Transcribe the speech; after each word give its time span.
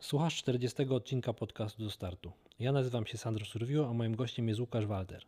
Słuchasz 0.00 0.36
40 0.36 0.82
odcinka 0.82 1.32
podcastu 1.32 1.84
do 1.84 1.90
startu. 1.90 2.32
Ja 2.58 2.72
nazywam 2.72 3.06
się 3.06 3.18
Sandro 3.18 3.44
Surwiło, 3.46 3.88
a 3.88 3.92
moim 3.92 4.16
gościem 4.16 4.48
jest 4.48 4.60
Łukasz 4.60 4.86
Walter. 4.86 5.22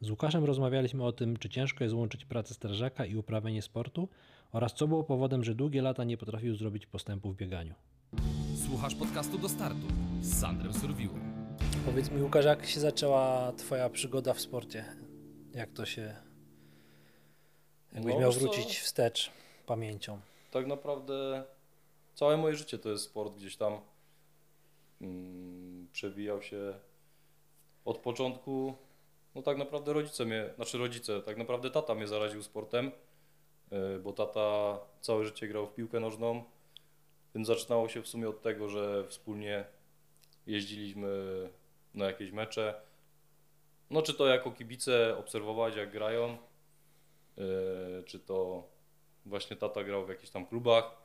Z 0.00 0.10
Łukaszem 0.10 0.44
rozmawialiśmy 0.44 1.04
o 1.04 1.12
tym, 1.12 1.36
czy 1.36 1.48
ciężko 1.48 1.84
jest 1.84 1.96
łączyć 1.96 2.24
pracę 2.24 2.54
strażaka 2.54 3.06
i 3.06 3.16
uprawianie 3.16 3.62
sportu 3.62 4.08
oraz 4.52 4.74
co 4.74 4.88
było 4.88 5.04
powodem, 5.04 5.44
że 5.44 5.54
długie 5.54 5.82
lata 5.82 6.04
nie 6.04 6.16
potrafił 6.16 6.54
zrobić 6.56 6.86
postępu 6.86 7.32
w 7.32 7.36
bieganiu. 7.36 7.74
Słuchasz 8.66 8.94
podcastu 8.94 9.38
do 9.38 9.48
startu 9.48 9.86
z 10.20 10.40
Sandrem 10.40 10.72
Surwiło. 10.74 11.14
Powiedz 11.86 12.10
mi 12.10 12.22
Łukasz, 12.22 12.44
jak 12.44 12.66
się 12.66 12.80
zaczęła 12.80 13.52
twoja 13.56 13.88
przygoda 13.90 14.34
w 14.34 14.40
sporcie? 14.40 14.84
Jak 15.54 15.72
to 15.72 15.86
się... 15.86 16.16
Jakbyś 17.94 18.14
No, 18.14 18.20
miał 18.20 18.32
co? 18.32 18.40
wrócić 18.40 18.78
wstecz 18.78 19.30
pamięcią. 19.66 20.20
tak 20.50 20.66
naprawdę 20.66 21.44
całe 22.14 22.36
moje 22.36 22.54
życie 22.54 22.78
to 22.78 22.88
jest 22.88 23.04
sport 23.04 23.34
gdzieś 23.34 23.56
tam 23.56 23.80
mm, 25.00 25.88
przewijał 25.92 26.42
się 26.42 26.74
od 27.84 27.98
początku. 27.98 28.74
No 29.34 29.42
tak 29.42 29.58
naprawdę 29.58 29.92
rodzice 29.92 30.24
mnie, 30.24 30.50
znaczy 30.56 30.78
rodzice, 30.78 31.22
tak 31.22 31.36
naprawdę 31.36 31.70
tata 31.70 31.94
mnie 31.94 32.06
zaraził 32.06 32.42
sportem, 32.42 32.90
y, 33.72 33.98
bo 33.98 34.12
tata 34.12 34.78
całe 35.00 35.24
życie 35.24 35.48
grał 35.48 35.66
w 35.66 35.74
piłkę 35.74 36.00
nożną, 36.00 36.44
więc 37.34 37.46
zaczynało 37.46 37.88
się 37.88 38.02
w 38.02 38.08
sumie 38.08 38.28
od 38.28 38.42
tego, 38.42 38.68
że 38.68 39.06
wspólnie 39.08 39.64
jeździliśmy 40.46 41.08
na 41.94 42.04
jakieś 42.06 42.32
mecze. 42.32 42.80
No 43.90 44.02
czy 44.02 44.14
to 44.14 44.26
jako 44.26 44.50
kibice 44.50 45.16
obserwować 45.18 45.76
jak 45.76 45.92
grają, 45.92 46.38
y, 47.38 48.04
czy 48.04 48.18
to 48.18 48.68
właśnie 49.26 49.56
tata 49.56 49.84
grał 49.84 50.06
w 50.06 50.08
jakichś 50.08 50.30
tam 50.30 50.46
klubach. 50.46 50.99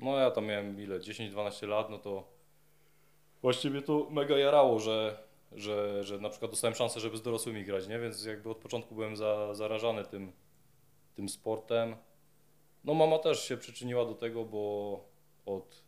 No 0.00 0.18
ja 0.18 0.30
tam 0.30 0.44
miałem 0.44 0.80
ile, 0.80 1.00
10-12 1.00 1.68
lat, 1.68 1.90
no 1.90 1.98
to 1.98 2.28
właśnie 3.42 3.70
mnie 3.70 3.82
to 3.82 4.06
mega 4.10 4.38
jarało, 4.38 4.80
że, 4.80 5.18
że, 5.52 6.04
że 6.04 6.18
na 6.18 6.28
przykład 6.28 6.50
dostałem 6.50 6.74
szansę, 6.74 7.00
żeby 7.00 7.16
z 7.16 7.22
dorosłymi 7.22 7.64
grać, 7.64 7.88
nie? 7.88 7.98
Więc 7.98 8.24
jakby 8.24 8.50
od 8.50 8.58
początku 8.58 8.94
byłem 8.94 9.16
za, 9.16 9.54
zarażany 9.54 10.04
tym, 10.04 10.32
tym 11.14 11.28
sportem. 11.28 11.96
No 12.84 12.94
mama 12.94 13.18
też 13.18 13.44
się 13.48 13.56
przyczyniła 13.56 14.04
do 14.04 14.14
tego, 14.14 14.44
bo 14.44 15.04
od 15.46 15.84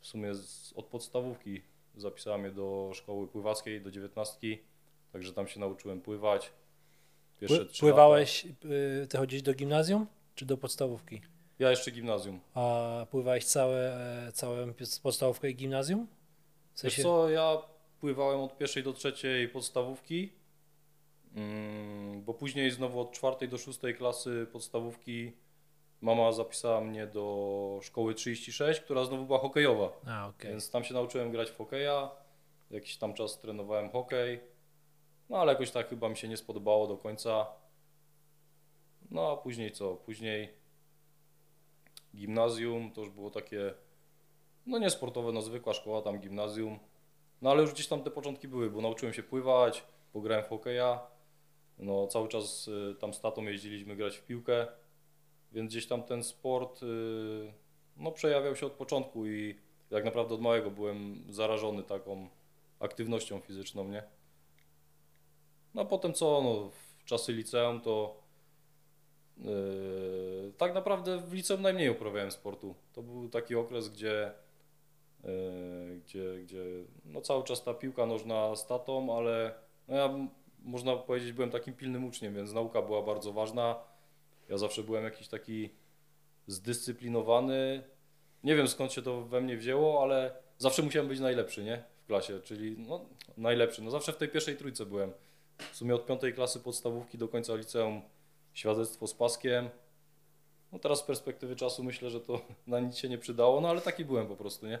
w 0.00 0.06
sumie 0.06 0.34
z, 0.34 0.72
od 0.76 0.86
podstawówki 0.86 1.62
zapisała 1.96 2.38
mnie 2.38 2.50
do 2.50 2.90
szkoły 2.94 3.28
pływackiej, 3.28 3.80
do 3.80 3.90
dziewiętnastki, 3.90 4.58
także 5.12 5.32
tam 5.32 5.48
się 5.48 5.60
nauczyłem 5.60 6.00
pływać. 6.00 6.52
Pły, 7.46 7.66
pływałeś, 7.80 8.46
y, 9.02 9.06
ty 9.06 9.18
chodziłeś 9.18 9.42
do 9.42 9.54
gimnazjum 9.54 10.06
czy 10.34 10.46
do 10.46 10.56
podstawówki? 10.56 11.20
Ja 11.58 11.70
jeszcze 11.70 11.90
gimnazjum. 11.90 12.40
A 12.54 13.06
pływałeś 13.10 13.44
całe, 13.44 13.92
całe 14.34 14.66
podstawówkę 15.02 15.50
i 15.50 15.54
gimnazjum? 15.54 16.06
W 16.06 16.10
Wiesz 16.72 16.80
sensie, 16.80 17.02
co, 17.02 17.30
ja 17.30 17.58
pływałem 18.00 18.40
od 18.40 18.58
pierwszej 18.58 18.82
do 18.82 18.92
trzeciej 18.92 19.48
podstawówki, 19.48 20.32
mm, 21.34 22.22
bo 22.24 22.34
później 22.34 22.70
znowu 22.70 23.00
od 23.00 23.12
czwartej 23.12 23.48
do 23.48 23.58
szóstej 23.58 23.94
klasy 23.94 24.46
podstawówki 24.52 25.32
mama 26.00 26.32
zapisała 26.32 26.80
mnie 26.80 27.06
do 27.06 27.80
szkoły 27.82 28.14
36, 28.14 28.80
która 28.80 29.04
znowu 29.04 29.26
była 29.26 29.38
hokejowa, 29.38 29.92
A, 30.06 30.28
okej. 30.28 30.50
więc 30.50 30.70
tam 30.70 30.84
się 30.84 30.94
nauczyłem 30.94 31.30
grać 31.30 31.50
w 31.50 31.56
hokeja, 31.56 32.10
jakiś 32.70 32.96
tam 32.96 33.14
czas 33.14 33.38
trenowałem 33.38 33.90
hokej, 33.90 34.40
no 35.28 35.36
ale 35.38 35.52
jakoś 35.52 35.70
tak 35.70 35.88
chyba 35.88 36.08
mi 36.08 36.16
się 36.16 36.28
nie 36.28 36.36
spodobało 36.36 36.86
do 36.86 36.96
końca. 36.96 37.46
No 39.10 39.32
a 39.32 39.36
później 39.36 39.72
co? 39.72 39.94
Później 39.96 40.54
gimnazjum, 42.16 42.90
to 42.90 43.00
już 43.00 43.10
było 43.10 43.30
takie, 43.30 43.74
no 44.66 44.78
nie 44.78 44.90
sportowe, 44.90 45.32
no 45.32 45.42
zwykła 45.42 45.74
szkoła, 45.74 46.02
tam 46.02 46.18
gimnazjum. 46.18 46.78
No 47.42 47.50
ale 47.50 47.62
już 47.62 47.72
gdzieś 47.72 47.86
tam 47.86 48.02
te 48.02 48.10
początki 48.10 48.48
były, 48.48 48.70
bo 48.70 48.80
nauczyłem 48.80 49.14
się 49.14 49.22
pływać, 49.22 49.84
pograłem 50.12 50.44
w 50.44 50.48
hokeja, 50.48 51.00
no 51.78 52.06
cały 52.06 52.28
czas 52.28 52.68
y, 52.68 52.96
tam 53.00 53.14
z 53.14 53.20
tatą 53.20 53.42
jeździliśmy 53.42 53.96
grać 53.96 54.16
w 54.16 54.24
piłkę, 54.24 54.66
więc 55.52 55.70
gdzieś 55.70 55.86
tam 55.86 56.02
ten 56.02 56.24
sport 56.24 56.82
y, 56.82 57.52
no 57.96 58.12
przejawiał 58.12 58.56
się 58.56 58.66
od 58.66 58.72
początku 58.72 59.26
i 59.26 59.56
tak 59.90 60.04
naprawdę 60.04 60.34
od 60.34 60.40
małego 60.40 60.70
byłem 60.70 61.24
zarażony 61.28 61.82
taką 61.82 62.28
aktywnością 62.80 63.40
fizyczną, 63.40 63.88
nie? 63.88 64.02
No 65.74 65.82
a 65.82 65.84
potem 65.84 66.14
co, 66.14 66.42
no 66.42 66.70
w 66.70 67.04
czasy 67.04 67.32
liceum 67.32 67.80
to 67.80 68.22
Yy, 69.44 70.52
tak 70.58 70.74
naprawdę 70.74 71.18
w 71.18 71.32
liceum 71.32 71.62
najmniej 71.62 71.90
uprawiałem 71.90 72.30
sportu. 72.30 72.74
To 72.92 73.02
był 73.02 73.28
taki 73.28 73.54
okres, 73.54 73.88
gdzie, 73.88 74.32
yy, 75.24 75.30
gdzie, 76.04 76.38
gdzie 76.42 76.64
no 77.04 77.20
cały 77.20 77.44
czas 77.44 77.64
ta 77.64 77.74
piłka 77.74 78.06
nożna 78.06 78.56
z 78.56 78.66
tatą, 78.66 79.16
ale 79.16 79.54
no 79.88 79.96
ja 79.96 80.14
można 80.62 80.96
powiedzieć 80.96 81.32
byłem 81.32 81.50
takim 81.50 81.74
pilnym 81.74 82.04
uczniem, 82.04 82.34
więc 82.34 82.52
nauka 82.52 82.82
była 82.82 83.02
bardzo 83.02 83.32
ważna. 83.32 83.76
Ja 84.48 84.58
zawsze 84.58 84.82
byłem 84.82 85.04
jakiś 85.04 85.28
taki 85.28 85.70
zdyscyplinowany. 86.46 87.82
Nie 88.44 88.56
wiem 88.56 88.68
skąd 88.68 88.92
się 88.92 89.02
to 89.02 89.22
we 89.22 89.40
mnie 89.40 89.56
wzięło, 89.56 90.02
ale 90.02 90.34
zawsze 90.58 90.82
musiałem 90.82 91.08
być 91.08 91.20
najlepszy, 91.20 91.64
nie? 91.64 91.84
W 92.04 92.06
klasie, 92.06 92.40
czyli 92.40 92.78
no, 92.78 93.04
najlepszy. 93.36 93.82
No 93.82 93.90
zawsze 93.90 94.12
w 94.12 94.16
tej 94.16 94.28
pierwszej 94.28 94.56
trójce 94.56 94.86
byłem. 94.86 95.12
W 95.72 95.76
sumie 95.76 95.94
od 95.94 96.06
piątej 96.06 96.34
klasy 96.34 96.60
podstawówki 96.60 97.18
do 97.18 97.28
końca 97.28 97.54
liceum 97.54 98.02
świadectwo 98.54 99.06
z 99.06 99.14
paskiem. 99.14 99.70
No 100.72 100.78
teraz 100.78 100.98
z 100.98 101.02
perspektywy 101.02 101.56
czasu 101.56 101.84
myślę, 101.84 102.10
że 102.10 102.20
to 102.20 102.40
na 102.66 102.80
nic 102.80 102.96
się 102.96 103.08
nie 103.08 103.18
przydało, 103.18 103.60
no 103.60 103.68
ale 103.68 103.80
taki 103.80 104.04
byłem 104.04 104.26
po 104.26 104.36
prostu, 104.36 104.66
nie? 104.66 104.78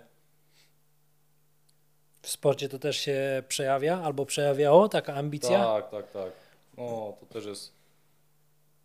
W 2.22 2.28
sporcie 2.28 2.68
to 2.68 2.78
też 2.78 2.96
się 2.96 3.42
przejawia 3.48 4.02
albo 4.02 4.26
przejawiało 4.26 4.88
taka 4.88 5.14
ambicja? 5.14 5.64
Tak, 5.64 5.90
tak, 5.90 6.10
tak. 6.10 6.32
No 6.76 7.16
to 7.20 7.26
też 7.26 7.46
jest 7.46 7.72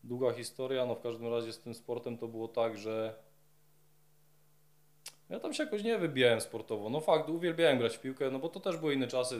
długa 0.03 0.33
historia, 0.33 0.85
no 0.85 0.95
w 0.95 1.01
każdym 1.01 1.33
razie 1.33 1.53
z 1.53 1.59
tym 1.59 1.73
sportem 1.73 2.17
to 2.17 2.27
było 2.27 2.47
tak, 2.47 2.77
że 2.77 3.15
ja 5.29 5.39
tam 5.39 5.53
się 5.53 5.63
jakoś 5.63 5.83
nie 5.83 5.97
wybijałem 5.97 6.41
sportowo. 6.41 6.89
No 6.89 7.01
fakt, 7.01 7.29
uwielbiałem 7.29 7.77
grać 7.77 7.97
w 7.97 8.01
piłkę, 8.01 8.31
no 8.31 8.39
bo 8.39 8.49
to 8.49 8.59
też 8.59 8.77
były 8.77 8.93
inne 8.93 9.07
czasy, 9.07 9.39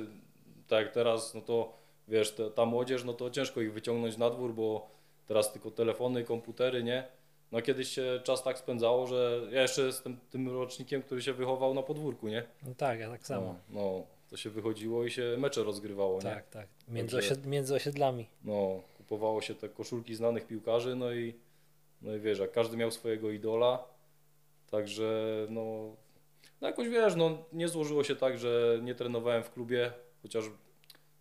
tak 0.67 0.85
jak 0.85 0.93
teraz, 0.93 1.33
no 1.33 1.41
to 1.41 1.73
wiesz, 2.07 2.35
ta 2.55 2.65
młodzież, 2.65 3.03
no 3.03 3.13
to 3.13 3.29
ciężko 3.29 3.61
ich 3.61 3.73
wyciągnąć 3.73 4.17
na 4.17 4.29
dwór, 4.29 4.53
bo 4.53 4.89
teraz 5.27 5.53
tylko 5.53 5.71
telefony, 5.71 6.23
komputery, 6.23 6.83
nie? 6.83 7.07
No 7.51 7.61
kiedyś 7.61 7.87
się 7.87 8.21
czas 8.23 8.43
tak 8.43 8.57
spędzało, 8.57 9.07
że 9.07 9.41
ja 9.51 9.61
jeszcze 9.61 9.81
jestem 9.81 10.17
tym 10.29 10.49
rocznikiem, 10.49 11.01
który 11.01 11.21
się 11.21 11.33
wychował 11.33 11.73
na 11.73 11.81
podwórku, 11.83 12.27
nie? 12.27 12.43
No 12.63 12.75
tak, 12.77 12.99
ja 12.99 13.09
tak 13.09 13.27
samo. 13.27 13.55
No, 13.69 13.81
no 13.81 14.05
to 14.29 14.37
się 14.37 14.49
wychodziło 14.49 15.05
i 15.05 15.11
się 15.11 15.35
mecze 15.37 15.63
rozgrywało, 15.63 16.15
nie? 16.15 16.21
tak, 16.21 16.49
tak. 16.49 16.67
Między, 16.87 17.17
osied- 17.17 17.45
między 17.47 17.75
osiedlami. 17.75 18.27
No, 18.43 18.81
kupowało 18.97 19.41
się 19.41 19.55
te 19.55 19.69
koszulki 19.69 20.15
znanych 20.15 20.47
piłkarzy, 20.47 20.95
no 20.95 21.13
i, 21.13 21.33
no 22.01 22.15
i 22.15 22.19
wiesz, 22.19 22.39
jak 22.39 22.51
każdy 22.51 22.77
miał 22.77 22.91
swojego 22.91 23.31
idola, 23.31 23.83
także 24.71 25.47
no, 25.49 25.95
no 26.61 26.67
jakoś 26.67 26.89
wiesz, 26.89 27.15
no 27.15 27.37
nie 27.53 27.67
złożyło 27.67 28.03
się 28.03 28.15
tak, 28.15 28.37
że 28.37 28.79
nie 28.81 28.95
trenowałem 28.95 29.43
w 29.43 29.51
klubie, 29.51 29.91
chociaż 30.21 30.45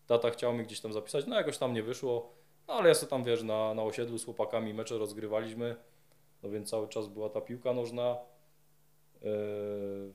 tata 0.07 0.31
chciał 0.31 0.53
mnie 0.53 0.65
gdzieś 0.65 0.81
tam 0.81 0.93
zapisać, 0.93 1.27
no 1.27 1.37
jakoś 1.37 1.59
tam 1.59 1.75
nie 1.75 1.83
wyszło, 1.83 2.33
no 2.69 2.75
ale 2.75 2.89
ja 2.89 2.95
sobie 2.95 3.11
tam 3.11 3.25
wiesz, 3.25 3.43
na, 3.43 3.75
na 3.75 3.83
osiedlu 3.83 4.19
z 4.19 4.25
chłopakami 4.25 4.75
mecze 4.75 4.99
rozgrywaliśmy, 4.99 5.77
no 6.43 6.51
więc 6.51 6.71
cały 6.71 6.89
czas 6.89 7.09
była 7.09 7.31
ta 7.31 7.41
piłka 7.41 7.73
nożna. 7.73 8.17
Yy, 9.23 10.13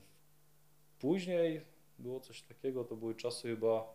Później 0.98 1.60
było 1.98 2.20
coś 2.20 2.42
takiego, 2.42 2.84
to 2.84 2.96
były 2.96 3.14
czasy 3.14 3.48
chyba 3.48 3.94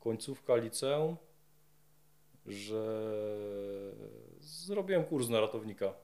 końcówka 0.00 0.56
liceum, 0.56 1.16
że 2.46 2.82
zrobiłem 4.40 5.04
kurs 5.04 5.28
na 5.28 5.40
ratownika 5.40 5.94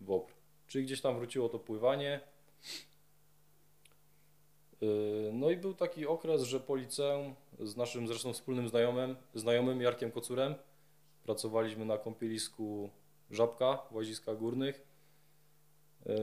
w 0.00 0.04
WOPR. 0.04 0.32
Czyli 0.66 0.84
gdzieś 0.84 1.00
tam 1.00 1.16
wróciło 1.16 1.48
to 1.48 1.58
pływanie. 1.58 2.20
Yy, 4.80 5.30
No 5.32 5.50
i 5.50 5.56
był 5.56 5.74
taki 5.74 6.06
okres, 6.06 6.42
że 6.42 6.60
po 6.60 6.76
liceum 6.76 7.34
z 7.60 7.76
naszym 7.76 8.08
zresztą 8.08 8.32
wspólnym 8.32 8.68
znajomym, 8.68 9.16
znajomym 9.34 9.80
Jarkiem 9.80 10.10
Kocurem 10.10 10.54
pracowaliśmy 11.28 11.84
na 11.84 11.98
kąpielisku 11.98 12.90
Żabka 13.30 13.76
w 13.90 13.94
Łaziskach 13.94 14.38
Górnych. 14.38 14.86
Yy, 16.06 16.14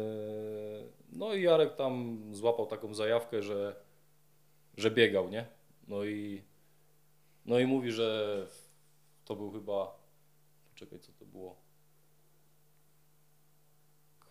No 1.12 1.34
i 1.34 1.42
Jarek 1.42 1.75
tam 1.75 2.19
złapał 2.31 2.66
taką 2.66 2.94
zajawkę, 2.94 3.42
że, 3.42 3.75
że 4.78 4.92
biegał, 4.92 5.30
nie? 5.30 5.46
No 5.88 6.06
i, 6.06 6.42
no 7.46 7.60
i 7.60 7.66
mówi, 7.66 7.92
że 7.92 8.48
to 9.25 9.36
był 9.36 9.52
chyba. 9.52 9.98
Poczekaj, 10.69 11.00
co 11.00 11.12
to 11.12 11.25
było? 11.25 11.56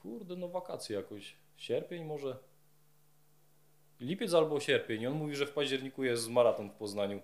Kurde, 0.03 0.37
no 0.37 0.49
wakacje 0.49 0.97
jakoś. 0.97 1.37
Sierpień 1.57 2.05
może? 2.05 2.37
Lipiec 4.01 4.35
albo 4.35 4.61
sierpień. 4.61 5.03
I 5.03 5.07
on 5.07 5.15
mówi, 5.15 5.37
że 5.37 5.47
w 5.47 5.53
październiku 5.53 6.05
jest 6.05 6.31
maraton 6.31 6.71
w 6.71 6.75
Poznaniu. 6.75 7.21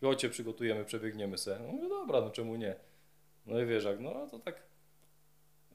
Chodźcie, 0.00 0.28
przygotujemy, 0.28 0.84
przebiegniemy 0.84 1.38
se. 1.38 1.58
No 1.58 1.72
mówię, 1.72 1.88
dobra, 1.88 2.20
no 2.20 2.30
czemu 2.30 2.56
nie? 2.56 2.76
No 3.46 3.60
i 3.60 3.66
wiesz, 3.66 3.84
jak, 3.84 4.00
no 4.00 4.26
to 4.30 4.38
tak, 4.38 4.62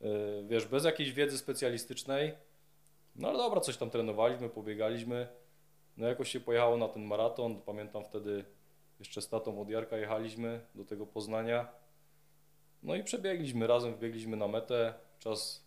yy, 0.01 0.45
wiesz, 0.47 0.65
bez 0.65 0.85
jakiejś 0.85 1.13
wiedzy 1.13 1.37
specjalistycznej, 1.37 2.35
No 3.15 3.29
ale 3.29 3.37
dobra, 3.37 3.61
coś 3.61 3.77
tam 3.77 3.89
trenowaliśmy, 3.89 4.49
pobiegaliśmy. 4.49 5.27
No 5.97 6.07
jakoś 6.07 6.29
się 6.29 6.39
pojechało 6.39 6.77
na 6.77 6.87
ten 6.87 7.03
maraton. 7.03 7.61
Pamiętam 7.61 8.05
wtedy 8.05 8.45
jeszcze 8.99 9.21
z 9.21 9.29
tatą 9.29 9.61
od 9.61 9.69
Jarka 9.69 9.97
jechaliśmy 9.97 10.61
do 10.75 10.85
tego 10.85 11.05
Poznania. 11.05 11.67
No 12.83 12.95
i 12.95 13.03
przebiegliśmy 13.03 13.67
razem, 13.67 13.93
wbiegliśmy 13.93 14.37
na 14.37 14.47
metę. 14.47 14.93
Czas 15.19 15.65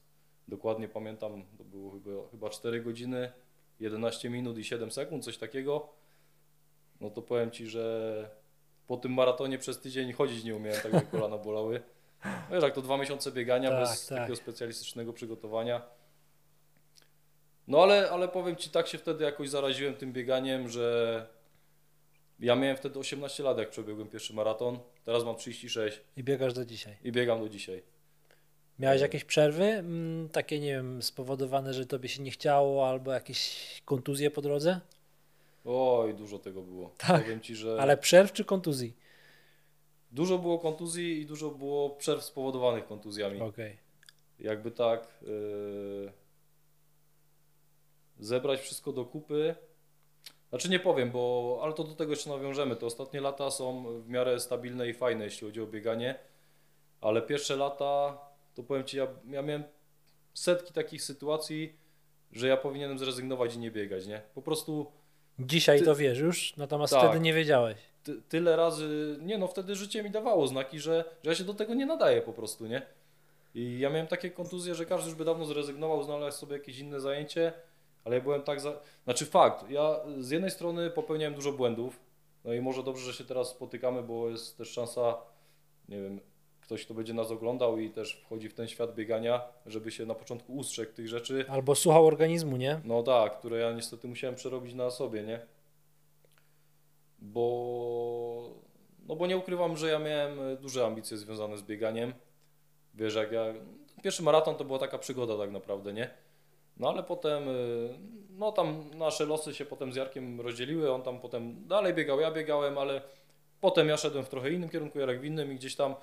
dokładnie 0.48 0.88
pamiętam, 0.88 1.44
to 1.58 1.64
było 1.64 1.90
chyba, 1.90 2.10
chyba 2.30 2.50
4 2.50 2.82
godziny, 2.82 3.32
11 3.80 4.30
minut 4.30 4.58
i 4.58 4.64
7 4.64 4.90
sekund, 4.90 5.24
coś 5.24 5.38
takiego. 5.38 5.88
No 7.00 7.10
to 7.10 7.22
powiem 7.22 7.50
Ci, 7.50 7.66
że 7.66 8.30
po 8.86 8.96
tym 8.96 9.12
maratonie 9.12 9.58
przez 9.58 9.80
tydzień 9.80 10.12
chodzić 10.12 10.44
nie 10.44 10.56
umiałem, 10.56 10.80
tak 10.82 10.92
jak 10.92 11.10
kolana 11.10 11.38
bolały. 11.38 11.82
Wiesz, 12.50 12.62
jak 12.62 12.74
to 12.74 12.82
dwa 12.82 12.98
miesiące 12.98 13.32
biegania 13.32 13.70
Tak, 13.70 13.80
bez 13.80 14.06
tak. 14.06 14.18
takiego 14.18 14.36
specjalistycznego 14.36 15.12
przygotowania. 15.12 15.82
No 17.68 17.82
ale, 17.82 18.10
ale 18.10 18.28
powiem 18.28 18.56
Ci, 18.56 18.70
tak 18.70 18.86
się 18.86 18.98
wtedy 18.98 19.24
jakoś 19.24 19.48
zaraziłem 19.50 19.94
tym 19.94 20.12
bieganiem, 20.12 20.68
że 20.68 21.26
ja 22.40 22.56
miałem 22.56 22.76
wtedy 22.76 22.98
18 22.98 23.42
lat, 23.42 23.58
jak 23.58 23.70
przebiegłem 23.70 24.08
pierwszy 24.08 24.34
maraton. 24.34 24.78
Teraz 25.04 25.24
mam 25.24 25.36
36 25.36 26.00
I 26.16 26.24
biegasz 26.24 26.52
do 26.52 26.64
dzisiaj. 26.64 26.96
i 27.04 27.12
biegam 27.12 27.40
do 27.40 27.48
dzisiaj. 27.48 27.82
Miałeś 28.78 29.00
jakieś 29.00 29.24
przerwy? 29.24 29.64
Mm, 29.64 30.28
takie, 30.28 30.60
nie 30.60 30.68
wiem, 30.72 31.02
spowodowane, 31.02 31.74
że 31.74 31.86
tobie 31.86 32.08
się 32.08 32.22
nie 32.22 32.30
chciało, 32.30 32.88
albo 32.88 33.12
jakieś 33.12 33.56
kontuzje 33.84 34.30
po 34.30 34.42
drodze? 34.42 34.80
Oj, 35.64 36.14
dużo 36.14 36.38
tego 36.38 36.62
było. 36.62 36.94
Tak, 36.98 37.22
Powiem 37.22 37.40
Ci, 37.40 37.56
że 37.56 37.78
Ale 37.82 37.96
przerw 37.96 38.32
czy 38.32 38.44
kontuzji? 38.44 38.96
dużo 40.10 40.38
było 40.38 40.58
kontuzji 40.58 41.20
i 41.20 41.26
dużo 41.26 41.50
było 41.50 41.90
przerw 41.90 42.24
spowodowanych 42.24 42.86
kontuzjami. 42.86 43.40
Okej. 43.40 43.78
jakby 44.38 44.70
tak 44.70 45.18
yy, 45.22 46.12
zebrać 48.18 48.60
wszystko 48.60 48.92
do 48.92 49.04
kupy. 49.04 49.54
Znaczy 50.48 50.68
nie 50.68 50.80
powiem, 50.80 51.10
bo 51.10 51.58
ale 51.62 51.72
to 51.72 51.84
do 51.84 51.94
tego 51.94 52.10
jeszcze 52.12 52.30
nawiążemy. 52.30 52.76
Te 52.76 52.86
ostatnie 52.86 53.20
lata 53.20 53.50
są 53.50 53.84
w 54.02 54.08
miarę 54.08 54.40
stabilne 54.40 54.88
i 54.88 54.94
fajne, 54.94 55.24
jeśli 55.24 55.46
chodzi 55.46 55.60
o 55.60 55.66
bieganie, 55.66 56.18
ale 57.00 57.22
pierwsze 57.22 57.56
lata, 57.56 58.18
to 58.54 58.62
powiem 58.62 58.84
Ci, 58.84 58.96
ja, 58.96 59.06
ja 59.30 59.42
miałem 59.42 59.64
setki 60.34 60.72
takich 60.72 61.02
sytuacji, 61.02 61.76
że 62.32 62.48
ja 62.48 62.56
powinienem 62.56 62.98
zrezygnować 62.98 63.54
i 63.54 63.58
nie 63.58 63.70
biegać, 63.70 64.06
nie? 64.06 64.22
Po 64.34 64.42
prostu 64.42 64.92
Dzisiaj 65.38 65.78
Ty- 65.78 65.84
to 65.84 65.94
wiesz 65.94 66.18
już, 66.18 66.56
natomiast 66.56 66.92
Tak. 66.92 67.02
wtedy 67.04 67.20
nie 67.20 67.34
wiedziałeś. 67.34 67.76
ty, 68.04 68.22
tyle 68.28 68.56
razy, 68.56 69.18
nie 69.22 69.38
no, 69.38 69.48
wtedy 69.48 69.74
życie 69.76 70.02
mi 70.02 70.10
dawało 70.10 70.46
znaki, 70.46 70.80
że, 70.80 71.04
że 71.24 71.30
ja 71.30 71.36
się 71.36 71.44
do 71.44 71.54
tego 71.54 71.74
nie 71.74 71.86
nadaję 71.86 72.22
po 72.22 72.32
prostu, 72.32 72.66
nie? 72.66 72.82
I 73.54 73.78
ja 73.78 73.90
miałem 73.90 74.06
takie 74.06 74.30
kontuzje, 74.30 74.74
że 74.74 74.86
każdy 74.86 75.08
już 75.08 75.18
by 75.18 75.24
dawno 75.24 75.44
zrezygnował, 75.44 76.02
znalazł 76.02 76.38
sobie 76.38 76.52
jakieś 76.56 76.78
inne 76.78 77.00
zajęcie, 77.00 77.52
ale 78.04 78.16
ja 78.16 78.22
byłem 78.22 78.42
tak 78.42 78.60
za... 78.60 78.80
Znaczy 79.04 79.26
fakt, 79.26 79.70
ja 79.70 79.96
z 80.18 80.30
jednej 80.30 80.50
strony 80.50 80.90
popełniałem 80.90 81.34
dużo 81.34 81.52
błędów, 81.52 82.00
no 82.44 82.52
i 82.52 82.60
może 82.60 82.82
dobrze, 82.82 83.04
że 83.04 83.18
się 83.18 83.24
teraz 83.24 83.48
spotykamy, 83.48 84.02
bo 84.02 84.28
jest 84.30 84.58
też 84.58 84.70
szansa, 84.70 85.16
nie 85.88 86.02
wiem, 86.02 86.20
ktoś, 86.64 86.84
kto 86.84 86.94
będzie 86.94 87.14
nas 87.14 87.30
oglądał 87.30 87.78
i 87.78 87.90
też 87.90 88.22
wchodzi 88.24 88.48
w 88.48 88.54
ten 88.54 88.68
świat 88.68 88.94
biegania, 88.94 89.42
żeby 89.66 89.90
się 89.90 90.06
na 90.06 90.14
początku 90.14 90.56
ustrzegł 90.56 90.92
tych 90.92 91.08
rzeczy, 91.08 91.44
Albo 91.48 91.74
słuchał 91.74 92.06
organizmu, 92.06 92.56
nie? 92.56 92.80
no 92.84 93.02
tak, 93.02 93.38
które 93.38 93.58
ja 93.58 93.72
niestety 93.72 94.08
musiałem 94.08 94.36
przerobić 94.36 94.74
na 94.74 94.90
sobie, 94.90 95.22
nie? 95.22 95.40
Bo, 97.18 98.50
no 99.06 99.16
bo 99.16 99.26
nie 99.26 99.36
ukrywam, 99.36 99.76
że 99.76 99.88
ja 99.88 99.98
miałem 99.98 100.56
duże 100.60 100.86
ambicje 100.86 101.16
związane 101.16 101.58
z 101.58 101.62
bieganiem. 101.62 102.12
Wiesz, 102.94 103.14
jak 103.14 103.32
ja, 103.32 103.44
pierwszy 104.02 104.22
maraton 104.22 104.54
to 104.56 104.64
była 104.64 104.78
taka 104.78 104.98
przygoda 104.98 105.38
tak 105.38 105.50
naprawdę, 105.50 105.92
nie? 105.92 106.10
No 106.76 106.88
ale 106.88 107.02
potem, 107.02 107.48
y, 107.48 107.98
no 108.30 108.52
tam 108.52 108.90
nasze 108.94 109.24
losy 109.24 109.54
się 109.54 109.64
potem 109.64 109.92
z 109.92 109.96
Jarkiem 109.96 110.40
rozdzieliły, 110.40 110.92
on 110.92 111.02
tam 111.02 111.20
potem 111.20 111.66
dalej 111.66 111.94
biegał, 111.94 112.20
ja 112.20 112.30
biegałem, 112.30 112.78
ale 112.78 113.02
potem 113.60 113.88
ja 113.88 113.96
szedłem 113.96 114.24
w 114.24 114.28
trochę 114.28 114.50
innym 114.50 114.68
kierunku, 114.70 114.98
Jarek 114.98 115.20
w 115.20 115.24
innym 115.24 115.52
i 115.52 115.56
gdzieś 115.56 115.76
tam, 115.76 115.94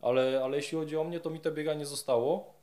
ale, 0.00 0.40
ale 0.44 0.56
jeśli 0.56 0.78
chodzi 0.78 0.96
o 0.96 1.04
mnie, 1.04 1.20
to 1.20 1.30
mi 1.30 1.40
to 1.40 1.50
bieganie 1.52 1.86
zostało 1.86 2.54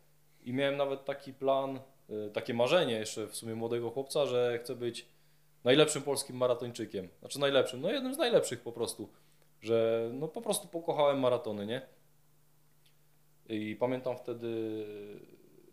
i 0.44 0.54
miałem 0.54 0.78
nawet 0.78 1.06
taki 1.06 1.34
plan, 1.34 1.80
y, 2.10 2.32
takie 2.34 2.54
marzenie 2.54 2.94
jeszcze 2.94 3.28
w 3.28 3.36
sumie 3.36 3.56
młodego 3.56 3.90
chłopca, 3.92 4.26
że 4.26 4.60
chcę 4.64 4.76
być 4.76 5.06
najlepszym 5.64 6.02
polskim 6.02 6.38
maratończykiem. 6.38 7.10
Znaczy 7.20 7.40
najlepszym, 7.40 7.82
no 7.82 7.92
jednym 7.92 8.14
z 8.14 8.18
najlepszych 8.18 8.62
po 8.62 8.72
prostu, 8.72 9.10
że 9.62 10.10
no 10.14 10.28
po 10.28 10.42
prostu 10.42 10.68
pokochałem 10.68 11.20
maratony, 11.20 11.66
nie? 11.66 11.82
I 13.50 13.76
pamiętam 13.80 14.18
wtedy 14.18 14.86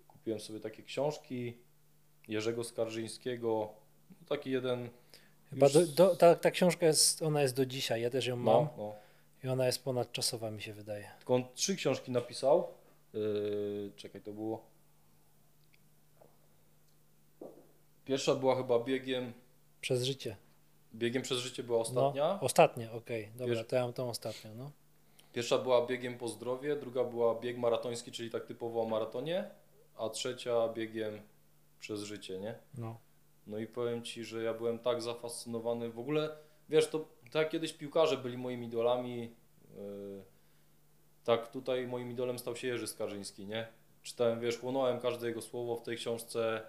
kupiłem 0.09 0.41
sobie 0.41 0.61
takie 0.61 0.83
książki 0.83 1.59
Jerzego 2.29 2.65
Skarżyńskiego, 2.65 3.73
no 4.11 4.27
taki 4.29 4.51
jeden 4.51 4.91
Chyba 5.51 5.67
już- 5.67 5.73
do, 5.73 6.07
do, 6.07 6.17
ta, 6.17 6.35
ta 6.35 6.51
książka 6.51 6.87
jest, 6.87 7.23
ona 7.23 7.43
jest 7.43 7.57
do 7.57 7.67
dzisiaj, 7.67 8.03
ja 8.03 8.11
też 8.11 8.27
ją 8.27 8.37
mam 8.37 8.55
no, 8.55 8.69
no. 8.77 8.95
I 9.45 9.49
ona 9.49 9.67
jest 9.67 9.85
ponadczasowa 9.85 10.51
mi 10.51 10.63
się 10.63 10.73
wydaje. 10.73 11.11
Tylko 11.19 11.35
on 11.35 11.45
trzy 11.55 11.77
książki 11.77 12.11
napisał. 12.11 12.69
Yy, 13.13 13.93
czekaj, 13.97 14.21
to 14.21 14.33
było. 14.33 14.63
Pierwsza 18.05 18.35
była 18.35 18.57
chyba 18.57 18.79
biegiem, 18.79 19.33
Przez 19.81 20.03
życie. 20.03 20.37
biegiem 20.95 21.23
przez 21.23 21.39
życie 21.39 21.63
była 21.63 21.79
ostatnia. 21.79 22.29
No, 22.29 22.41
ostatnia, 22.41 22.93
okej, 22.93 23.29
dobra, 23.37 23.55
Wiesz- 23.55 23.67
to 23.67 23.77
ja 23.77 23.83
mam 23.83 23.93
tą 23.93 24.11
ostatnią, 24.11 24.55
no. 24.55 24.71
Pierwsza 25.33 25.59
była 25.59 25.87
biegiem 25.87 26.19
po 26.19 26.29
zdrowie, 26.29 26.77
druga 26.77 27.05
była 27.05 27.35
bieg 27.41 27.59
maratoński, 27.59 28.13
czyli 28.13 28.31
tak 28.31 28.47
typowo 28.47 28.83
o 28.83 28.89
maratonie, 28.89 29.51
a 29.97 30.09
trzecia 30.09 30.69
biegiem 30.69 31.21
przez 31.81 32.03
życie, 32.03 32.39
nie? 32.39 32.55
no. 32.79 32.99
No 33.47 33.59
i 33.59 33.67
powiem 33.67 34.03
Ci, 34.03 34.25
że 34.25 34.43
ja 34.43 34.55
byłem 34.55 34.79
tak 34.79 35.03
zafascynowany. 35.03 35.91
W 35.91 35.99
ogóle, 35.99 36.37
wiesz, 36.69 36.89
to 36.89 37.05
tak 37.33 37.49
kiedyś 37.49 37.73
piłkarze 37.73 38.17
byli 38.17 38.39
moimi 38.39 38.67
idolami, 38.67 39.35
yy, 39.77 40.23
tak 41.25 41.51
tutaj 41.51 41.87
moim 41.87 42.11
idolem 42.11 42.39
stał 42.39 42.57
się 42.57 42.69
Jerzy 42.69 42.87
Skarżyński, 42.87 43.47
nie? 43.47 43.69
Czytałem, 44.03 44.41
wiesz, 44.41 44.59
chłonąłem 44.59 45.01
każde 45.01 45.29
jego 45.29 45.43
słowo 45.43 45.77
w 45.77 45.83
tej 45.83 45.97
książce. 45.97 46.63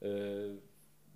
Yy, 0.00 0.56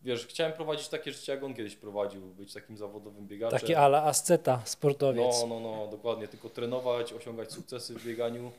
wiesz, 0.02 0.26
chciałem 0.26 0.52
prowadzić 0.52 0.88
takie 0.88 1.12
życie, 1.12 1.32
jak 1.32 1.42
on 1.42 1.54
kiedyś 1.54 1.76
prowadził, 1.76 2.22
być 2.22 2.52
takim 2.52 2.76
zawodowym 2.76 3.26
biegaczem. 3.26 3.60
Taki 3.60 3.74
ala 3.74 4.04
asceta, 4.04 4.62
sportowiec. 4.64 5.40
No, 5.40 5.46
no, 5.46 5.60
no, 5.60 5.86
dokładnie, 5.90 6.28
tylko 6.28 6.50
trenować, 6.50 7.12
osiągać 7.12 7.52
sukcesy 7.52 7.94
w 7.94 8.04
bieganiu. 8.04 8.52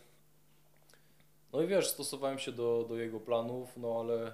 No 1.54 1.62
i 1.62 1.68
wiesz, 1.68 1.88
stosowałem 1.88 2.40
się 2.40 2.52
do, 2.52 2.86
do 2.90 2.98
jego 2.98 3.20
planów, 3.20 3.78
no 3.78 4.00
ale, 4.00 4.34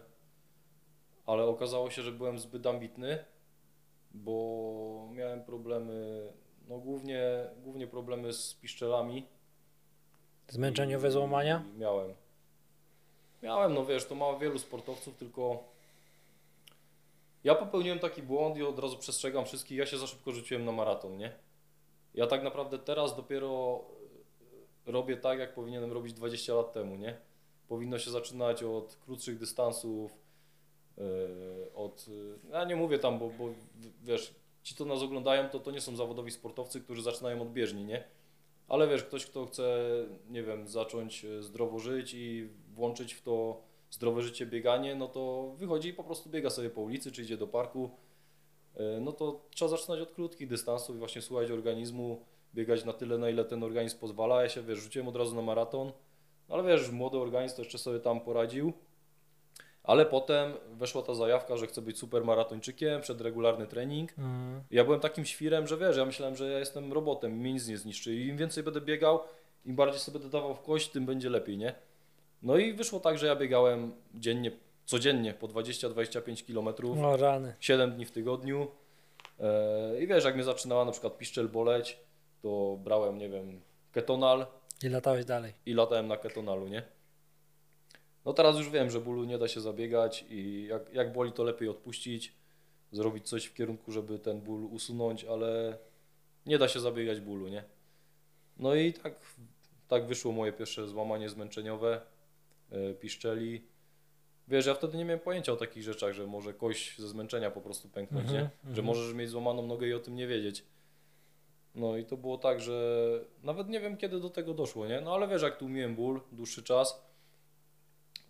ale 1.26 1.44
okazało 1.44 1.90
się, 1.92 2.02
że 2.02 2.12
byłem 2.12 2.40
zbyt 2.40 2.68
ambitny, 2.68 3.26
bo 4.14 5.10
miałem 5.12 5.44
problemy, 5.44 6.28
no 6.70 6.78
głównie, 6.78 7.22
głównie 7.64 7.88
problemy 7.88 8.34
z 8.34 8.54
piszczelami. 8.54 9.26
Zmęczeniowe 10.48 11.12
złamania? 11.12 11.64
Miałem. 11.78 12.14
Miałem, 13.44 13.74
no 13.74 13.86
wiesz, 13.86 14.06
to 14.06 14.16
ma 14.16 14.38
wielu 14.40 14.60
sportowców, 14.60 15.16
tylko 15.16 15.64
ja 17.44 17.56
popełniłem 17.56 18.00
taki 18.00 18.24
błąd 18.24 18.58
i 18.58 18.64
od 18.64 18.80
razu 18.80 18.98
przestrzegam 18.98 19.46
wszystkich, 19.46 19.78
ja 19.78 19.86
się 19.86 19.98
za 19.98 20.08
szybko 20.08 20.32
rzuciłem 20.32 20.66
na 20.66 20.72
maraton, 20.72 21.18
nie? 21.18 21.32
Ja 22.14 22.28
tak 22.28 22.44
naprawdę 22.44 22.80
teraz 22.80 23.16
dopiero 23.16 23.82
e, 24.88 24.92
robię 24.92 25.18
tak, 25.18 25.40
jak 25.40 25.54
powinienem 25.54 25.92
robić 25.92 26.14
20 26.14 26.54
lat 26.54 26.74
temu, 26.74 26.96
nie? 26.96 27.18
Powinno 27.68 28.00
się 28.00 28.12
zaczynać 28.12 28.64
od 28.64 28.96
krótszych 29.06 29.38
dystansów, 29.38 30.23
od... 31.76 32.08
yy, 32.08 32.40
Ja 32.52 32.66
nie 32.66 32.76
mówię 32.76 33.00
tam, 33.00 33.20
bo, 33.20 33.30
bo 33.30 33.50
wiesz, 34.04 34.36
ci, 34.64 34.76
co 34.76 34.86
nas 34.86 35.02
oglądają, 35.02 35.50
to 35.50 35.60
to 35.60 35.72
nie 35.72 35.82
są 35.82 35.96
zawodowi 35.96 36.32
sportowcy, 36.32 36.82
którzy 36.82 37.02
zaczynają 37.02 37.42
od 37.42 37.54
bieżni, 37.54 37.86
nie? 37.86 38.04
Ale 38.68 38.88
wiesz, 38.88 39.04
ktoś, 39.04 39.26
kto 39.26 39.46
chce, 39.46 39.80
nie 40.30 40.44
wiem, 40.44 40.68
zacząć 40.68 41.26
e, 41.26 41.44
zdrowo 41.44 41.80
żyć 41.80 42.14
i 42.14 42.50
włączyć 42.74 43.14
w 43.14 43.22
to 43.22 43.62
zdrowe 43.90 44.22
życie 44.22 44.46
bieganie, 44.46 44.96
no 44.96 45.08
to 45.08 45.54
wychodzi 45.58 45.90
i 45.90 45.94
po 45.94 46.04
prostu 46.04 46.30
biega 46.30 46.50
sobie 46.50 46.70
po 46.70 46.82
ulicy, 46.82 47.12
czy 47.12 47.22
idzie 47.22 47.38
do 47.38 47.48
parku. 47.48 47.90
E, 48.76 49.00
No 49.00 49.12
to 49.12 49.42
trzeba 49.50 49.70
zaczynać 49.70 50.00
od 50.00 50.12
krótkich 50.12 50.48
dystansów 50.48 50.96
i 50.96 51.00
właśnie 51.00 51.22
słuchać 51.22 51.52
organizmu, 51.52 52.22
biegać 52.56 52.86
na 52.86 52.94
tyle, 52.94 53.18
na 53.18 53.30
ile 53.30 53.46
ten 53.46 53.64
organizm 53.64 54.00
pozwala. 54.00 54.42
Ja 54.44 54.50
się, 54.50 54.62
wiesz, 54.62 54.80
rzuciłem 54.80 55.08
od 55.08 55.16
razu 55.16 55.36
na 55.36 55.42
maraton, 55.42 55.92
ale 56.50 56.64
wiesz, 56.64 56.92
młody 56.92 57.18
organizm 57.18 57.56
to 57.56 57.62
jeszcze 57.62 57.78
sobie 57.78 58.00
tam 58.00 58.22
poradził. 58.22 58.74
Ale 59.84 60.06
potem 60.06 60.54
weszła 60.74 61.02
ta 61.02 61.14
zajawka, 61.14 61.58
że 61.58 61.68
chcę 61.68 61.82
być 61.82 61.98
super 62.00 62.26
maratończykiem 62.26 63.02
przed 63.02 63.22
regularny 63.22 63.68
trening. 63.68 64.14
Mm. 64.18 64.64
Ja 64.72 64.84
byłem 64.84 65.00
takim 65.00 65.26
świrem, 65.26 65.68
że 65.68 65.78
wiesz, 65.78 65.98
ja 65.98 66.06
myślałem, 66.06 66.36
że 66.36 66.52
ja 66.52 66.60
jestem 66.60 66.94
robotem, 66.94 67.32
mnie 67.32 67.54
nic 67.54 67.68
nie 67.68 67.78
zniszczy. 67.78 68.16
I 68.16 68.28
im 68.28 68.38
więcej 68.38 68.64
będę 68.64 68.82
biegał, 68.82 69.20
im 69.66 69.76
bardziej 69.76 70.00
sobie 70.00 70.20
będę 70.20 70.38
dawał 70.38 70.56
w 70.56 70.62
kość, 70.62 70.90
tym 70.90 71.06
będzie 71.06 71.30
lepiej, 71.30 71.58
nie? 71.58 71.76
No 72.42 72.58
i 72.58 72.74
wyszło 72.74 73.00
tak, 73.00 73.18
że 73.18 73.28
ja 73.28 73.36
biegałem 73.36 73.92
dziennie, 74.14 74.52
codziennie 74.86 75.34
po 75.34 75.48
20-25 75.48 76.46
km, 76.54 76.96
No 77.02 77.18
rany. 77.18 77.56
7 77.60 77.92
dni 77.92 78.06
w 78.06 78.12
tygodniu. 78.12 78.68
E, 79.40 80.02
I 80.04 80.08
wiesz, 80.08 80.24
jak 80.26 80.36
mnie 80.36 80.44
zaczynała 80.44 80.86
na 80.86 80.92
przykład 80.92 81.18
piszczel 81.18 81.50
boleć, 81.50 82.00
to 82.42 82.78
brałem, 82.84 83.18
nie 83.18 83.30
wiem, 83.30 83.62
ketonal 83.92 84.46
I 84.84 84.90
latałeś 84.90 85.26
dalej. 85.26 85.54
i 85.66 85.74
latałem 85.74 86.08
na 86.08 86.18
ketonalu, 86.18 86.68
nie? 86.68 86.84
No 88.26 88.34
teraz 88.34 88.58
już 88.58 88.70
wiem, 88.70 88.90
że 88.90 89.02
bólu 89.02 89.24
nie 89.24 89.38
da 89.38 89.48
się 89.48 89.62
zabiegać 89.62 90.26
i 90.30 90.66
jak, 90.70 90.94
jak 90.94 91.14
boli, 91.14 91.32
to 91.32 91.44
lepiej 91.44 91.70
odpuścić, 91.70 92.34
zrobić 92.92 93.30
coś 93.30 93.46
w 93.46 93.54
kierunku, 93.54 93.92
żeby 93.92 94.20
ten 94.20 94.42
ból 94.42 94.66
usunąć, 94.66 95.24
ale 95.24 95.78
nie 96.46 96.58
da 96.58 96.68
się 96.68 96.80
zabiegać 96.80 97.20
bólu, 97.20 97.48
nie? 97.48 97.64
No 98.58 98.76
i 98.76 98.94
tak, 98.94 99.14
tak 99.88 100.08
wyszło 100.08 100.32
moje 100.32 100.54
pierwsze 100.54 100.88
złamanie 100.88 101.30
zmęczeniowe, 101.30 102.02
e, 102.72 102.94
piszczeli. 102.94 103.62
Wiesz, 104.48 104.66
ja 104.66 104.74
wtedy 104.74 104.98
nie 104.98 105.06
miałem 105.06 105.20
pojęcia 105.20 105.54
o 105.54 105.56
takich 105.56 105.84
rzeczach, 105.84 106.14
że 106.14 106.28
może 106.28 106.54
kość 106.54 107.00
ze 107.00 107.08
zmęczenia 107.08 107.52
po 107.52 107.62
prostu 107.62 107.90
pęknąć, 107.90 108.26
Mhm, 108.26 108.44
nie? 108.44 108.50
Że 108.64 108.82
mhm. 108.82 108.88
możesz 108.88 109.14
mieć 109.14 109.30
złamaną 109.30 109.68
nogę 109.68 109.88
i 109.88 109.94
o 109.94 110.00
tym 110.00 110.16
nie 110.16 110.28
wiedzieć. 110.28 110.66
No 111.76 111.98
i 111.98 112.06
to 112.06 112.18
było 112.18 112.38
tak, 112.38 112.62
że 112.62 113.20
nawet 113.44 113.70
nie 113.70 113.80
wiem 113.80 113.98
kiedy 113.98 114.20
do 114.20 114.30
tego 114.30 114.54
doszło, 114.54 114.88
nie? 114.88 115.02
No 115.02 115.14
ale 115.14 115.28
wiesz, 115.28 115.42
jak 115.42 115.58
tu 115.58 115.70
miałem 115.70 115.96
ból 115.96 116.22
dłuższy 116.32 116.64
czas, 116.64 117.13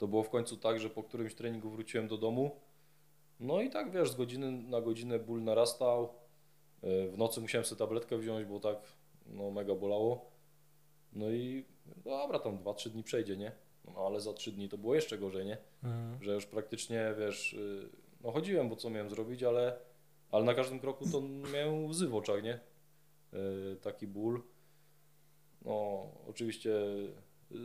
to 0.03 0.07
było 0.07 0.24
w 0.24 0.29
końcu 0.29 0.57
tak, 0.57 0.79
że 0.79 0.89
po 0.89 1.03
którymś 1.03 1.36
treningu 1.36 1.69
wróciłem 1.69 2.07
do 2.07 2.17
domu. 2.17 2.60
No 3.39 3.62
i 3.62 3.69
tak 3.69 3.91
wiesz, 3.91 4.12
z 4.12 4.15
godziny 4.15 4.51
na 4.51 4.81
godzinę 4.81 5.19
ból 5.19 5.43
narastał. 5.43 6.13
E, 6.81 7.07
W 7.07 7.17
nocy 7.17 7.41
musiałem 7.41 7.65
sobie 7.65 7.79
tabletkę 7.79 8.17
wziąć, 8.17 8.45
bo 8.48 8.60
tak 8.60 8.77
no, 9.25 9.51
mega 9.51 9.75
bolało. 9.75 10.31
No 11.13 11.29
i 11.31 11.65
dobra, 11.98 12.39
tam 12.39 12.57
2-3 12.57 12.89
dni 12.89 13.03
przejdzie, 13.03 13.38
nie? 13.38 13.51
No 13.86 14.05
ale 14.05 14.22
za 14.22 14.33
3 14.33 14.51
dni 14.51 14.69
to 14.69 14.77
było 14.77 14.95
jeszcze 14.95 15.17
gorzej, 15.17 15.45
nie? 15.45 15.57
Mhm. 15.83 16.24
Że 16.24 16.33
już 16.33 16.45
praktycznie 16.45 17.15
wiesz, 17.19 17.53
y, 17.53 17.89
no 18.22 18.31
chodziłem, 18.31 18.69
bo 18.69 18.75
co 18.75 18.89
miałem 18.89 19.10
zrobić, 19.10 19.43
ale, 19.43 19.77
ale 20.31 20.45
na 20.45 20.53
każdym 20.53 20.79
kroku 20.79 21.05
to 21.12 21.22
miałem 21.53 21.86
łzy 21.86 22.07
w 22.07 22.15
oczach, 22.15 22.43
nie? 22.43 22.60
Y, 23.33 23.75
Taki 23.81 24.07
ból. 24.07 24.41
No, 25.65 26.07
oczywiście 26.29 26.72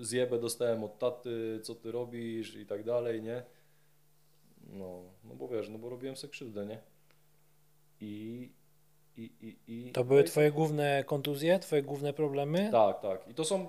zjebę 0.01 0.39
dostałem 0.39 0.85
od 0.85 0.99
taty, 0.99 1.61
co 1.63 1.75
ty 1.75 1.93
robisz 1.93 2.55
i 2.55 2.67
tak 2.67 2.85
dalej, 2.85 3.23
nie? 3.23 3.43
No, 4.73 5.03
no 5.25 5.35
bo 5.35 5.49
wiesz, 5.49 5.69
no 5.69 5.79
bo 5.79 5.89
robiłem 5.89 6.17
sobie 6.17 6.31
krzywdę, 6.31 6.67
nie? 6.67 6.79
I, 8.01 8.49
i, 9.17 9.31
i, 9.41 9.57
i 9.89 9.93
To 9.93 10.05
były 10.05 10.25
twoje 10.25 10.53
główne 10.53 11.05
kontuzje, 11.07 11.59
twoje 11.59 11.83
główne 11.83 12.13
problemy? 12.13 12.69
tak, 12.73 13.01
tak. 13.01 13.29
I 13.29 13.35
to 13.35 13.45
są, 13.45 13.69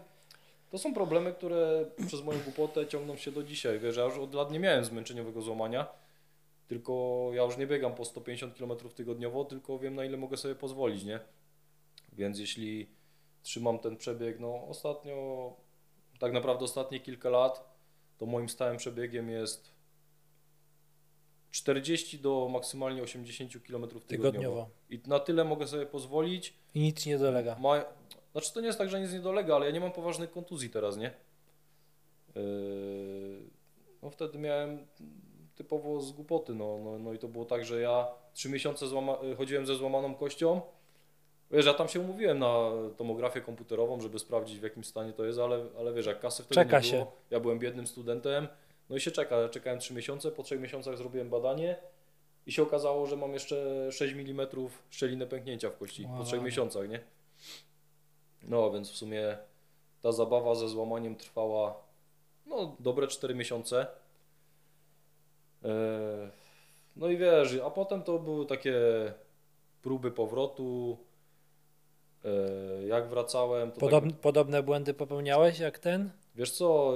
to 0.69 0.77
są 0.77 0.93
problemy, 0.93 1.33
które 1.33 1.85
przez 2.07 2.23
moją 2.23 2.39
głupotę 2.39 2.87
ciągną 2.87 3.15
się 3.15 3.31
do 3.31 3.43
dzisiaj. 3.43 3.79
Wiesz, 3.79 3.97
ja 3.97 4.03
już 4.03 4.17
od 4.17 4.33
lat 4.33 4.51
nie 4.51 4.59
miałem 4.59 4.85
zmęczeniowego 4.85 5.41
złamania, 5.41 5.87
tylko 6.67 7.31
ja 7.33 7.43
już 7.43 7.57
nie 7.57 7.67
biegam 7.67 7.95
po 7.95 8.05
150 8.05 8.57
km 8.57 8.71
tygodniowo, 8.95 9.45
tylko 9.45 9.79
wiem 9.79 9.95
na 9.95 10.05
ile 10.05 10.17
mogę 10.17 10.37
sobie 10.37 10.55
pozwolić, 10.55 11.03
nie? 11.03 11.19
Więc 12.13 12.39
jeśli 12.39 12.89
trzymam 13.43 13.79
ten 13.79 13.97
przebieg, 13.97 14.39
no 14.39 14.67
ostatnio, 14.67 15.53
tak 16.19 16.33
naprawdę 16.33 16.65
ostatnie 16.65 16.99
kilka 16.99 17.29
lat, 17.29 17.79
to 18.17 18.25
moim 18.25 18.49
stałym 18.49 18.77
przebiegiem 18.77 19.29
jest 19.29 19.73
40 21.51 22.19
do 22.19 22.49
maksymalnie 22.51 23.03
80 23.03 23.51
km 23.51 23.81
tygodniowo. 23.87 24.07
Tygodniowo. 24.07 24.69
I 24.89 25.01
na 25.07 25.19
tyle 25.19 25.43
mogę 25.43 25.67
sobie 25.67 25.85
pozwolić, 25.85 26.53
I 26.75 26.79
nic 26.79 27.05
nie 27.05 27.17
dolega. 27.17 27.55
ma... 27.59 27.85
Znaczy 28.31 28.53
to 28.53 28.61
nie 28.61 28.67
jest 28.67 28.79
tak, 28.79 28.89
że 28.89 29.01
nic 29.01 29.13
nie 29.13 29.19
dolega, 29.19 29.55
ale 29.55 29.65
ja 29.65 29.71
nie 29.71 29.79
mam 29.79 29.91
poważnych 29.91 30.31
kontuzji 30.31 30.69
teraz, 30.69 30.97
nie? 30.97 31.13
Yy, 32.35 33.49
No 34.01 34.09
wtedy 34.09 34.37
miałem 34.37 34.87
typowo 35.55 36.01
z 36.01 36.11
głupoty, 36.11 36.55
no, 36.55 36.79
no, 36.83 36.99
no 36.99 37.13
i 37.13 37.19
to 37.19 37.27
było 37.27 37.45
tak, 37.45 37.65
że 37.65 37.81
ja 37.81 38.07
trzy 38.33 38.49
miesiące 38.49 38.87
złama... 38.87 39.17
chodziłem 39.37 39.65
ze 39.65 39.75
złamaną 39.75 40.15
kością. 40.15 40.61
Wiesz, 41.51 41.65
ja 41.65 41.73
tam 41.73 41.87
się 41.87 41.99
umówiłem 41.99 42.39
na 42.39 42.69
tomografię 42.97 43.41
komputerową, 43.41 44.01
żeby 44.01 44.19
sprawdzić 44.19 44.59
w 44.59 44.63
jakim 44.63 44.83
stanie 44.83 45.13
to 45.13 45.25
jest, 45.25 45.39
ale, 45.39 45.65
ale 45.79 45.93
wiesz, 45.93 46.05
jak 46.05 46.19
kasy 46.19 46.43
wtedy 46.43 46.55
Czeka 46.55 46.79
nie 46.79 46.91
było, 46.91 47.03
się. 47.05 47.11
ja 47.31 47.39
byłem 47.39 47.59
biednym 47.59 47.87
studentem, 47.87 48.47
no 48.89 48.95
i 48.95 48.99
się 49.01 49.11
czeka, 49.11 49.49
czekałem 49.49 49.79
trzy 49.79 49.93
miesiące, 49.93 50.31
po 50.31 50.43
trzech 50.43 50.59
miesiącach 50.59 50.97
zrobiłem 50.97 51.29
badanie 51.29 51.75
i 52.45 52.51
się 52.51 52.63
okazało, 52.63 53.05
że 53.05 53.15
mam 53.17 53.33
jeszcze 53.33 53.87
6 53.91 54.13
mm 54.13 54.47
szczelinę 54.89 55.27
pęknięcia 55.27 55.69
w 55.69 55.77
kości 55.77 56.07
po 56.17 56.23
trzech 56.23 56.39
Wow. 56.39 56.45
miesiącach, 56.45 56.89
nie? 56.89 56.99
No, 58.43 58.71
więc 58.71 58.91
w 58.91 58.95
sumie 58.95 59.37
ta 60.01 60.11
zabawa 60.11 60.55
ze 60.55 60.69
złamaniem 60.69 61.15
trwała 61.15 61.75
no, 62.45 62.75
dobre 62.79 63.07
4 63.07 63.35
miesiące. 63.35 63.87
E, 65.63 65.69
No 66.95 67.07
i 67.09 67.17
wiesz, 67.17 67.57
a 67.65 67.69
potem 67.69 68.03
to 68.03 68.19
były 68.19 68.45
takie 68.45 68.73
próby 69.81 70.11
powrotu. 70.11 70.97
E, 72.25 72.87
Jak 72.87 73.07
wracałem, 73.09 73.71
to 73.71 73.79
Podobne, 73.79 74.11
tak, 74.11 74.19
podobne 74.21 74.63
błędy 74.63 74.93
popełniałeś 74.93 75.59
jak 75.59 75.79
ten? 75.79 76.09
wiesz 76.35 76.51
co, 76.51 76.93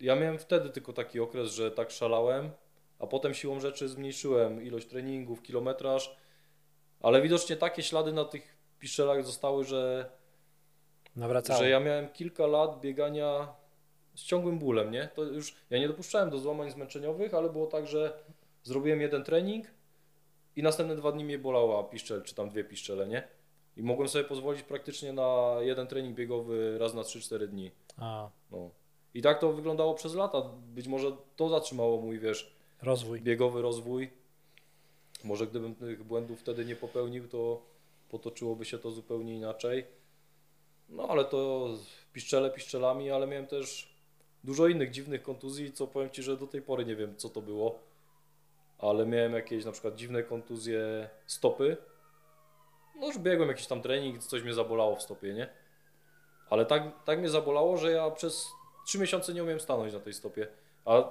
ja 0.00 0.16
miałem 0.16 0.38
wtedy 0.38 0.70
tylko 0.70 0.92
taki 0.92 1.20
okres, 1.20 1.48
że 1.52 1.70
tak 1.70 1.90
szalałem, 1.90 2.50
a 2.98 3.06
potem 3.06 3.34
siłą 3.34 3.60
rzeczy 3.60 3.88
zmniejszyłem 3.88 4.62
ilość 4.62 4.86
treningów, 4.88 5.42
kilometraż, 5.42 6.16
ale 7.00 7.22
widocznie 7.22 7.56
takie 7.56 7.82
ślady 7.82 8.12
na 8.12 8.24
tych 8.24 8.56
piszczelach 8.78 9.24
zostały, 9.24 9.64
że 9.64 10.10
Nawracało. 11.16 11.58
że 11.58 11.68
ja 11.68 11.80
miałem 11.80 12.08
kilka 12.08 12.46
lat 12.46 12.80
biegania 12.80 13.48
z 14.14 14.22
ciągłym 14.22 14.58
bólem, 14.58 14.90
nie? 14.90 15.08
To 15.14 15.22
już 15.24 15.54
ja 15.70 15.78
nie 15.78 15.88
dopuszczałem 15.88 16.30
do 16.30 16.38
złamań 16.38 16.70
zmęczeniowych, 16.70 17.34
ale 17.34 17.48
było 17.50 17.66
tak, 17.66 17.86
że 17.86 18.18
zrobiłem 18.62 19.00
jeden 19.00 19.24
trening 19.24 19.66
i 20.56 20.62
następne 20.62 20.96
dwa 20.96 21.12
dni 21.12 21.24
mnie 21.24 21.38
bolała 21.38 21.84
piszczel, 21.84 22.22
czy 22.22 22.34
tam 22.34 22.50
dwie 22.50 22.64
piszczele, 22.64 23.06
nie? 23.08 23.28
I 23.78 23.82
mogłem 23.82 24.08
sobie 24.08 24.24
pozwolić 24.24 24.62
praktycznie 24.62 25.12
na 25.12 25.56
jeden 25.60 25.86
trening 25.86 26.16
biegowy 26.16 26.78
raz 26.78 26.94
na 26.94 27.02
3-4 27.02 27.46
dni. 27.46 27.70
A, 27.96 28.30
No. 28.50 28.70
I 29.14 29.22
tak 29.22 29.38
to 29.40 29.52
wyglądało 29.52 29.94
przez 29.94 30.14
lata. 30.14 30.42
Być 30.74 30.88
może 30.88 31.12
to 31.36 31.48
zatrzymało 31.48 32.00
mój, 32.00 32.18
wiesz, 32.18 32.52
rozwój. 32.82 33.20
biegowy 33.20 33.62
rozwój. 33.62 34.10
Może 35.24 35.46
gdybym 35.46 35.74
tych 35.74 36.04
błędów 36.04 36.40
wtedy 36.40 36.64
nie 36.64 36.76
popełnił, 36.76 37.28
to 37.28 37.62
potoczyłoby 38.08 38.64
się 38.64 38.78
to 38.78 38.90
zupełnie 38.90 39.34
inaczej. 39.34 39.86
No 40.88 41.08
ale 41.08 41.24
to 41.24 41.68
piszczele 42.12 42.50
piszczelami, 42.50 43.10
ale 43.10 43.26
miałem 43.26 43.46
też 43.46 43.94
dużo 44.44 44.68
innych 44.68 44.90
dziwnych 44.90 45.22
kontuzji, 45.22 45.72
co 45.72 45.86
powiem 45.86 46.10
Ci, 46.10 46.22
że 46.22 46.36
do 46.36 46.46
tej 46.46 46.62
pory 46.62 46.84
nie 46.84 46.96
wiem 46.96 47.16
co 47.16 47.28
to 47.28 47.42
było. 47.42 47.78
Ale 48.78 49.06
miałem 49.06 49.32
jakieś 49.32 49.64
na 49.64 49.72
przykład 49.72 49.94
dziwne 49.96 50.22
kontuzje 50.22 51.08
stopy. 51.26 51.76
No 52.98 53.06
już 53.06 53.18
biegłem 53.18 53.48
jakiś 53.48 53.66
tam 53.66 53.82
trening, 53.82 54.24
coś 54.24 54.42
mnie 54.42 54.54
zabolało 54.54 54.96
w 54.96 55.02
stopie, 55.02 55.34
nie? 55.34 55.48
Ale 56.50 56.66
tak, 56.66 56.82
tak 57.04 57.18
mnie 57.18 57.28
zabolało, 57.28 57.76
że 57.76 57.90
ja 57.90 58.10
przez 58.10 58.48
3 58.86 58.98
miesiące 58.98 59.34
nie 59.34 59.42
umiałem 59.42 59.60
stanąć 59.60 59.92
na 59.92 60.00
tej 60.00 60.12
stopie. 60.12 60.48
A 60.84 61.10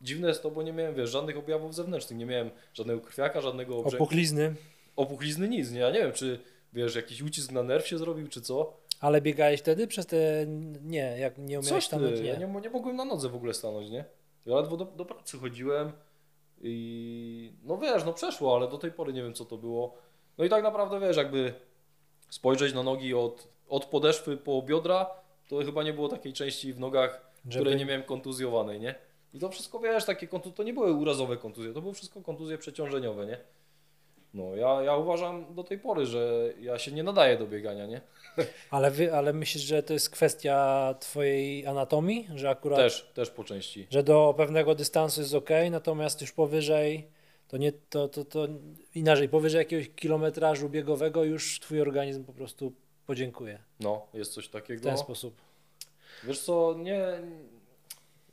dziwne 0.00 0.28
jest 0.28 0.42
to, 0.42 0.50
bo 0.50 0.62
nie 0.62 0.72
miałem, 0.72 0.94
wiesz, 0.94 1.10
żadnych 1.10 1.38
objawów 1.38 1.74
zewnętrznych. 1.74 2.18
Nie 2.18 2.26
miałem 2.26 2.50
żadnego 2.74 3.00
krwiaka, 3.00 3.40
żadnego 3.40 3.78
obrzęku. 3.78 4.04
Opuchlizny. 4.04 4.54
Opuchlizny 4.96 5.48
nic, 5.48 5.70
nie? 5.70 5.80
Ja 5.80 5.90
nie 5.90 5.98
wiem, 5.98 6.12
czy 6.12 6.40
wiesz, 6.72 6.94
jakiś 6.94 7.22
ucisk 7.22 7.52
na 7.52 7.62
nerw 7.62 7.86
się 7.86 7.98
zrobił, 7.98 8.28
czy 8.28 8.40
co. 8.40 8.76
Ale 9.00 9.20
biegałeś 9.20 9.60
wtedy 9.60 9.86
przez 9.86 10.06
te... 10.06 10.46
Nie, 10.82 11.18
jak 11.18 11.38
nie 11.38 11.44
umiałeś 11.44 11.68
Coś 11.68 11.84
stanąć, 11.84 12.20
nie. 12.20 12.26
ja 12.26 12.36
nie, 12.36 12.60
nie 12.60 12.70
mogłem 12.70 12.96
na 12.96 13.04
nodze 13.04 13.28
w 13.28 13.34
ogóle 13.34 13.54
stanąć, 13.54 13.90
nie? 13.90 14.04
Ja 14.46 14.54
ledwo 14.54 14.76
do, 14.76 14.84
do 14.84 15.04
pracy 15.04 15.38
chodziłem 15.38 15.92
i 16.62 17.52
no 17.62 17.78
wiesz, 17.78 18.04
no 18.04 18.12
przeszło, 18.12 18.56
ale 18.56 18.68
do 18.68 18.78
tej 18.78 18.92
pory 18.92 19.12
nie 19.12 19.22
wiem 19.22 19.34
co 19.34 19.44
to 19.44 19.56
było. 19.56 19.98
No 20.38 20.44
i 20.44 20.48
tak 20.48 20.62
naprawdę 20.62 21.00
wiesz, 21.00 21.16
jakby 21.16 21.54
spojrzeć 22.30 22.74
na 22.74 22.82
nogi 22.82 23.14
od, 23.14 23.48
od 23.68 23.84
podeszwy 23.84 24.36
po 24.36 24.62
biodra, 24.62 25.10
to 25.48 25.58
chyba 25.58 25.82
nie 25.82 25.92
było 25.92 26.08
takiej 26.08 26.32
części 26.32 26.72
w 26.72 26.80
nogach, 26.80 27.20
Żeby- 27.48 27.64
której 27.64 27.78
nie 27.78 27.86
miałem 27.86 28.02
kontuzjowanej, 28.02 28.80
nie? 28.80 28.94
I 29.34 29.38
to 29.38 29.48
wszystko 29.48 29.78
wiesz, 29.78 30.04
takie 30.04 30.28
kontuzje, 30.28 30.56
to 30.56 30.62
nie 30.62 30.72
były 30.72 30.92
urazowe 30.92 31.36
kontuzje, 31.36 31.72
to 31.72 31.80
były 31.80 31.94
wszystko 31.94 32.20
kontuzje 32.20 32.58
przeciążeniowe, 32.58 33.26
nie? 33.26 33.38
No 34.34 34.56
ja, 34.56 34.82
ja 34.82 34.96
uważam 34.96 35.54
do 35.54 35.64
tej 35.64 35.78
pory, 35.78 36.06
że 36.06 36.52
ja 36.60 36.78
się 36.78 36.92
nie 36.92 37.02
nadaję 37.02 37.38
do 37.38 37.46
biegania, 37.46 37.86
nie? 37.86 38.00
Ale, 38.70 38.90
wy, 38.90 39.14
ale 39.14 39.32
myślisz, 39.32 39.64
że 39.64 39.82
to 39.82 39.92
jest 39.92 40.10
kwestia 40.10 40.94
twojej 41.00 41.66
anatomii? 41.66 42.28
Że 42.34 42.50
akurat... 42.50 42.78
Też, 42.78 43.10
też 43.14 43.30
po 43.30 43.44
części. 43.44 43.86
Że 43.90 44.02
do 44.02 44.34
pewnego 44.36 44.74
dystansu 44.74 45.20
jest 45.20 45.34
ok, 45.34 45.50
natomiast 45.70 46.20
już 46.20 46.32
powyżej 46.32 47.08
to 47.54 47.58
nie, 47.58 47.72
to, 47.72 48.08
to, 48.08 48.24
to 48.24 48.46
inaczej, 48.94 49.28
powyżej 49.28 49.58
jakiegoś 49.58 49.90
kilometrażu 49.96 50.68
biegowego 50.68 51.24
już 51.24 51.60
twój 51.60 51.80
organizm 51.80 52.24
po 52.24 52.32
prostu 52.32 52.72
podziękuje 53.06 53.58
No, 53.80 54.06
jest 54.14 54.32
coś 54.32 54.46
w 54.46 54.50
takiego. 54.50 54.82
ten 54.82 54.98
sposób. 54.98 55.40
Wiesz 56.24 56.40
co, 56.40 56.74
nie. 56.78 57.02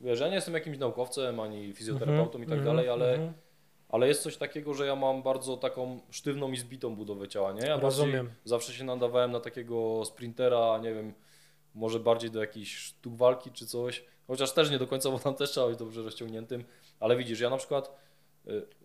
Wiesz, 0.00 0.20
ja 0.20 0.28
nie 0.28 0.34
jestem 0.34 0.54
jakimś 0.54 0.78
naukowcem 0.78 1.40
ani 1.40 1.72
fizjoterapeutą 1.72 2.38
i 2.38 2.46
tak 2.46 2.58
Mhm, 2.58 2.64
dalej, 2.64 2.88
ale, 2.88 3.12
mhm. 3.14 3.32
ale 3.88 4.08
jest 4.08 4.22
coś 4.22 4.36
takiego, 4.36 4.74
że 4.74 4.86
ja 4.86 4.96
mam 4.96 5.22
bardzo 5.22 5.56
taką 5.56 6.00
sztywną 6.10 6.52
i 6.52 6.56
zbitą 6.56 6.96
budowę 6.96 7.28
ciała, 7.28 7.52
nie? 7.52 7.66
Ja 7.66 7.76
Rozumiem. 7.76 8.30
zawsze 8.44 8.72
się 8.72 8.84
nadawałem 8.84 9.32
na 9.32 9.40
takiego 9.40 10.04
sprintera, 10.04 10.78
nie 10.78 10.94
wiem, 10.94 11.14
może 11.74 12.00
bardziej 12.00 12.30
do 12.30 12.40
jakichś 12.40 12.76
sztuk 12.76 13.16
walki 13.16 13.50
czy 13.50 13.66
coś. 13.66 14.04
Chociaż 14.26 14.52
też 14.52 14.70
nie 14.70 14.78
do 14.78 14.86
końca, 14.86 15.10
bo 15.10 15.18
tam 15.18 15.34
też 15.34 15.50
trzeba 15.50 15.68
być 15.68 15.78
dobrze 15.78 16.02
rozciągniętym. 16.02 16.64
Ale 17.00 17.16
widzisz, 17.16 17.40
ja 17.40 17.50
na 17.50 17.56
przykład 17.56 18.02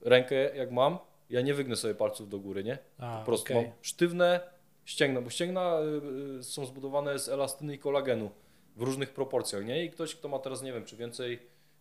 rękę 0.02 0.56
jak 0.56 0.72
mam, 0.72 0.98
ja 1.30 1.42
nie 1.42 1.54
wygnę 1.54 1.76
sobie 1.76 1.96
palców 1.96 2.30
do 2.30 2.40
góry, 2.40 2.64
nie? 2.64 2.78
A, 3.00 3.20
Po 3.20 3.26
prostu 3.26 3.54
okej. 3.54 3.56
mam 3.56 3.66
sztywne 3.82 4.40
ścięgna, 4.86 5.22
bo 5.22 5.30
ścięgna 5.30 5.80
y, 6.36 6.38
y, 6.40 6.44
są 6.44 6.66
zbudowane 6.66 7.20
z 7.20 7.30
elastyny 7.30 7.76
i 7.76 7.80
kolagenu 7.80 8.30
w 8.76 8.82
różnych 8.82 9.14
proporcjach, 9.14 9.66
nie? 9.66 9.84
I 9.86 9.90
ktoś, 9.92 10.16
kto 10.16 10.28
ma 10.28 10.40
teraz, 10.40 10.62
nie 10.62 10.74
wiem, 10.74 10.86
czy 10.86 10.96
więcej 10.98 11.40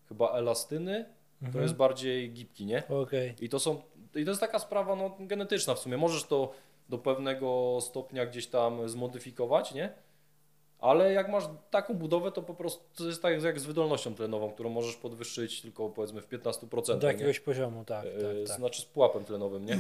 chyba 0.09 0.31
elastyny, 0.33 1.05
to 1.41 1.47
Mhm. 1.47 1.63
jest 1.65 1.75
bardziej 1.75 2.31
gibki, 2.33 2.67
nie? 2.67 2.83
Okej. 2.89 3.35
I 3.41 3.49
to 3.49 3.59
są, 3.59 3.83
i 4.15 4.25
to 4.25 4.31
jest 4.31 4.41
taka 4.41 4.59
sprawa 4.59 4.97
no, 4.97 5.17
genetyczna 5.21 5.75
w 5.75 5.79
sumie. 5.79 5.97
Możesz 5.97 6.25
to 6.25 6.53
do 6.89 6.99
pewnego 6.99 7.79
stopnia 7.81 8.27
gdzieś 8.27 8.47
tam 8.47 8.89
zmodyfikować, 8.89 9.75
nie? 9.75 9.93
Ale 10.87 11.13
jak 11.13 11.29
masz 11.29 11.45
taką 11.71 11.95
budowę, 11.95 12.33
to 12.33 12.43
po 12.43 12.55
prostu 12.55 12.85
to 12.97 13.07
jest 13.07 13.23
tak 13.23 13.43
jak 13.43 13.61
z 13.61 13.67
wydolnością 13.67 14.15
tlenową, 14.15 14.51
którą 14.53 14.71
możesz 14.71 14.97
podwyższyć 14.97 15.63
tylko 15.63 15.89
powiedzmy 15.89 16.23
w 16.23 16.29
15%. 16.29 16.87
Do 16.87 17.07
nie? 17.07 17.13
jakiegoś 17.13 17.41
poziomu, 17.41 17.85
tak, 17.85 18.07
E, 18.07 18.11
tak, 18.11 18.49
tak. 18.49 18.57
Znaczy 18.57 18.83
z 18.83 18.85
pułapem 18.85 19.25
tlenowym, 19.25 19.65
nie? 19.65 19.79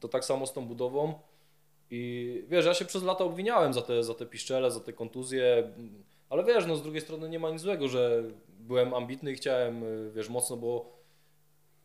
To 0.00 0.08
tak 0.08 0.24
samo 0.24 0.46
z 0.46 0.52
tą 0.52 0.66
budową. 0.66 1.14
I 1.90 2.44
wiesz, 2.48 2.66
ja 2.66 2.74
się 2.74 2.84
przez 2.84 3.02
lata 3.02 3.24
obwiniałem 3.24 3.74
za 3.74 3.82
te, 3.82 4.04
za 4.04 4.14
te 4.14 4.26
piszczele, 4.26 4.70
za 4.70 4.80
te 4.80 4.92
kontuzje, 4.92 5.72
ale 6.30 6.44
wiesz, 6.44 6.66
no 6.66 6.76
z 6.76 6.82
drugiej 6.82 7.00
strony 7.00 7.28
nie 7.28 7.38
ma 7.38 7.50
nic 7.50 7.60
złego, 7.60 7.88
że 7.88 8.22
byłem 8.48 8.94
ambitny 8.94 9.32
i 9.32 9.34
chciałem, 9.34 9.82
y, 9.82 10.10
wiesz, 10.14 10.28
mocno, 10.28 10.56
bo, 10.56 10.92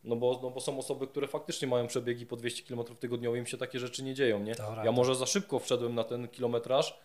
no 0.03 0.15
bo, 0.15 0.39
no 0.43 0.49
bo 0.49 0.61
są 0.61 0.79
osoby, 0.79 1.07
które 1.07 1.27
faktycznie 1.27 1.67
mają 1.67 1.87
przebiegi 1.87 2.25
po 2.25 2.35
200 2.35 2.63
km 2.63 2.95
tygodniowo, 2.99 3.35
im 3.35 3.45
się 3.45 3.57
takie 3.57 3.79
rzeczy 3.79 4.03
nie 4.03 4.13
dzieją, 4.13 4.39
nie? 4.39 4.55
To 4.55 4.75
Ja 4.83 4.91
może 4.91 5.15
za 5.15 5.25
szybko 5.25 5.59
wszedłem 5.59 5.95
na 5.95 6.03
ten 6.03 6.27
kilometraż, 6.27 6.99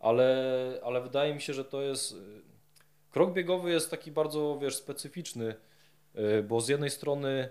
ale, 0.00 0.80
ale 0.84 1.00
wydaje 1.00 1.34
mi 1.34 1.40
się, 1.40 1.52
że 1.54 1.64
to 1.64 1.82
jest. 1.82 2.12
y, 2.12 2.16
Krok 3.10 3.32
biegowy 3.32 3.70
jest 3.70 3.90
taki 3.90 4.10
bardzo, 4.12 4.58
wiesz, 4.58 4.76
specyficzny, 4.76 5.54
y, 6.38 6.42
bo 6.42 6.60
z 6.60 6.68
jednej 6.68 6.90
strony 6.90 7.48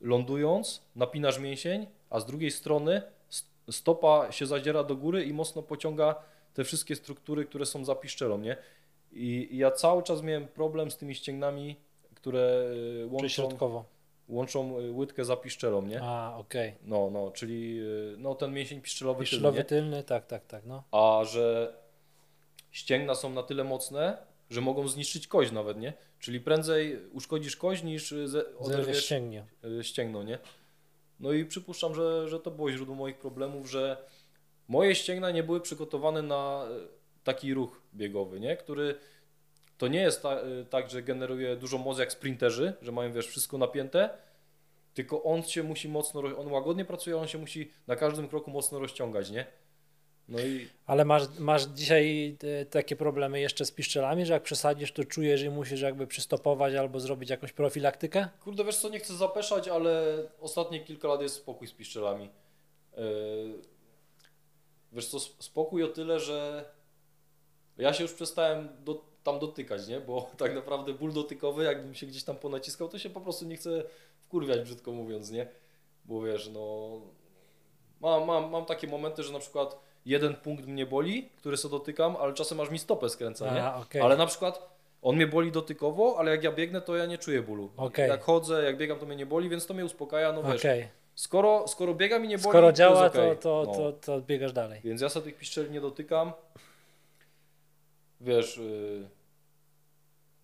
lądując 0.00 0.82
napinasz 0.96 1.38
mięsień, 1.38 1.86
a 2.10 2.20
z 2.20 2.26
drugiej 2.26 2.50
strony 2.50 3.02
st- 3.28 3.50
stopa 3.70 4.32
się 4.32 4.46
zadziera 4.46 4.84
do 4.84 4.96
góry 4.96 5.24
i 5.24 5.32
mocno 5.32 5.62
pociąga 5.62 6.14
te 6.54 6.64
wszystkie 6.64 6.96
struktury, 6.96 7.44
które 7.44 7.66
są 7.66 7.84
za 7.84 7.94
piszczelą, 7.94 8.38
nie? 8.38 8.56
I, 9.12 9.48
i 9.50 9.56
ja 9.56 9.70
cały 9.70 10.02
czas 10.02 10.22
miałem 10.22 10.48
problem 10.48 10.90
z 10.90 10.96
tymi 10.96 11.14
ścięgnami, 11.14 11.76
które 12.14 12.70
y, 13.02 13.06
łączą, 13.06 13.28
środkowo. 13.28 13.84
łączą 14.28 14.72
łydkę 14.92 15.24
za 15.24 15.36
piszczelą, 15.36 15.82
nie? 15.82 16.00
A, 16.02 16.36
okej. 16.38 16.74
No, 16.82 17.10
no, 17.12 17.30
czyli 17.30 17.80
no, 18.18 18.34
ten 18.34 18.52
mięsień 18.52 18.80
piszczelowy, 18.80 19.16
tylny, 19.18 19.30
Piszczelowy 19.30 19.58
nie? 19.58 19.64
tylny, 19.64 20.02
tak, 20.04 20.26
tak, 20.26 20.46
tak, 20.46 20.66
no. 20.66 20.82
a 20.92 21.24
że 21.24 21.74
ścięgna 22.70 23.14
są 23.14 23.30
na 23.30 23.42
tyle 23.42 23.64
mocne, 23.64 24.18
że 24.50 24.60
mogą 24.60 24.88
zniszczyć 24.88 25.26
kość 25.26 25.52
nawet, 25.52 25.78
nie? 25.78 25.92
Czyli 26.18 26.40
prędzej 26.40 27.06
uszkodzisz 27.12 27.56
kość 27.56 27.82
niż 27.82 28.12
y, 28.12 28.56
oderwiesz 28.58 29.04
ścięgnie. 29.04 29.44
y, 29.80 29.84
ścięgno, 29.84 30.22
nie? 30.22 30.38
No 31.20 31.32
i 31.32 31.44
przypuszczam, 31.44 31.94
że, 31.94 32.28
że 32.28 32.40
to 32.40 32.50
było 32.50 32.70
źródło 32.70 32.94
moich 32.94 33.18
problemów, 33.18 33.70
że 33.70 34.04
moje 34.68 34.94
ścięgna 34.94 35.30
nie 35.30 35.42
były 35.42 35.60
przygotowane 35.60 36.22
na 36.22 36.68
y, 36.70 36.88
taki 37.24 37.54
ruch 37.54 37.82
biegowy, 37.94 38.40
nie? 38.40 38.56
Który 38.56 38.94
to 39.78 39.88
nie 39.88 40.00
jest 40.00 40.22
ta, 40.22 40.40
tak, 40.70 40.90
że 40.90 41.02
generuje 41.02 41.56
dużo 41.56 41.78
moc 41.78 41.98
jak 41.98 42.12
sprinterzy, 42.12 42.72
że 42.82 42.92
mają, 42.92 43.12
wiesz, 43.12 43.26
wszystko 43.26 43.58
napięte, 43.58 44.10
tylko 44.94 45.22
on 45.22 45.42
się 45.42 45.62
musi 45.62 45.88
mocno, 45.88 46.22
on 46.38 46.52
łagodnie 46.52 46.84
pracuje, 46.84 47.16
on 47.16 47.28
się 47.28 47.38
musi 47.38 47.70
na 47.86 47.96
każdym 47.96 48.28
kroku 48.28 48.50
mocno 48.50 48.78
rozciągać, 48.78 49.30
nie? 49.30 49.46
No 50.30 50.40
i 50.40 50.68
Ale 50.86 51.04
masz, 51.04 51.22
masz 51.38 51.62
dzisiaj 51.62 52.36
e, 52.42 52.64
takie 52.64 52.96
problemy 52.96 53.40
jeszcze 53.40 53.64
z 53.64 53.72
piszczelami, 53.72 54.26
że 54.26 54.32
jak 54.32 54.42
przesadzisz, 54.42 54.92
to 54.92 55.04
czujesz, 55.04 55.40
że 55.40 55.50
musisz 55.50 55.80
jakby 55.80 56.06
przystopować 56.06 56.74
albo 56.74 57.00
zrobić 57.00 57.30
jakąś 57.30 57.52
profilaktykę? 57.52 58.28
Kurde, 58.44 58.64
wiesz 58.64 58.76
co, 58.76 58.88
nie 58.88 58.98
chcę 58.98 59.14
zapeszać, 59.14 59.68
ale 59.68 60.22
ostatnie 60.40 60.80
kilka 60.80 61.08
lat 61.08 61.22
jest 61.22 61.34
spokój 61.34 61.68
z 61.68 61.72
piszczelami. 61.72 62.30
Yy, 62.96 63.02
Wiesz 64.92 65.06
co, 65.06 65.16
sp- 65.26 65.42
spokój 65.42 65.82
o 65.84 65.88
tyle, 65.88 66.20
że 66.20 66.64
ja 67.78 67.92
się 67.92 68.02
już 68.02 68.12
przestałem 68.12 68.68
do, 68.84 69.04
tam 69.22 69.38
dotykać, 69.38 69.88
nie? 69.88 70.00
Bo 70.00 70.30
tak 70.38 70.54
naprawdę 70.54 70.94
ból 70.94 71.12
dotykowy, 71.12 71.64
jakbym 71.64 71.94
się 71.94 72.06
gdzieś 72.06 72.24
tam 72.24 72.36
ponaciskał, 72.36 72.88
to 72.88 72.98
się 72.98 73.10
po 73.10 73.20
prostu 73.20 73.44
nie 73.44 73.56
chcę 73.56 73.84
wkurwiać, 74.20 74.60
brzydko 74.60 74.92
mówiąc, 74.92 75.30
nie? 75.30 75.48
Bo 76.04 76.22
wiesz, 76.22 76.48
no... 76.48 76.90
Mam, 78.00 78.26
mam, 78.26 78.50
mam 78.50 78.64
takie 78.64 78.86
momenty, 78.86 79.22
że 79.22 79.32
na 79.32 79.38
przykład 79.38 79.78
jeden 80.06 80.34
punkt 80.34 80.66
mnie 80.66 80.86
boli, 80.86 81.28
który 81.36 81.56
sobie 81.56 81.72
dotykam, 81.72 82.16
ale 82.16 82.34
czasem 82.34 82.60
aż 82.60 82.70
mi 82.70 82.78
stopę 82.78 83.08
skręca, 83.08 83.54
nie? 83.54 83.82
Okej. 83.82 84.02
Ale 84.02 84.16
na 84.16 84.26
przykład 84.26 84.70
on 85.02 85.16
mnie 85.16 85.26
boli 85.26 85.52
dotykowo, 85.52 86.16
ale 86.18 86.30
jak 86.30 86.44
ja 86.44 86.52
biegnę, 86.52 86.80
to 86.80 86.96
ja 86.96 87.06
nie 87.06 87.18
czuję 87.18 87.42
bólu. 87.42 87.70
Okej. 87.76 88.08
Jak 88.08 88.22
chodzę, 88.22 88.64
jak 88.64 88.76
biegam, 88.76 88.98
to 88.98 89.06
mnie 89.06 89.16
nie 89.16 89.26
boli, 89.26 89.48
więc 89.48 89.66
to 89.66 89.74
mnie 89.74 89.84
uspokaja, 89.84 90.32
no 90.32 90.42
wiesz. 90.42 90.60
Okej. 90.60 90.88
Skoro, 91.14 91.68
skoro 91.68 91.94
biegam 91.94 92.24
i 92.24 92.28
nie 92.28 92.38
boli, 92.38 92.48
Skoro 92.50 92.66
to 92.66 92.72
działa, 92.72 93.04
jest 93.04 93.16
okej. 93.16 93.36
to, 93.36 93.40
to, 93.42 93.64
No. 93.66 93.72
to, 93.72 93.92
to 93.92 94.20
biegasz 94.20 94.52
dalej. 94.52 94.80
Więc 94.84 95.00
ja 95.00 95.08
sobie 95.08 95.24
tych 95.24 95.36
piszczeli 95.36 95.70
nie 95.70 95.80
dotykam. 95.80 96.32
Wiesz, 98.20 98.56
yy, 98.56 99.08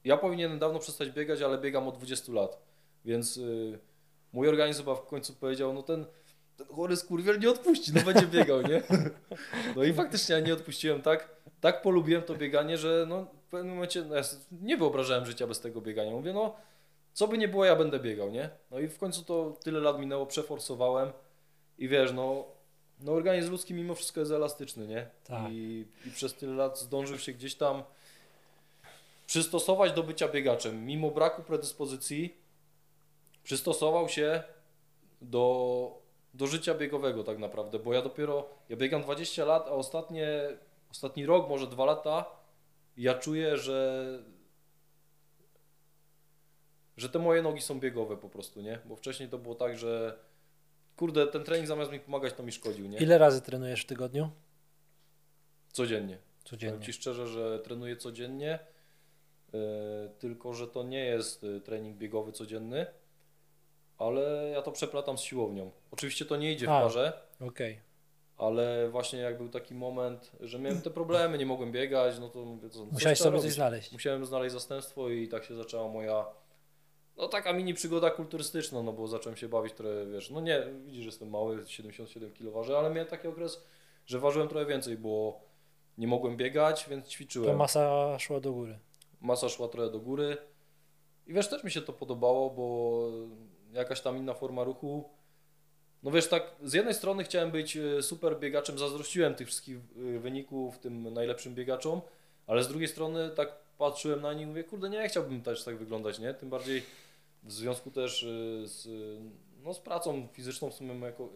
ja 0.04 0.16
powinienem 0.16 0.58
dawno 0.58 0.78
przestać 0.78 1.10
biegać, 1.10 1.42
ale 1.42 1.58
biegam 1.58 1.88
od 1.88 1.96
20 1.96 2.32
lat. 2.32 2.58
Więc 3.04 3.36
yy, 3.36 3.78
mój 4.32 4.48
organizm 4.48 4.80
chyba 4.80 4.94
w 4.94 5.06
końcu 5.06 5.34
powiedział, 5.34 5.72
no 5.72 5.82
ten, 5.82 6.06
ten 6.56 6.66
chory 6.66 6.96
skurwiel 6.96 7.40
nie 7.40 7.50
odpuści, 7.50 7.92
no 7.94 8.00
będzie 8.00 8.26
biegał, 8.26 8.62
nie? 8.62 8.82
No 9.76 9.84
i 9.84 9.92
faktycznie 9.92 10.34
ja 10.34 10.40
nie 10.40 10.54
odpuściłem 10.54 11.02
tak. 11.02 11.36
Tak 11.60 11.82
polubiłem 11.82 12.22
to 12.22 12.34
bieganie, 12.34 12.78
że 12.78 13.06
no, 13.08 13.26
w 13.46 13.50
pewnym 13.50 13.74
momencie 13.74 14.04
no, 14.04 14.16
ja 14.16 14.22
nie 14.52 14.76
wyobrażałem 14.76 15.26
życia 15.26 15.46
bez 15.46 15.60
tego 15.60 15.80
biegania. 15.80 16.10
Mówię, 16.10 16.32
no 16.32 16.56
co 17.12 17.28
by 17.28 17.38
nie 17.38 17.48
było, 17.48 17.64
ja 17.64 17.76
będę 17.76 18.00
biegał, 18.00 18.30
nie? 18.30 18.50
No 18.70 18.78
i 18.78 18.88
w 18.88 18.98
końcu 18.98 19.24
to 19.24 19.56
tyle 19.62 19.80
lat 19.80 19.98
minęło, 19.98 20.26
przeforsowałem 20.26 21.12
i 21.78 21.88
wiesz, 21.88 22.12
no, 22.12 22.44
no 23.00 23.12
organizm 23.12 23.50
ludzki 23.50 23.74
mimo 23.74 23.94
wszystko 23.94 24.20
jest 24.20 24.32
elastyczny, 24.32 24.86
nie? 24.86 25.06
Tak. 25.24 25.52
I, 25.52 25.86
I 26.06 26.10
przez 26.10 26.34
tyle 26.34 26.54
lat 26.54 26.78
zdążył 26.78 27.18
się 27.18 27.32
gdzieś 27.32 27.54
tam 27.54 27.82
przystosować 29.26 29.92
do 29.92 30.02
bycia 30.02 30.28
biegaczem. 30.28 30.86
Mimo 30.86 31.10
braku 31.10 31.42
predyspozycji 31.42 32.36
przystosował 33.44 34.08
się 34.08 34.42
do, 35.22 36.05
do 36.36 36.46
życia 36.46 36.74
biegowego 36.74 37.24
tak 37.24 37.38
naprawdę, 37.38 37.78
bo 37.78 37.92
ja 37.92 38.02
dopiero, 38.02 38.48
ja 38.68 38.76
biegam 38.76 39.02
20 39.02 39.44
lat, 39.44 39.66
a 39.66 39.70
ostatnie, 39.70 40.28
ostatni 40.90 41.26
rok, 41.26 41.48
może 41.48 41.66
dwa 41.66 41.84
lata, 41.84 42.24
ja 42.96 43.14
czuję, 43.14 43.56
że 43.56 44.18
że 46.96 47.08
te 47.08 47.18
moje 47.18 47.42
nogi 47.42 47.62
są 47.62 47.80
biegowe 47.80 48.16
po 48.16 48.28
prostu, 48.28 48.60
nie? 48.60 48.78
Bo 48.84 48.96
wcześniej 48.96 49.28
to 49.28 49.38
było 49.38 49.54
tak, 49.54 49.78
że 49.78 50.18
kurde, 50.96 51.26
ten 51.26 51.44
trening 51.44 51.68
zamiast 51.68 51.92
mi 51.92 52.00
pomagać, 52.00 52.32
to 52.32 52.42
mi 52.42 52.52
szkodził, 52.52 52.86
nie? 52.86 52.98
Ile 52.98 53.18
razy 53.18 53.40
trenujesz 53.40 53.82
w 53.82 53.86
tygodniu? 53.86 54.30
Codziennie. 55.72 56.14
Powiem 56.16 56.44
Codziennie. 56.44 56.86
Ci 56.86 56.92
szczerze, 56.92 57.26
że 57.26 57.58
trenuję 57.58 57.96
codziennie, 57.96 58.58
yy, 59.52 59.60
tylko 60.18 60.54
że 60.54 60.68
to 60.68 60.82
nie 60.82 61.04
jest 61.04 61.44
y, 61.44 61.60
trening 61.60 61.96
biegowy 61.96 62.32
codzienny, 62.32 62.86
ale 63.98 64.50
ja 64.54 64.62
to 64.62 64.72
przeplatam 64.72 65.18
z 65.18 65.20
siłownią. 65.20 65.70
Oczywiście 65.90 66.24
to 66.24 66.36
nie 66.36 66.52
idzie 66.52 66.66
w 66.66 66.70
A. 66.70 66.80
parze, 66.80 67.12
Okej. 67.40 67.80
ale 68.36 68.88
właśnie 68.88 69.18
jak 69.18 69.38
był 69.38 69.48
taki 69.48 69.74
moment, 69.74 70.32
że 70.40 70.58
miałem 70.58 70.80
te 70.82 70.90
problemy, 70.90 71.38
nie 71.38 71.46
mogłem 71.46 71.72
biegać, 71.72 72.18
no 72.18 72.28
to 72.28 72.44
mówię, 72.44 72.70
co, 72.70 72.84
Musiałeś 72.84 73.18
sobie 73.18 73.40
coś 73.40 73.52
znaleźć. 73.52 73.92
Musiałem 73.92 74.26
znaleźć 74.26 74.52
zastępstwo 74.52 75.10
i 75.10 75.28
tak 75.28 75.44
się 75.44 75.54
zaczęła 75.54 75.88
moja 75.88 76.26
no 77.16 77.28
taka 77.28 77.52
mini 77.52 77.74
przygoda 77.74 78.10
kulturystyczna, 78.10 78.82
no 78.82 78.92
bo 78.92 79.08
zacząłem 79.08 79.36
się 79.36 79.48
bawić 79.48 79.72
trochę, 79.72 80.06
wiesz, 80.06 80.30
no 80.30 80.40
nie, 80.40 80.62
widzisz, 80.84 81.00
że 81.00 81.06
jestem 81.06 81.30
mały, 81.30 81.66
77 81.66 82.32
kg 82.32 82.52
ważę, 82.52 82.78
ale 82.78 82.90
miałem 82.90 83.08
taki 83.08 83.28
okres, 83.28 83.64
że 84.06 84.18
ważyłem 84.18 84.48
trochę 84.48 84.66
więcej, 84.66 84.96
bo 84.96 85.40
nie 85.98 86.06
mogłem 86.06 86.36
biegać, 86.36 86.86
więc 86.90 87.08
ćwiczyłem. 87.08 87.50
To 87.50 87.56
masa 87.56 88.18
szła 88.18 88.40
do 88.40 88.52
góry. 88.52 88.78
Masa 89.20 89.48
szła 89.48 89.68
trochę 89.68 89.90
do 89.90 90.00
góry 90.00 90.36
i 91.26 91.32
wiesz, 91.32 91.48
też 91.48 91.64
mi 91.64 91.70
się 91.70 91.80
to 91.80 91.92
podobało, 91.92 92.50
bo 92.50 93.08
jakaś 93.72 94.00
tam 94.00 94.16
inna 94.16 94.34
forma 94.34 94.64
ruchu. 94.64 95.10
No 96.02 96.10
wiesz, 96.10 96.28
tak 96.28 96.42
z 96.62 96.72
jednej 96.72 96.94
strony 96.94 97.24
chciałem 97.24 97.50
być 97.50 97.76
e, 97.76 98.02
super 98.02 98.38
biegaczem, 98.38 98.78
zazdrościłem 98.78 99.34
tych 99.34 99.46
wszystkich 99.46 99.76
e, 99.76 100.18
wyników 100.18 100.78
tym 100.78 101.14
najlepszym 101.14 101.54
biegaczom, 101.54 102.00
ale 102.46 102.64
z 102.64 102.68
drugiej 102.68 102.88
strony 102.88 103.30
tak 103.30 103.48
patrzyłem 103.78 104.20
na 104.20 104.32
nich 104.32 104.42
i 104.42 104.46
mówię, 104.46 104.64
kurde, 104.64 104.90
nie 104.90 105.08
chciałbym 105.08 105.42
też 105.42 105.64
tak 105.64 105.76
wyglądać, 105.76 106.18
nie? 106.18 106.34
Tym 106.34 106.50
bardziej 106.50 106.82
w 107.42 107.52
związku 107.52 107.90
też 107.90 108.22
e, 108.22 108.26
z, 108.66 108.88
no, 109.64 109.74
z 109.74 109.80
pracą 109.80 110.28
fizyczną 110.32 110.70
w 110.70 110.74
sumie, 110.74 110.94
jako, 111.00 111.28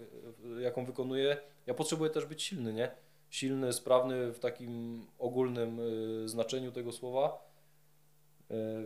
jaką 0.60 0.84
wykonuję, 0.84 1.36
ja 1.66 1.74
potrzebuję 1.74 2.10
też 2.10 2.26
być 2.26 2.42
silny, 2.42 2.72
nie? 2.72 2.90
Silny, 3.30 3.72
sprawny 3.72 4.32
w 4.32 4.38
takim 4.38 5.06
ogólnym 5.18 5.80
znaczeniu 6.24 6.72
tego 6.72 6.92
słowa. 6.92 7.50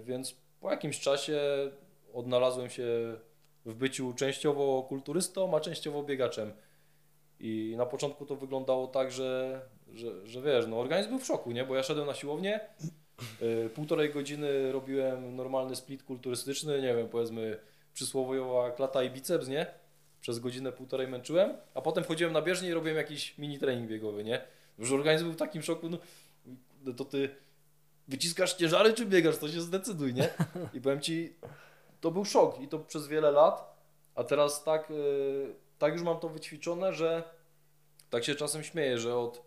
Więc 0.03 0.37
po 0.61 0.71
jakimś 0.71 1.01
czasie 1.01 1.41
odnalazłem 2.15 2.71
się 2.71 2.85
w 3.65 3.75
byciu 3.75 4.13
częściowo 4.13 4.83
kulturystą, 4.83 5.57
a 5.57 5.61
częściowo 5.61 6.03
biegaczem. 6.03 6.53
I 7.41 7.75
na 7.77 7.87
początku 7.87 8.27
to 8.27 8.37
wyglądało 8.37 8.87
tak, 8.87 9.13
że, 9.13 9.61
że, 9.93 10.27
że 10.27 10.43
wiesz, 10.43 10.67
no 10.69 10.81
organizm 10.81 11.11
był 11.11 11.19
w 11.19 11.27
szoku, 11.27 11.53
nie? 11.53 11.65
Bo 11.65 11.77
ja 11.77 11.83
szedłem 11.83 12.07
na 12.07 12.15
siłownię, 12.15 12.61
y, 13.43 13.71
półtorej 13.75 14.11
godziny 14.11 14.73
robiłem 14.73 15.37
normalny 15.37 15.77
split 15.77 16.03
kulturystyczny, 16.03 16.83
nie 16.83 16.95
wiem, 16.95 17.09
powiedzmy 17.09 17.59
przysłowiowa 17.95 18.71
klata 18.71 19.03
i 19.03 19.11
biceps, 19.11 19.49
nie? 19.49 19.67
Przez 20.21 20.39
godzinę, 20.39 20.73
półtorej 20.73 21.09
męczyłem, 21.09 21.57
a 21.75 21.81
potem 21.81 22.05
wchodziłem 22.05 22.33
na 22.33 22.43
bieżnię 22.43 22.69
i 22.69 22.75
robiłem 22.75 22.97
jakiś 22.97 23.39
mini 23.39 23.59
trening 23.59 23.91
biegowy, 23.91 24.25
nie? 24.25 24.41
Już 24.79 24.93
organizm 24.93 25.25
był 25.25 25.33
w 25.33 25.37
takim 25.37 25.63
szoku, 25.63 25.89
no 25.91 25.99
to 26.97 27.05
ty 27.05 27.29
wyciskasz 28.09 28.55
ciężary 28.55 28.93
czy 28.93 29.07
biegasz, 29.07 29.39
to 29.39 29.49
się 29.49 29.61
zdecyduj, 29.61 30.15
nie? 30.15 30.29
I 30.75 30.81
powiem 30.81 31.01
Ci, 31.01 31.35
to 32.05 32.11
był 32.11 32.25
szok 32.25 32.61
i 32.61 32.69
to 32.69 32.79
przez 32.79 33.09
wiele 33.09 33.31
lat, 33.31 33.77
a 34.15 34.25
teraz 34.25 34.65
tak, 34.65 34.91
y, 34.91 35.55
tak 35.79 35.93
już 35.93 36.03
mam 36.03 36.19
to 36.19 36.29
wyćwiczone, 36.29 36.93
że 36.93 37.23
tak 38.11 38.25
się 38.25 38.35
czasem 38.35 38.63
śmieję, 38.63 38.99
że 38.99 39.17
od, 39.17 39.43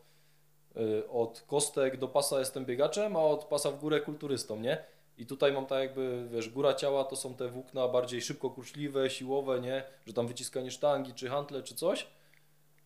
y, 0.78 1.10
od 1.10 1.44
kostek 1.48 1.98
do 1.98 2.08
pasa 2.08 2.40
jestem 2.40 2.66
biegaczem, 2.66 3.16
a 3.16 3.20
od 3.20 3.46
pasa 3.46 3.72
w 3.72 3.80
górę 3.80 4.02
kulturystą, 4.02 4.60
nie? 4.60 4.84
I 5.18 5.26
tutaj 5.26 5.54
mam 5.54 5.66
tak 5.66 5.80
jakby, 5.80 6.28
wiesz, 6.32 6.50
góra 6.50 6.74
ciała 6.74 7.04
to 7.04 7.16
są 7.16 7.36
te 7.36 7.48
włókna 7.50 7.88
bardziej 7.88 8.22
szybko 8.22 8.50
kurczliwe, 8.50 9.10
siłowe, 9.10 9.60
nie? 9.60 9.84
Że 10.06 10.14
tam 10.14 10.28
wyciskanie 10.28 10.72
sztangi, 10.72 11.14
czy 11.14 11.30
hantle, 11.30 11.64
czy 11.64 11.76
coś. 11.76 12.08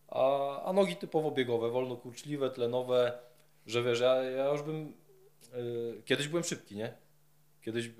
A, 0.08 0.62
a 0.62 0.72
nogi 0.72 0.96
typowo 0.96 1.30
biegowe, 1.30 1.70
wolno 1.70 1.96
kurczliwe, 1.96 2.50
tlenowe, 2.50 3.18
że 3.66 3.82
wiesz, 3.82 4.00
ja, 4.00 4.14
ja 4.22 4.48
już 4.48 4.62
bym, 4.62 4.92
y, 5.54 6.02
kiedyś 6.04 6.28
byłem 6.28 6.44
szybki, 6.44 6.76
nie? 6.76 7.01
Kiedyś, 7.62 7.86
y, 7.86 7.90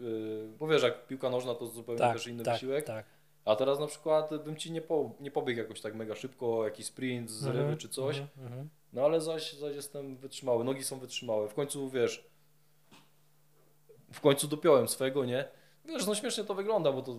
bo 0.58 0.66
wiesz, 0.68 0.82
jak 0.82 1.06
piłka 1.06 1.30
nożna 1.30 1.54
to 1.54 1.66
zupełnie 1.66 1.98
Tak, 1.98 2.12
też 2.12 2.26
inny 2.26 2.42
tak, 2.44 2.54
wysiłek. 2.54 2.84
tak. 2.84 3.06
A 3.44 3.56
teraz 3.56 3.78
na 3.80 3.86
przykład 3.86 4.44
bym 4.44 4.56
ci 4.56 4.72
nie, 4.72 4.80
po, 4.80 5.10
nie 5.20 5.30
pobiegł 5.30 5.58
jakoś 5.60 5.80
tak 5.80 5.94
mega 5.94 6.14
szybko, 6.14 6.64
jakiś 6.64 6.86
sprint, 6.86 7.30
zrywy 7.30 7.58
Mhm, 7.58 7.78
czy 7.78 7.88
coś. 7.88 8.18
mhm, 8.18 8.46
mhm. 8.46 8.68
No 8.92 9.04
ale 9.04 9.20
zaś, 9.20 9.52
zaś 9.52 9.74
jestem 9.76 10.16
wytrzymały, 10.16 10.64
nogi 10.64 10.84
są 10.84 10.98
wytrzymałe. 10.98 11.48
W 11.48 11.54
końcu 11.54 11.90
wiesz, 11.90 12.24
w 14.12 14.20
końcu 14.20 14.48
dopiąłem 14.48 14.88
swego, 14.88 15.24
nie? 15.24 15.44
Wiesz, 15.84 16.06
no 16.06 16.14
śmiesznie 16.14 16.44
to 16.44 16.54
wygląda, 16.54 16.92
bo 16.92 17.02
to 17.02 17.12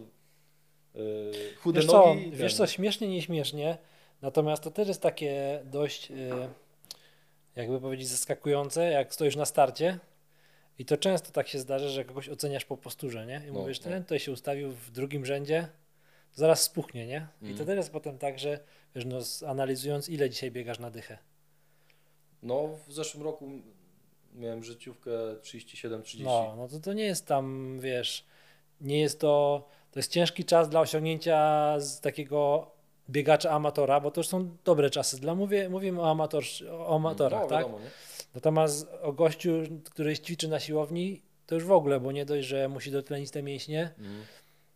yy, 0.95 1.31
chude 1.63 1.79
Wiesz 1.81 1.89
co, 1.91 2.07
nogi. 2.07 2.31
wiesz 2.31 2.53
ten- 2.53 2.57
co, 2.57 2.67
śmiesznie, 2.67 3.07
nieśmiesznie, 3.07 3.77
natomiast 4.21 4.63
to 4.63 4.71
też 4.71 4.87
jest 4.87 5.01
takie 5.01 5.61
dość, 5.65 6.11
y, 6.11 6.15
jakby 7.55 7.79
powiedzieć, 7.81 8.07
zaskakujące, 8.07 8.91
jak 8.91 9.13
stoisz 9.13 9.35
na 9.35 9.45
starcie 9.45 9.99
i 10.79 10.85
to 10.85 10.97
często 10.97 11.31
tak 11.31 11.47
się 11.47 11.59
zdarza, 11.59 11.89
że 11.89 12.05
kogoś 12.05 12.29
oceniasz 12.29 12.65
po 12.65 12.77
posturze, 12.77 13.25
nie? 13.25 13.41
I 13.47 13.51
No, 13.51 13.59
mówisz, 13.59 13.81
no. 13.81 13.91
ten 13.91 14.03
tutaj 14.03 14.19
się 14.19 14.31
ustawił 14.31 14.71
w 14.71 14.91
drugim 14.91 15.25
rzędzie, 15.25 15.67
zaraz 16.33 16.61
spuchnie, 16.61 17.07
nie? 17.07 17.27
I 17.41 17.53
to 17.53 17.59
Mhm. 17.59 17.77
jest 17.77 17.91
potem 17.91 18.17
tak, 18.17 18.39
że 18.39 18.59
wiesz, 18.95 19.05
no, 19.05 19.19
analizując, 19.49 20.09
ile 20.09 20.29
dzisiaj 20.29 20.51
biegasz 20.51 20.79
na 20.79 20.91
dychę. 20.91 21.17
No 22.43 22.69
w 22.87 22.93
zeszłym 22.93 23.23
roku 23.23 23.49
miałem 24.35 24.63
życiówkę 24.63 25.11
37-30. 25.41 26.23
No, 26.23 26.53
no 26.57 26.67
to, 26.67 26.79
to 26.79 26.93
nie 26.93 27.03
jest 27.05 27.27
tam, 27.27 27.77
wiesz, 27.79 28.25
nie 28.81 28.99
jest 29.01 29.19
to, 29.19 29.65
to 29.91 29.99
jest 29.99 30.11
ciężki 30.11 30.45
czas 30.45 30.69
dla 30.69 30.79
osiągnięcia 30.79 31.75
z 31.79 31.99
takiego 32.01 32.71
biegacza 33.09 33.49
amatora, 33.51 33.99
bo 33.99 34.11
to 34.11 34.19
już 34.19 34.27
są 34.27 34.57
dobre 34.65 34.89
czasy. 34.89 35.19
Dla 35.19 35.35
mówię, 35.35 35.69
mówimy 35.69 36.01
o, 36.01 36.09
amator, 36.11 36.43
o 36.71 36.95
amatorach, 36.95 37.41
no, 37.41 37.47
tak? 37.47 37.59
wiadomo, 37.65 37.79
nie? 37.79 37.89
Natomiast 38.33 38.87
o 39.01 39.13
gościu, 39.13 39.51
który 39.91 40.17
ćwiczy 40.17 40.47
na 40.47 40.59
siłowni, 40.59 41.21
to 41.45 41.55
już 41.55 41.63
w 41.63 41.71
ogóle, 41.71 41.99
bo 41.99 42.11
nie 42.11 42.25
dość, 42.25 42.47
że 42.47 42.69
musi 42.69 42.91
dotlenić 42.91 43.31
te 43.31 43.43
mięśnie, 43.43 43.91
Mhm. 43.99 44.25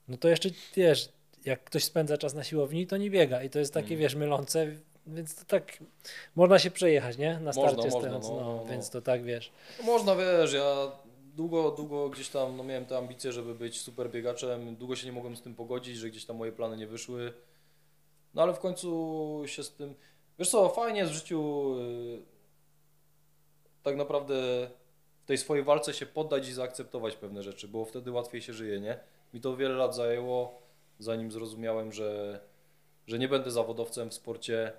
no 0.08 0.18
to 0.18 0.28
jeszcze, 0.30 0.50
wiesz, 0.76 1.10
jak 1.46 1.64
ktoś 1.64 1.84
spędza 1.84 2.18
czas 2.18 2.34
na 2.34 2.44
siłowni, 2.44 2.88
to 2.88 2.98
nie 2.98 3.10
biega 3.10 3.44
i 3.44 3.50
to 3.50 3.60
jest 3.60 3.74
takie, 3.74 3.86
Mhm. 3.94 4.00
wiesz, 4.00 4.16
mylące, 4.16 4.68
więc 5.08 5.36
to 5.36 5.46
tak, 5.46 5.78
można 6.36 6.60
się 6.60 6.72
przejechać, 6.72 7.18
nie? 7.18 7.34
Na 7.34 7.40
Można, 7.40 7.54
starcie 7.54 7.76
można, 7.78 8.00
stojąc, 8.00 8.28
no, 8.30 8.36
no, 8.36 8.42
no, 8.42 8.56
no. 8.56 8.66
więc 8.66 8.90
to 8.90 9.02
tak, 9.02 9.24
wiesz. 9.24 9.52
Można, 9.84 10.16
wiesz, 10.16 10.54
ja 10.54 10.92
długo, 11.36 11.72
długo 11.72 12.10
gdzieś 12.10 12.30
tam 12.30 12.58
no, 12.58 12.64
miałem 12.64 12.86
te 12.86 12.98
ambicje, 12.98 13.32
żeby 13.32 13.56
być 13.56 13.82
super 13.82 14.10
biegaczem. 14.12 14.76
Długo 14.76 14.96
się 14.96 15.06
nie 15.06 15.12
mogłem 15.14 15.36
z 15.38 15.42
tym 15.42 15.56
pogodzić, 15.56 15.98
że 15.98 16.10
gdzieś 16.10 16.26
tam 16.26 16.36
moje 16.38 16.52
plany 16.52 16.78
nie 16.78 16.88
wyszły. 16.88 17.34
No 18.34 18.42
ale 18.44 18.54
w 18.54 18.60
końcu 18.60 19.44
się 19.46 19.64
z 19.64 19.72
tym. 19.72 19.96
Wiesz 20.40 20.50
co, 20.50 20.70
fajnie 20.70 21.00
jest 21.00 21.12
w 21.12 21.16
życiu 21.16 21.74
yy, 21.80 22.22
tak 23.88 23.96
naprawdę 23.98 24.36
w 25.24 25.26
tej 25.26 25.38
swojej 25.38 25.64
walce 25.64 25.94
się 25.94 26.06
poddać 26.06 26.48
i 26.48 26.54
zaakceptować 26.54 27.16
pewne 27.16 27.44
rzeczy, 27.44 27.68
bo 27.68 27.86
wtedy 27.86 28.12
łatwiej 28.12 28.42
się 28.42 28.54
żyje, 28.54 28.80
nie? 28.80 29.00
Mi 29.34 29.42
to 29.42 29.58
wiele 29.58 29.76
lat 29.76 29.96
zajęło, 29.96 30.62
zanim 31.00 31.32
zrozumiałem, 31.32 31.92
że, 31.92 32.40
że 33.08 33.20
nie 33.20 33.28
będę 33.28 33.52
zawodowcem 33.52 34.10
w 34.10 34.14
sporcie 34.14 34.72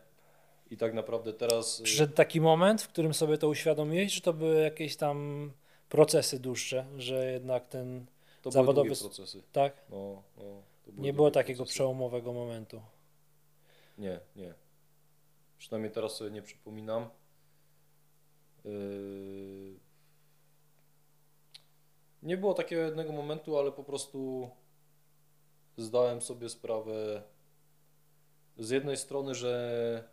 i 0.71 0.77
tak 0.77 0.95
naprawdę 0.95 1.33
teraz. 1.33 1.79
yy, 1.79 1.85
Przyszedł 1.85 2.13
taki 2.15 2.41
moment, 2.41 2.83
w 2.83 2.89
którym 2.89 3.15
sobie 3.15 3.39
to 3.39 3.49
uświadomiłeś, 3.49 4.15
czy 4.15 4.21
to 4.21 4.33
były 4.33 4.61
jakieś 4.61 4.97
tam 4.97 5.51
procesy 5.89 6.41
dłuższe, 6.41 6.87
że 6.97 7.33
jednak 7.33 7.69
ten, 7.69 8.07
to 8.43 8.51
zawodowy 8.51 8.91
s- 8.91 9.01
procesy. 9.01 9.43
tak? 9.53 9.73
No, 9.91 10.23
no, 10.37 10.43
to 10.85 10.91
Nie 10.97 11.13
było 11.13 11.31
takiego 11.31 11.57
procesy. 11.59 11.75
przełomowego 11.75 12.33
momentu. 12.33 12.83
Nie, 13.99 14.21
nie. 14.37 14.55
Przynajmniej 15.59 15.93
teraz 15.93 16.17
sobie 16.17 16.31
nie 16.31 16.43
przypominam. 16.43 17.09
Yy... 18.69 19.79
Nie 22.23 22.37
było 22.37 22.55
takiego 22.55 22.83
jednego 22.83 23.13
momentu, 23.13 23.59
ale 23.59 23.73
po 23.73 23.85
prostu 23.85 24.51
zdałem 25.77 26.23
sobie 26.23 26.49
sprawę 26.49 27.23
z 28.59 28.71
jednej 28.71 28.97
strony, 28.97 29.35
że 29.35 30.05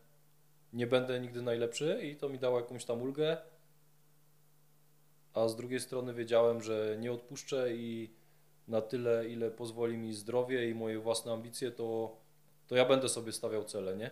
nie 0.74 0.88
będę 0.88 1.20
nigdy 1.20 1.42
najlepszy 1.42 2.00
i 2.04 2.16
to 2.16 2.30
mi 2.30 2.40
dało 2.40 2.60
jakąś 2.60 2.86
tam 2.86 3.02
ulgę, 3.02 3.38
a 5.34 5.48
z 5.48 5.56
drugiej 5.56 5.80
strony 5.80 6.14
wiedziałem, 6.14 6.62
że 6.62 6.98
nie 7.00 7.12
odpuszczę 7.12 7.76
i 7.76 8.14
na 8.68 8.82
tyle, 8.82 9.30
ile 9.30 9.52
pozwoli 9.52 9.98
mi 9.98 10.14
zdrowie 10.14 10.70
i 10.70 10.76
moje 10.76 11.00
własne 11.00 11.32
ambicje, 11.32 11.72
to, 11.72 12.18
to 12.68 12.76
ja 12.76 12.86
będę 12.86 13.10
sobie 13.10 13.32
stawiał 13.32 13.64
cele, 13.64 13.96
nie? 13.96 14.12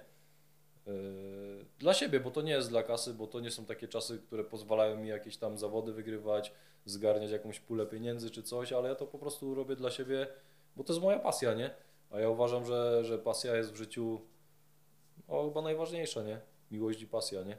Yy, 0.86 1.66
Dla 1.80 1.94
siebie, 1.94 2.20
bo 2.20 2.32
to 2.32 2.42
nie 2.42 2.52
jest 2.52 2.70
dla 2.70 2.84
kasy, 2.84 3.14
bo 3.14 3.28
to 3.28 3.40
nie 3.40 3.52
są 3.52 3.66
takie 3.66 3.88
czasy, 3.88 4.20
które 4.20 4.44
pozwalają 4.44 4.98
mi 4.98 5.10
jakieś 5.10 5.38
tam 5.38 5.58
zawody 5.58 5.94
wygrywać, 5.94 6.54
zgarniać 6.86 7.32
jakąś 7.32 7.60
pulę 7.60 7.86
pieniędzy 7.86 8.30
czy 8.32 8.44
coś, 8.44 8.74
ale 8.74 8.90
ja 8.90 8.96
to 8.96 9.08
po 9.08 9.20
prostu 9.20 9.56
robię 9.56 9.76
dla 9.76 9.92
siebie, 9.92 10.28
bo 10.76 10.84
to 10.84 10.94
jest 10.94 11.04
moja 11.04 11.20
pasja, 11.20 11.54
nie? 11.54 11.72
A 12.12 12.20
ja 12.20 12.30
uważam, 12.30 12.66
że, 12.66 13.06
że 13.06 13.20
pasja 13.20 13.56
jest 13.56 13.72
w 13.72 13.76
życiu 13.76 14.22
no, 15.28 15.46
chyba 15.46 15.62
najważniejsza, 15.62 16.24
nie? 16.24 16.40
Miłość 16.72 17.02
i 17.02 17.08
pasja, 17.08 17.44
nie? 17.44 17.58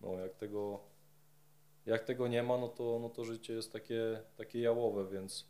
No 0.00 0.12
jak 0.12 0.34
tego, 0.34 0.80
jak 1.86 2.04
tego 2.04 2.28
nie 2.28 2.42
ma, 2.42 2.58
no 2.58 2.68
to, 2.68 2.98
no 3.02 3.08
to 3.08 3.24
życie 3.24 3.52
jest 3.54 3.72
takie, 3.72 4.22
takie 4.36 4.60
jałowe, 4.60 5.08
więc, 5.08 5.46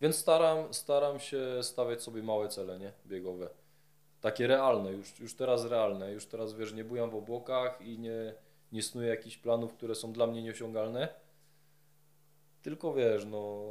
więc 0.00 0.16
staram, 0.16 0.74
staram 0.74 1.20
się 1.20 1.62
stawiać 1.62 2.02
sobie 2.02 2.22
małe 2.22 2.48
cele, 2.48 2.78
nie? 2.78 2.92
Biegowe. 3.06 3.59
Takie 4.20 4.46
realne, 4.46 4.92
już, 4.92 5.20
już 5.20 5.34
teraz 5.34 5.64
realne, 5.64 6.12
już 6.12 6.26
teraz 6.26 6.54
wiesz, 6.54 6.72
nie 6.72 6.84
bujam 6.84 7.10
w 7.10 7.14
obłokach 7.14 7.80
i 7.80 7.98
nie, 7.98 8.34
nie 8.72 8.82
snuję 8.82 9.08
jakichś 9.08 9.36
planów, 9.36 9.72
które 9.72 9.94
są 9.94 10.12
dla 10.12 10.26
mnie 10.26 10.42
nieosiągalne. 10.42 11.08
Tylko 12.62 12.94
wiesz, 12.94 13.24
no 13.24 13.64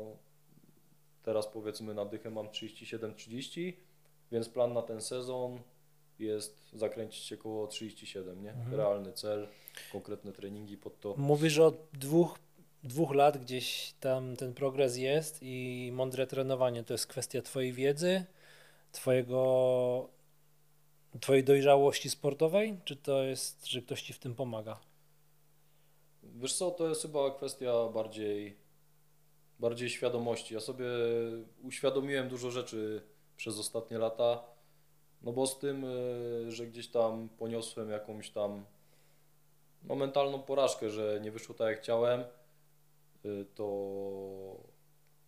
teraz 1.23 1.47
powiedzmy 1.47 1.93
na 1.93 2.05
dychę 2.05 2.29
mam 2.29 2.47
37-30, 2.47 3.73
więc 4.31 4.49
plan 4.49 4.73
na 4.73 4.81
ten 4.81 5.01
sezon 5.01 5.59
jest 6.19 6.69
zakręcić 6.73 7.23
się 7.23 7.37
koło 7.37 7.67
37, 7.67 8.43
nie? 8.43 8.51
Mhm. 8.51 8.75
Realny 8.75 9.13
cel, 9.13 9.47
konkretne 9.91 10.31
treningi 10.31 10.77
pod 10.77 10.99
to. 10.99 11.15
Mówisz, 11.17 11.53
że 11.53 11.65
od 11.65 11.75
dwóch, 11.93 12.39
dwóch 12.83 13.13
lat 13.13 13.37
gdzieś 13.37 13.93
tam 13.99 14.35
ten 14.35 14.53
progres 14.53 14.97
jest 14.97 15.39
i 15.41 15.89
mądre 15.93 16.27
trenowanie 16.27 16.83
to 16.83 16.93
jest 16.93 17.07
kwestia 17.07 17.41
Twojej 17.41 17.73
wiedzy, 17.73 18.25
Twojego, 18.91 20.09
Twojej 21.21 21.43
dojrzałości 21.43 22.09
sportowej, 22.09 22.79
czy 22.85 22.95
to 22.95 23.23
jest, 23.23 23.67
że 23.67 23.81
ktoś 23.81 24.01
Ci 24.01 24.13
w 24.13 24.19
tym 24.19 24.35
pomaga? 24.35 24.79
Wiesz 26.23 26.53
co, 26.53 26.71
to 26.71 26.89
jest 26.89 27.01
chyba 27.01 27.31
kwestia 27.31 27.87
bardziej, 27.93 28.57
bardziej 29.59 29.89
świadomości. 29.89 30.53
Ja 30.53 30.59
sobie 30.59 30.85
uświadomiłem 31.63 32.29
dużo 32.29 32.51
rzeczy 32.51 33.01
przez 33.37 33.59
ostatnie 33.59 33.97
lata, 33.97 34.43
no 35.21 35.31
bo 35.31 35.47
z 35.47 35.59
tym, 35.59 35.83
y, 35.83 36.51
że 36.51 36.67
gdzieś 36.67 36.87
tam 36.87 37.29
poniosłem 37.29 37.89
jakąś 37.89 38.29
tam 38.29 38.65
no, 39.83 39.95
mentalną 39.95 40.39
porażkę, 40.39 40.89
że 40.89 41.19
nie 41.23 41.31
wyszło 41.31 41.55
tak 41.55 41.67
jak 41.67 41.81
chciałem, 41.81 42.23
y, 43.25 43.45
to 43.55 43.65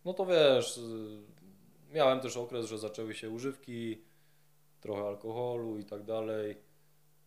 no 0.04 0.14
to 0.14 0.26
wiesz, 0.26 0.78
y, 0.78 0.82
miałem 1.92 2.20
też 2.20 2.36
okres, 2.36 2.66
że 2.66 2.78
zaczęły 2.78 3.14
się 3.14 3.30
używki, 3.30 4.02
trochę 4.82 5.02
alkoholu 5.02 5.78
i 5.78 5.84
tak 5.84 6.02
dalej, 6.02 6.56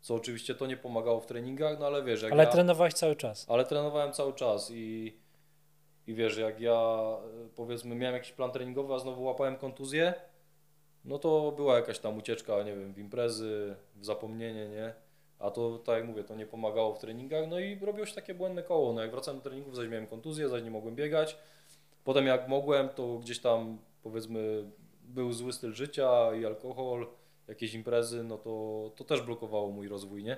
co 0.02 0.16
oczywiście 0.16 0.56
to 0.56 0.68
nie 0.68 0.78
pomagało 0.78 1.20
w 1.22 1.26
treningach, 1.26 1.80
no 1.80 1.86
ale 1.86 2.04
wiesz, 2.04 2.22
jak 2.22 2.32
Ale 2.32 2.44
ja... 2.44 2.50
trenowałeś 2.50 2.94
cały 2.94 3.16
czas. 3.16 3.46
Ale 3.50 3.66
trenowałem 3.66 4.14
cały 4.14 4.34
czas 4.34 4.72
i, 4.72 5.18
i 6.08 6.14
wiesz, 6.14 6.38
jak 6.38 6.62
ja 6.62 6.98
y, 7.46 7.50
powiedzmy 7.56 7.96
miałem 7.96 8.16
jakiś 8.16 8.32
plan 8.32 8.52
treningowy, 8.52 8.94
a 8.94 9.00
znowu 9.00 9.24
łapałem 9.24 9.56
kontuzję, 9.56 10.14
no 11.06 11.20
to 11.20 11.52
była 11.52 11.76
jakaś 11.76 12.00
tam 12.00 12.18
ucieczka, 12.18 12.64
nie 12.64 12.76
wiem, 12.76 12.94
w 12.94 13.00
imprezy, 13.00 13.76
w 13.96 14.06
zapomnienie, 14.06 14.70
nie? 14.70 14.94
A 15.40 15.52
to, 15.52 15.78
tak 15.78 15.96
jak 15.96 16.06
mówię, 16.06 16.24
to 16.24 16.36
nie 16.36 16.46
pomagało 16.46 16.96
w 16.96 17.00
treningach, 17.00 17.50
no 17.50 17.60
i 17.60 17.80
robiło 17.80 18.06
się 18.06 18.16
takie 18.16 18.34
błędne 18.34 18.64
koło. 18.64 18.94
No 18.94 19.02
jak 19.02 19.12
wracałem 19.12 19.40
do 19.40 19.44
treningów, 19.44 19.76
zaś 19.76 19.88
miałem 19.88 20.08
kontuzję, 20.08 20.50
zaś 20.50 20.64
nie 20.64 20.72
mogłem 20.72 20.96
biegać. 20.96 21.38
Potem 22.04 22.26
jak 22.26 22.48
mogłem, 22.48 22.90
to 22.90 23.18
gdzieś 23.18 23.40
tam 23.40 23.78
powiedzmy 24.04 24.72
był 25.04 25.34
zły 25.34 25.54
styl 25.54 25.74
życia 25.74 26.36
i 26.36 26.46
alkohol, 26.46 27.08
jakieś 27.48 27.74
imprezy, 27.74 28.24
no 28.24 28.38
to, 28.38 28.92
to 28.96 29.04
też 29.04 29.22
blokowało 29.22 29.72
mój 29.72 29.88
rozwój, 29.88 30.24
nie? 30.24 30.38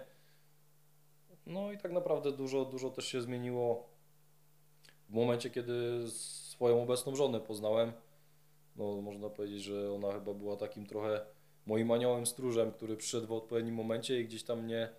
No 1.46 1.72
i 1.72 1.78
tak 1.78 1.92
naprawdę 1.92 2.32
dużo, 2.32 2.66
dużo 2.66 2.90
też 2.90 3.06
się 3.06 3.22
zmieniło 3.22 3.90
w 5.10 5.14
momencie, 5.14 5.50
kiedy 5.50 6.08
swoją 6.12 6.84
obecną 6.84 7.16
żonę 7.16 7.40
poznałem, 7.40 7.92
no 8.76 9.02
można 9.02 9.30
powiedzieć, 9.30 9.62
że 9.62 9.94
ona 9.94 10.12
chyba 10.12 10.34
była 10.34 10.56
takim 10.56 10.86
trochę 10.86 11.26
moim 11.66 11.92
aniołem 11.92 12.26
stróżem, 12.26 12.72
który 12.72 12.98
przyszedł 12.98 13.28
w 13.28 13.32
odpowiednim 13.32 13.76
momencie 13.76 14.22
i 14.22 14.26
gdzieś 14.26 14.44
tam 14.44 14.64
mnie 14.64 14.90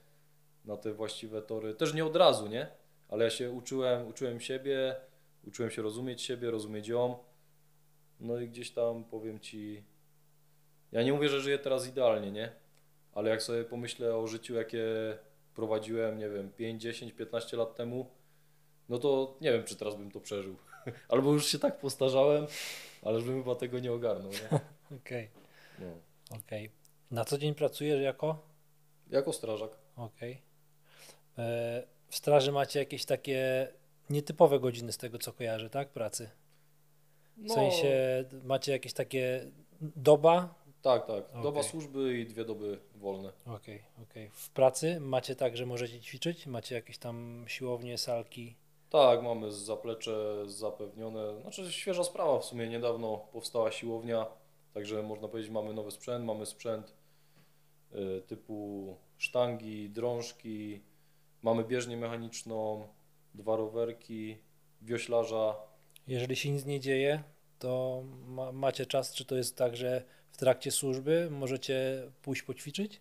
na 0.64 0.76
te 0.76 0.92
właściwe 0.92 1.42
tory, 1.42 1.74
też 1.74 1.94
nie 1.94 2.04
od 2.04 2.16
razu, 2.16 2.46
nie? 2.46 2.68
Ale 3.08 3.24
ja 3.24 3.30
się 3.30 3.50
uczyłem, 3.50 4.08
uczyłem 4.08 4.40
siebie, 4.40 4.96
uczyłem 5.46 5.70
się 5.70 5.82
rozumieć 5.82 6.22
siebie, 6.22 6.50
rozumieć 6.50 6.88
ją. 6.88 7.18
No 8.20 8.38
i 8.40 8.48
gdzieś 8.48 8.70
tam 8.70 9.04
powiem 9.04 9.40
Ci, 9.40 9.84
ja 10.92 11.02
nie 11.02 11.12
mówię, 11.12 11.28
że 11.28 11.40
żyję 11.40 11.58
teraz 11.58 11.86
idealnie, 11.86 12.30
nie? 12.30 12.52
Ale 13.14 13.30
jak 13.30 13.42
sobie 13.42 13.64
pomyślę 13.64 14.16
o 14.16 14.26
życiu, 14.26 14.54
jakie 14.54 14.84
prowadziłem, 15.54 16.18
nie 16.18 16.28
wiem, 16.28 16.52
5, 16.52 16.82
10, 16.82 17.12
15 17.12 17.56
lat 17.56 17.74
temu, 17.74 18.10
no 18.88 18.98
to 18.98 19.36
nie 19.40 19.52
wiem, 19.52 19.64
czy 19.64 19.76
teraz 19.76 19.94
bym 19.96 20.10
to 20.10 20.20
przeżył. 20.20 20.56
Albo 21.08 21.32
już 21.32 21.46
się 21.46 21.58
tak 21.58 21.78
postarzałem, 21.78 22.46
ale 23.02 23.20
bym 23.22 23.42
chyba 23.42 23.54
tego 23.54 23.78
nie 23.78 23.92
ogarnął, 23.92 24.30
nie? 24.32 24.60
Okej, 24.98 25.28
No. 25.78 25.86
okej. 26.38 26.70
Na 27.10 27.24
co 27.24 27.38
dzień 27.38 27.54
pracujesz 27.54 28.00
jako? 28.02 28.42
Jako 29.10 29.32
strażak. 29.32 29.70
Okej. 29.96 30.42
E, 31.38 31.82
W 32.08 32.16
straży 32.16 32.52
macie 32.52 32.78
jakieś 32.78 33.04
takie 33.04 33.68
nietypowe 34.10 34.60
godziny 34.60 34.92
z 34.92 34.98
tego, 34.98 35.18
co 35.18 35.32
kojarzę, 35.32 35.70
tak? 35.70 35.88
Pracy. 35.88 36.30
W 37.36 37.42
No, 37.42 37.54
sensie 37.54 38.24
macie 38.44 38.72
jakieś 38.72 38.92
takie 38.92 39.50
doba? 39.80 40.54
Tak, 40.82 41.06
tak. 41.06 41.24
Doba 41.42 41.60
Okej. 41.60 41.70
służby 41.70 42.18
i 42.18 42.26
dwie 42.26 42.44
doby 42.44 42.78
wolne. 42.94 43.32
Okej, 43.46 43.82
okej. 44.02 44.30
W 44.32 44.50
pracy 44.50 45.00
macie 45.00 45.36
tak, 45.36 45.56
że 45.56 45.66
możecie 45.66 46.00
ćwiczyć? 46.00 46.46
Macie 46.46 46.74
jakieś 46.74 46.98
tam 46.98 47.44
siłownie, 47.48 47.98
salki? 47.98 48.54
Tak, 48.90 49.22
mamy 49.22 49.52
zaplecze 49.52 50.44
zapewnione. 50.46 51.40
Znaczy 51.40 51.72
świeża 51.72 52.04
sprawa 52.04 52.38
w 52.38 52.44
sumie, 52.44 52.68
niedawno 52.68 53.16
powstała 53.32 53.70
siłownia, 53.72 54.26
także 54.74 55.02
można 55.02 55.28
powiedzieć 55.28 55.50
mamy 55.52 55.74
nowy 55.74 55.90
sprzęt, 55.90 56.24
mamy 56.24 56.46
sprzęt 56.46 56.94
y, 57.94 58.22
typu 58.26 58.96
sztangi, 59.18 59.90
drążki, 59.90 60.80
mamy 61.42 61.64
bieżnię 61.64 61.96
mechaniczną, 61.96 62.88
dwa 63.34 63.56
rowerki, 63.56 64.38
wioślarza. 64.82 65.56
Jeżeli 66.06 66.36
się 66.36 66.50
nic 66.50 66.64
nie 66.64 66.80
dzieje, 66.80 67.22
to 67.58 68.02
ma, 68.26 68.52
macie 68.52 68.86
czas, 68.86 69.14
czy 69.14 69.24
to 69.24 69.36
jest 69.36 69.56
tak, 69.56 69.76
że 69.76 70.04
trakcie 70.38 70.70
służby 70.70 71.28
możecie 71.30 72.02
pójść 72.22 72.42
poćwiczyć? 72.42 73.00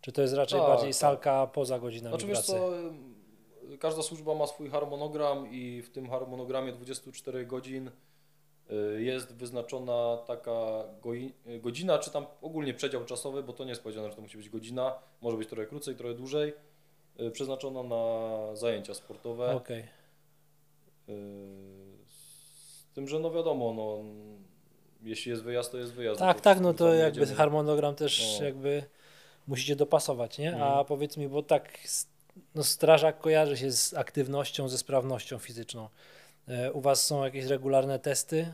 Czy 0.00 0.12
to 0.12 0.22
jest 0.22 0.34
raczej 0.34 0.60
Tak, 0.60 0.68
bardziej 0.68 0.88
tak. 0.90 0.96
salka 0.96 1.46
poza 1.46 1.78
godzinami 1.78 2.12
Znaczy 2.18 2.32
pracy? 2.32 2.52
co, 2.52 2.70
każda 3.78 4.02
służba 4.02 4.34
ma 4.34 4.46
swój 4.46 4.68
harmonogram 4.70 5.52
i 5.52 5.82
w 5.82 5.90
tym 5.90 6.10
harmonogramie 6.10 6.72
24 6.72 7.46
godzin 7.46 7.90
y, 8.70 9.02
jest 9.02 9.34
wyznaczona 9.34 10.16
taka 10.26 10.84
y, 11.46 11.60
godzina, 11.60 11.98
czy 11.98 12.10
tam 12.10 12.26
ogólnie 12.42 12.74
przedział 12.74 13.04
czasowy, 13.04 13.42
bo 13.42 13.52
to 13.52 13.64
nie 13.64 13.70
jest 13.70 13.82
powiedziane, 13.82 14.10
że 14.10 14.16
to 14.16 14.22
musi 14.22 14.36
być 14.36 14.48
godzina, 14.48 14.98
może 15.20 15.36
być 15.36 15.48
trochę 15.48 15.66
krócej, 15.66 15.96
trochę 15.96 16.14
dłużej, 16.14 16.52
y, 17.20 17.30
przeznaczona 17.30 17.82
na 17.82 18.56
zajęcia 18.56 18.94
sportowe. 18.94 19.56
Okej. 19.56 19.80
Y, 19.80 19.84
Z 22.06 22.86
tym, 22.94 23.08
że 23.08 23.18
no 23.18 23.30
wiadomo, 23.30 23.72
no, 23.76 23.98
jeśli 25.04 25.30
jest 25.30 25.42
wyjazd, 25.42 25.72
to 25.72 25.78
jest 25.78 25.92
wyjazd. 25.92 26.18
Tak, 26.20 26.40
tak, 26.40 26.60
no 26.60 26.74
to 26.74 26.94
jakby 26.94 27.20
jedziemy. 27.20 27.36
harmonogram 27.38 27.94
też 27.94 28.36
No. 28.38 28.44
jakby 28.44 28.82
musicie 29.46 29.76
dopasować, 29.76 30.38
nie? 30.38 30.50
A 30.52 30.66
Mhm. 30.68 30.84
powiedz 30.86 31.16
mi, 31.16 31.28
bo 31.28 31.42
tak 31.42 31.78
no 32.54 32.64
strażak 32.64 33.18
kojarzy 33.18 33.56
się 33.56 33.70
z 33.72 33.94
aktywnością, 33.94 34.68
ze 34.68 34.78
sprawnością 34.78 35.38
fizyczną. 35.38 35.88
E, 36.48 36.72
U 36.72 36.80
Was 36.80 37.06
są 37.06 37.24
jakieś 37.24 37.44
regularne 37.44 37.98
testy? 37.98 38.48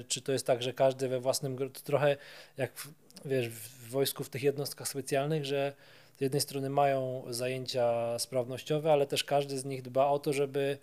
E, 0.00 0.04
Czy 0.08 0.20
to 0.22 0.32
jest 0.32 0.46
tak, 0.46 0.62
że 0.62 0.72
każdy 0.72 1.08
we 1.08 1.20
własnym, 1.20 1.58
to 1.58 1.80
trochę 1.80 2.16
jak 2.56 2.72
w, 2.76 2.88
wiesz, 3.24 3.48
w 3.48 3.88
wojsku, 3.90 4.24
w 4.24 4.28
tych 4.28 4.42
jednostkach 4.42 4.88
specjalnych, 4.88 5.44
że 5.44 5.72
z 6.18 6.20
jednej 6.20 6.40
strony 6.40 6.70
mają 6.70 7.24
zajęcia 7.30 8.18
sprawnościowe, 8.18 8.92
ale 8.92 9.06
też 9.06 9.24
każdy 9.24 9.58
z 9.58 9.64
nich 9.64 9.82
dba 9.82 10.06
o 10.06 10.18
to, 10.18 10.32
żeby 10.32 10.78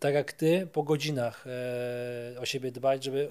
tak 0.00 0.14
jak 0.14 0.32
ty, 0.32 0.68
po 0.72 0.82
godzinach 0.82 1.44
e, 2.36 2.40
o 2.40 2.46
siebie 2.46 2.72
dbać, 2.72 3.04
żeby 3.04 3.28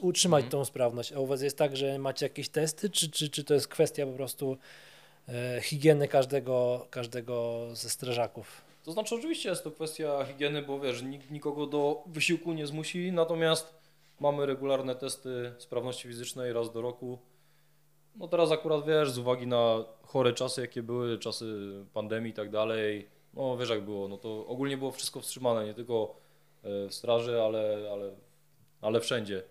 utrzymać 0.00 0.44
Mhm. 0.44 0.50
tą 0.50 0.64
sprawność. 0.64 1.12
A 1.12 1.20
u 1.20 1.26
was 1.26 1.42
jest 1.42 1.58
tak, 1.58 1.76
że 1.76 1.98
macie 1.98 2.26
jakieś 2.26 2.48
testy, 2.48 2.90
czy, 2.90 3.10
czy, 3.10 3.30
czy 3.30 3.44
to 3.44 3.54
jest 3.54 3.68
kwestia 3.68 4.06
po 4.06 4.12
prostu 4.12 4.56
e, 5.28 5.60
higieny 5.62 6.08
każdego, 6.08 6.86
każdego 6.90 7.66
ze 7.72 7.90
strażaków? 7.90 8.62
To 8.84 8.92
znaczy 8.92 9.14
oczywiście 9.14 9.48
jest 9.48 9.64
to 9.64 9.70
kwestia 9.70 10.24
higieny, 10.24 10.62
bo 10.62 10.80
wiesz, 10.80 11.02
nikt 11.02 11.30
nikogo 11.30 11.66
do 11.66 12.02
wysiłku 12.06 12.52
nie 12.52 12.66
zmusi, 12.66 13.12
natomiast 13.12 13.74
mamy 14.20 14.46
regularne 14.46 14.94
testy 14.94 15.52
sprawności 15.58 16.08
fizycznej 16.08 16.52
raz 16.52 16.72
do 16.72 16.82
roku. 16.82 17.18
No 18.16 18.28
teraz 18.28 18.52
akurat 18.52 18.86
wiesz, 18.86 19.10
z 19.10 19.18
uwagi 19.18 19.46
na 19.46 19.84
chore 20.02 20.32
czasy, 20.32 20.60
jakie 20.60 20.82
były, 20.82 21.18
czasy 21.18 21.46
pandemii 21.94 22.30
i 22.30 22.34
tak 22.34 22.50
dalej, 22.50 23.08
no 23.36 23.58
jak 23.70 23.84
było, 23.84 24.08
no 24.08 24.18
to 24.18 24.46
ogólnie 24.46 24.76
było 24.76 24.92
wszystko 24.92 25.20
wstrzymane, 25.20 25.66
nie 25.66 25.74
tylko 25.74 26.16
e, 26.62 26.88
w 26.88 26.94
straży, 26.94 27.42
ale, 27.42 27.88
ale, 27.92 28.10
ale 28.80 29.00
wszędzie. 29.00 29.42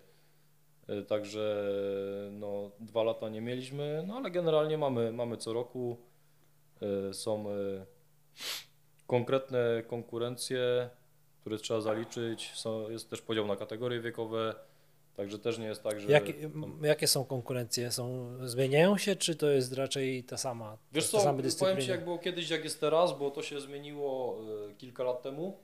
E, 0.88 1.02
Także 1.02 1.70
no, 2.30 2.70
dwa 2.80 3.02
lata 3.02 3.28
nie 3.28 3.40
mieliśmy, 3.40 4.04
no 4.06 4.16
ale 4.16 4.30
generalnie 4.30 4.78
mamy, 4.78 5.12
mamy 5.12 5.36
co 5.36 5.52
roku. 5.52 5.96
E, 6.82 7.14
Są 7.14 7.44
konkretne 9.06 9.82
konkurencje, 9.86 10.90
które 11.40 11.58
trzeba 11.58 11.80
zaliczyć. 11.80 12.52
Są, 12.54 12.90
jest 12.90 13.10
też 13.10 13.22
podział 13.22 13.46
na 13.46 13.56
kategorie 13.56 14.00
wiekowe, 14.00 14.54
także 15.16 15.38
też 15.38 15.58
nie 15.58 15.66
jest 15.66 15.82
tak, 15.82 16.00
że. 16.00 16.10
Jakie, 16.12 16.34
jakie 16.82 17.06
są 17.06 17.24
konkurencje? 17.24 17.92
Są, 17.92 18.36
zmieniają 18.48 18.98
się, 18.98 19.16
czy 19.16 19.36
to 19.36 19.50
jest 19.50 19.72
raczej 19.72 20.24
ta 20.24 20.36
sama? 20.36 20.78
Wiesz 20.92 21.08
co, 21.08 21.20
same 21.20 21.42
powiem? 21.58 21.80
Ci 21.80 21.90
jak 21.90 22.04
było 22.04 22.18
kiedyś, 22.18 22.50
jak 22.50 22.64
jest 22.64 22.80
teraz, 22.80 23.18
bo 23.18 23.30
to 23.30 23.42
się 23.42 23.60
zmieniło 23.60 24.38
e, 24.70 24.74
kilka 24.74 25.04
lat 25.04 25.22
temu. 25.22 25.58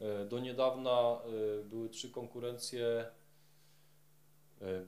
E, 0.00 0.24
Do 0.24 0.38
niedawna 0.38 1.18
e, 1.60 1.64
były 1.64 1.88
trzy 1.88 2.10
konkurencje. 2.10 3.06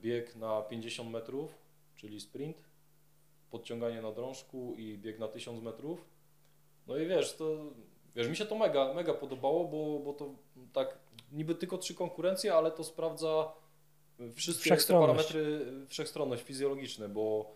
Bieg 0.01 0.35
na 0.35 0.61
50 0.61 1.11
metrów, 1.11 1.57
czyli 1.95 2.21
sprint, 2.21 2.63
podciąganie 3.51 4.01
na 4.01 4.11
drążku 4.11 4.75
i 4.77 4.97
bieg 4.97 5.19
na 5.19 5.27
1000 5.27 5.63
metrów. 5.63 6.05
No 6.87 6.97
i 6.97 7.07
wiesz, 7.07 7.35
to 7.35 7.55
wiesz, 8.15 8.27
mi 8.27 8.35
się 8.35 8.45
to 8.45 8.57
mega, 8.57 8.93
mega 8.93 9.13
podobało, 9.13 9.65
bo, 9.65 9.99
bo 9.99 10.13
to 10.13 10.29
tak 10.73 10.97
niby 11.31 11.55
tylko 11.55 11.77
trzy 11.77 11.95
konkurencje, 11.95 12.53
ale 12.53 12.71
to 12.71 12.83
sprawdza 12.83 13.51
wszystkie 14.35 14.77
te 14.77 14.93
parametry, 14.93 15.65
wszechstronność 15.87 16.43
fizjologiczne, 16.43 17.09
bo 17.09 17.51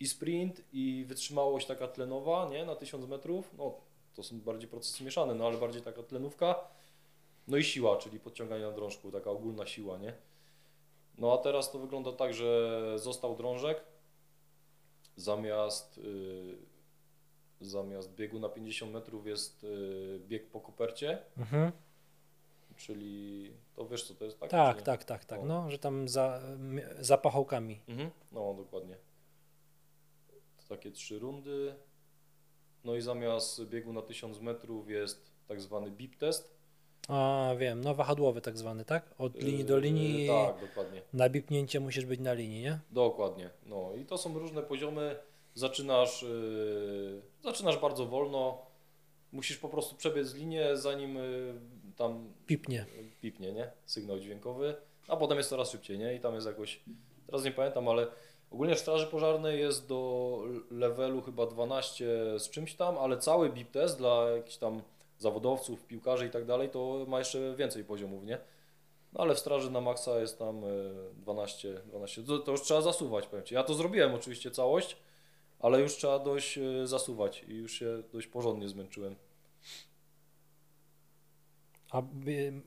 i 0.00 0.06
sprint, 0.06 0.60
i 0.72 1.04
wytrzymałość 1.08 1.66
taka 1.66 1.88
tlenowa, 1.88 2.48
nie, 2.50 2.64
na 2.64 2.76
1000 2.76 3.08
metrów, 3.08 3.50
no 3.58 3.74
to 4.14 4.22
są 4.22 4.40
bardziej 4.40 4.68
procesy 4.68 5.04
mieszane, 5.04 5.34
no 5.34 5.46
ale 5.46 5.58
bardziej 5.58 5.82
taka 5.82 6.02
tlenówka, 6.02 6.54
no 7.48 7.56
i 7.56 7.64
siła, 7.64 7.96
czyli 7.96 8.20
podciąganie 8.20 8.64
na 8.64 8.72
drążku, 8.72 9.12
taka 9.12 9.30
ogólna 9.30 9.66
siła, 9.66 9.98
nie. 9.98 10.12
No 11.18 11.32
a 11.32 11.38
teraz 11.38 11.72
to 11.72 11.78
wygląda 11.78 12.12
tak, 12.12 12.34
że 12.34 12.80
został 12.98 13.36
drążek, 13.36 13.80
zamiast, 15.16 15.98
y, 15.98 16.56
zamiast 17.60 18.14
biegu 18.14 18.38
na 18.38 18.48
50 18.48 18.92
metrów 18.92 19.26
jest 19.26 19.64
y, 19.64 20.20
bieg 20.28 20.46
po 20.46 20.60
kopercie, 20.60 21.18
Mhm. 21.38 21.72
Czyli 22.86 23.52
to 23.76 23.86
wiesz 23.86 24.04
co 24.08 24.14
to 24.14 24.24
jest, 24.24 24.40
tak? 24.40 24.50
Tak, 24.50 24.76
czy 24.78 24.82
tak, 24.82 25.04
tak, 25.04 25.24
tak. 25.24 25.40
No, 25.44 25.70
że 25.70 25.78
tam 25.78 26.08
za, 26.08 26.40
za 27.00 27.18
pachołkami. 27.18 27.80
Mhm. 27.88 28.10
No, 28.32 28.54
dokładnie. 28.54 28.96
To 30.56 30.68
takie 30.68 30.90
trzy 30.90 31.18
rundy. 31.18 31.74
No 32.84 32.94
i 32.94 33.00
zamiast 33.00 33.64
biegu 33.64 33.92
na 33.92 34.02
1000 34.02 34.40
metrów 34.40 34.90
jest 34.90 35.30
tak 35.48 35.60
zwany 35.60 35.90
BIP 35.90 36.16
test. 36.16 36.54
A 37.08 37.50
wiem, 37.58 37.80
no 37.80 37.94
wahadłowy 37.94 38.40
tak 38.40 38.58
zwany, 38.58 38.84
tak? 38.84 39.14
Od 39.18 39.34
linii 39.42 39.64
do 39.64 39.74
Yy, 39.74 39.80
linii. 39.82 40.28
Tak, 40.28 40.60
dokładnie. 40.68 41.02
Na 41.12 41.28
bipnięcie 41.28 41.80
musisz 41.80 42.06
być 42.06 42.20
na 42.20 42.32
linii, 42.32 42.62
nie? 42.62 42.78
Dokładnie. 42.90 43.50
No 43.66 43.90
i 44.02 44.04
to 44.06 44.18
są 44.18 44.38
różne 44.38 44.62
poziomy. 44.62 45.16
Zaczynasz, 45.54 46.22
yy, 46.22 47.22
zaczynasz 47.44 47.78
bardzo 47.78 48.06
wolno. 48.06 48.58
Musisz 49.32 49.58
po 49.58 49.68
prostu 49.68 49.96
przebiec 49.96 50.34
linię, 50.34 50.76
zanim 50.76 51.14
yy, 51.14 51.54
tam 51.96 52.32
Pipnie. 52.46 52.86
pipnie, 53.20 53.52
nie? 53.52 53.70
Sygnał 53.86 54.18
dźwiękowy, 54.18 54.74
a 55.08 55.16
potem 55.16 55.38
jest 55.38 55.50
coraz 55.50 55.70
szybciej, 55.70 55.98
nie? 55.98 56.14
I 56.14 56.20
tam 56.20 56.34
jest 56.34 56.46
jakoś, 56.46 56.80
teraz 57.26 57.44
nie 57.44 57.50
pamiętam, 57.50 57.88
ale 57.88 58.06
ogólnie 58.50 58.74
w 58.74 58.78
Straży 58.78 59.06
Pożarnej 59.06 59.60
jest 59.60 59.88
do 59.88 60.42
levelu 60.70 61.22
chyba 61.22 61.46
12 61.46 62.06
z 62.38 62.50
czymś 62.50 62.74
tam, 62.74 62.98
ale 62.98 63.18
cały 63.18 63.50
BIP 63.50 63.70
test 63.70 63.98
dla 63.98 64.30
jakichś 64.30 64.56
tam 64.56 64.82
zawodowców, 65.18 65.86
piłkarzy 65.86 66.26
i 66.26 66.30
tak 66.30 66.44
dalej, 66.44 66.70
to 66.70 67.04
ma 67.08 67.18
jeszcze 67.18 67.54
więcej 67.56 67.84
poziomów, 67.84 68.24
nie? 68.24 68.38
No 69.12 69.20
ale 69.20 69.34
w 69.34 69.38
Straży 69.38 69.70
na 69.70 69.80
maksa 69.80 70.20
jest 70.20 70.38
tam 70.38 70.64
e, 70.64 70.68
12, 71.16 71.80
12. 71.86 72.22
To, 72.22 72.38
to 72.38 72.52
już 72.52 72.62
trzeba 72.62 72.80
zasuwać, 72.80 73.26
powiem 73.26 73.44
Ci. 73.44 73.54
Ja 73.54 73.62
to 73.62 73.74
zrobiłem 73.74 74.14
oczywiście 74.14 74.50
całość, 74.50 74.96
ale 75.60 75.80
już 75.80 75.96
trzeba 75.96 76.18
dość 76.18 76.58
e, 76.58 76.86
zasuwać 76.86 77.44
i 77.48 77.54
już 77.54 77.72
się 77.72 78.02
dość 78.12 78.26
porządnie 78.26 78.68
zmęczyłem. 78.68 79.16
A 81.94 82.02
y, 82.28 82.62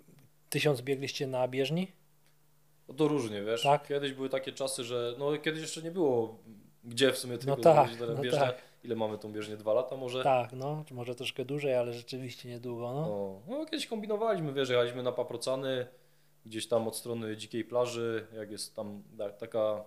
tysiąc 0.50 0.82
biegliście 0.82 1.28
na 1.28 1.48
bieżni? 1.48 1.92
No 2.88 2.94
to 2.94 3.08
różnie, 3.08 3.44
wiesz. 3.44 3.64
Tak? 3.64 3.88
Kiedyś 3.88 4.14
były 4.14 4.30
takie 4.30 4.52
czasy, 4.52 4.84
że 4.84 5.16
no 5.20 5.38
kiedyś 5.38 5.62
jeszcze 5.62 5.82
nie 5.82 5.92
było 5.92 6.40
gdzie 6.88 7.12
w 7.12 7.18
sumie 7.18 7.38
tylko 7.38 7.56
tak, 7.56 7.88
jeździć 7.90 8.08
na 8.08 8.14
no 8.14 8.22
bieżnię. 8.22 8.40
tak. 8.40 8.62
Ile 8.84 8.96
mamy 8.96 9.18
tą 9.18 9.32
bieżnię? 9.32 9.58
Dwa 9.58 9.74
lata 9.74 9.98
może? 9.98 10.24
Tak, 10.24 10.52
no, 10.54 10.84
może 10.92 11.16
troszkę 11.16 11.46
dłużej, 11.46 11.76
ale 11.76 11.94
rzeczywiście 11.94 12.50
niedługo, 12.50 12.94
no. 12.94 13.02
No, 13.48 13.58
no 13.58 13.66
kiedyś 13.66 13.88
kombinowaliśmy, 13.88 14.54
wiesz, 14.54 14.70
jechaliśmy 14.70 15.04
na 15.04 15.12
paprocany, 15.12 15.88
gdzieś 16.46 16.68
tam 16.68 16.88
od 16.88 16.96
strony 16.96 17.38
dzikiej 17.38 17.64
plaży, 17.64 18.28
jak 18.34 18.52
jest 18.52 18.76
tam 18.76 19.04
ta- 19.18 19.30
taka 19.30 19.84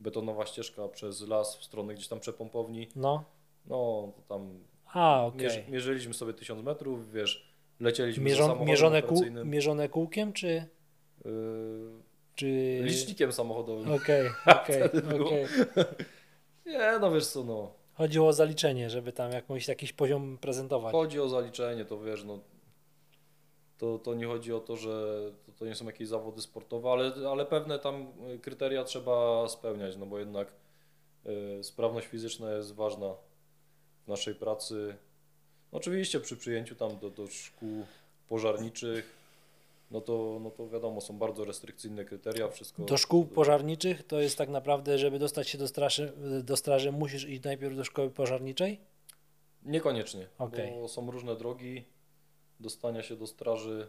betonowa 0.00 0.46
ścieżka 0.46 0.88
przez 0.88 1.20
las 1.20 1.56
w 1.56 1.64
stronę 1.64 1.94
gdzieś 1.94 2.08
tam 2.08 2.20
przepompowni. 2.20 2.88
No, 2.96 3.24
No, 3.66 4.12
to 4.16 4.22
tam 4.28 4.58
a, 4.94 5.24
okej. 5.26 5.40
mierzy, 5.40 5.64
mierzyliśmy 5.68 6.14
sobie 6.14 6.32
tysiąc 6.32 6.62
metrów, 6.64 7.12
wiesz, 7.12 7.55
lecieliśmy 7.80 8.34
samochodem 8.34 8.66
mierzone, 8.68 9.02
kół, 9.02 9.24
mierzone 9.44 9.88
kółkiem, 9.88 10.32
czy... 10.32 10.64
yy, 11.24 11.32
czy... 12.34 12.80
licznikiem 12.82 13.32
samochodowym. 13.32 13.92
Okej, 13.92 14.28
okej, 14.60 14.82
okej. 14.82 15.46
Nie, 16.66 16.98
no 17.00 17.10
wiesz 17.10 17.26
co, 17.26 17.44
no, 17.44 17.72
Chodziło 17.96 18.28
o 18.28 18.32
zaliczenie, 18.32 18.90
żeby 18.90 19.12
tam 19.12 19.32
jakąś, 19.32 19.68
jakiś 19.68 19.92
poziom 19.92 20.38
prezentować. 20.38 20.92
chodzi 20.92 21.20
o 21.20 21.28
zaliczenie, 21.28 21.84
to 21.84 22.00
wiesz, 22.00 22.24
no, 22.24 22.38
to, 23.78 23.98
to 23.98 24.14
nie 24.14 24.26
chodzi 24.26 24.52
o 24.52 24.60
to, 24.60 24.76
że 24.76 25.20
to, 25.46 25.52
to 25.52 25.66
nie 25.66 25.74
są 25.74 25.86
jakieś 25.86 26.08
zawody 26.08 26.40
sportowe, 26.40 26.90
ale, 26.90 27.12
ale 27.30 27.46
pewne 27.46 27.78
tam 27.78 28.06
kryteria 28.42 28.84
trzeba 28.84 29.48
spełniać, 29.48 29.96
no 29.96 30.06
bo 30.06 30.18
jednak 30.18 30.52
y, 31.26 31.64
sprawność 31.64 32.06
fizyczna 32.06 32.52
jest 32.52 32.74
ważna 32.74 33.14
w 34.04 34.08
naszej 34.08 34.34
pracy. 34.34 34.96
Oczywiście 35.80 36.20
przy 36.20 36.36
przyjęciu 36.36 36.74
tam 36.74 36.98
do, 36.98 37.10
do 37.10 37.26
szkół 37.26 37.84
pożarniczych, 38.28 39.16
no 39.90 40.00
to, 40.00 40.38
no 40.42 40.50
to 40.50 40.68
wiadomo, 40.68 41.00
są 41.00 41.18
bardzo 41.18 41.44
restrykcyjne 41.44 42.04
kryteria, 42.04 42.48
wszystko. 42.48 42.82
Do 42.84 42.96
szkół 42.96 43.24
pożarniczych 43.26 44.06
to 44.06 44.20
jest 44.20 44.38
tak 44.38 44.48
naprawdę, 44.48 44.98
żeby 44.98 45.18
dostać 45.18 45.48
się 45.48 45.58
do 45.58 45.68
straży, 45.68 46.12
do 46.42 46.56
straży 46.56 46.92
musisz 46.92 47.24
iść 47.24 47.42
najpierw 47.42 47.76
do 47.76 47.84
szkoły 47.84 48.10
pożarniczej? 48.10 48.80
Niekoniecznie, 49.62 50.26
Okej. 50.38 50.72
bo 50.80 50.88
są 50.88 51.10
różne 51.10 51.36
drogi 51.36 51.84
dostania 52.60 53.02
się 53.02 53.16
do 53.16 53.26
straży. 53.26 53.86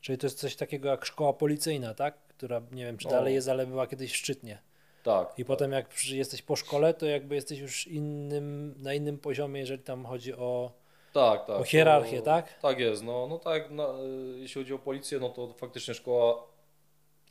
Czyli 0.00 0.18
to 0.18 0.26
jest 0.26 0.38
coś 0.38 0.56
takiego 0.56 0.88
jak 0.88 1.04
szkoła 1.04 1.32
policyjna, 1.32 1.94
tak? 1.94 2.26
Która 2.28 2.62
nie 2.72 2.84
wiem, 2.84 2.96
czy 2.98 3.06
No. 3.06 3.10
dalej 3.12 3.34
jest, 3.34 3.48
ale 3.48 3.66
była 3.66 3.86
kiedyś 3.86 4.12
w 4.12 4.16
Szczytnie. 4.16 4.58
Tak. 5.02 5.32
I 5.32 5.36
tak. 5.42 5.46
potem 5.46 5.72
jak 5.72 5.88
przy- 5.88 6.16
jesteś 6.16 6.42
po 6.42 6.56
szkole, 6.56 6.94
to 6.94 7.06
jakby 7.06 7.34
jesteś 7.34 7.58
już 7.58 7.86
innym, 7.86 8.74
na 8.78 8.94
innym 8.94 9.18
poziomie, 9.18 9.60
jeżeli 9.60 9.82
tam 9.82 10.04
chodzi 10.04 10.34
o, 10.34 10.72
Tak, 11.12 11.46
tak. 11.46 11.60
o 11.60 11.64
hierarchię, 11.64 12.18
to, 12.18 12.24
tak? 12.24 12.58
Tak 12.58 12.78
jest. 12.78 13.02
No, 13.02 13.26
no 13.26 13.38
tak, 13.38 13.70
na, 13.70 13.84
y, 13.84 14.38
jeśli 14.38 14.60
chodzi 14.60 14.74
o 14.74 14.78
policję, 14.78 15.18
no 15.20 15.28
to 15.28 15.52
faktycznie 15.52 15.94
szkoła 15.94 16.46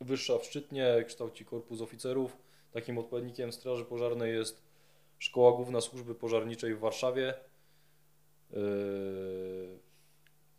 wyższa 0.01 0.37
w 0.37 0.45
Szczytnie 0.45 1.03
kształci 1.07 1.45
korpus 1.45 1.81
oficerów. 1.81 2.37
Takim 2.71 2.97
odpowiednikiem 2.97 3.51
Straży 3.51 3.85
Pożarnej 3.85 4.33
jest 4.33 4.61
Szkoła 5.19 5.51
Główna 5.51 5.81
Służby 5.81 6.15
Pożarniczej 6.15 6.75
w 6.75 6.79
Warszawie. 6.79 7.33
Yy, 8.51 8.59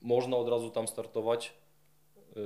można 0.01 0.37
od 0.37 0.49
razu 0.49 0.71
tam 0.71 0.89
startować. 0.89 1.55
Yy, 2.37 2.43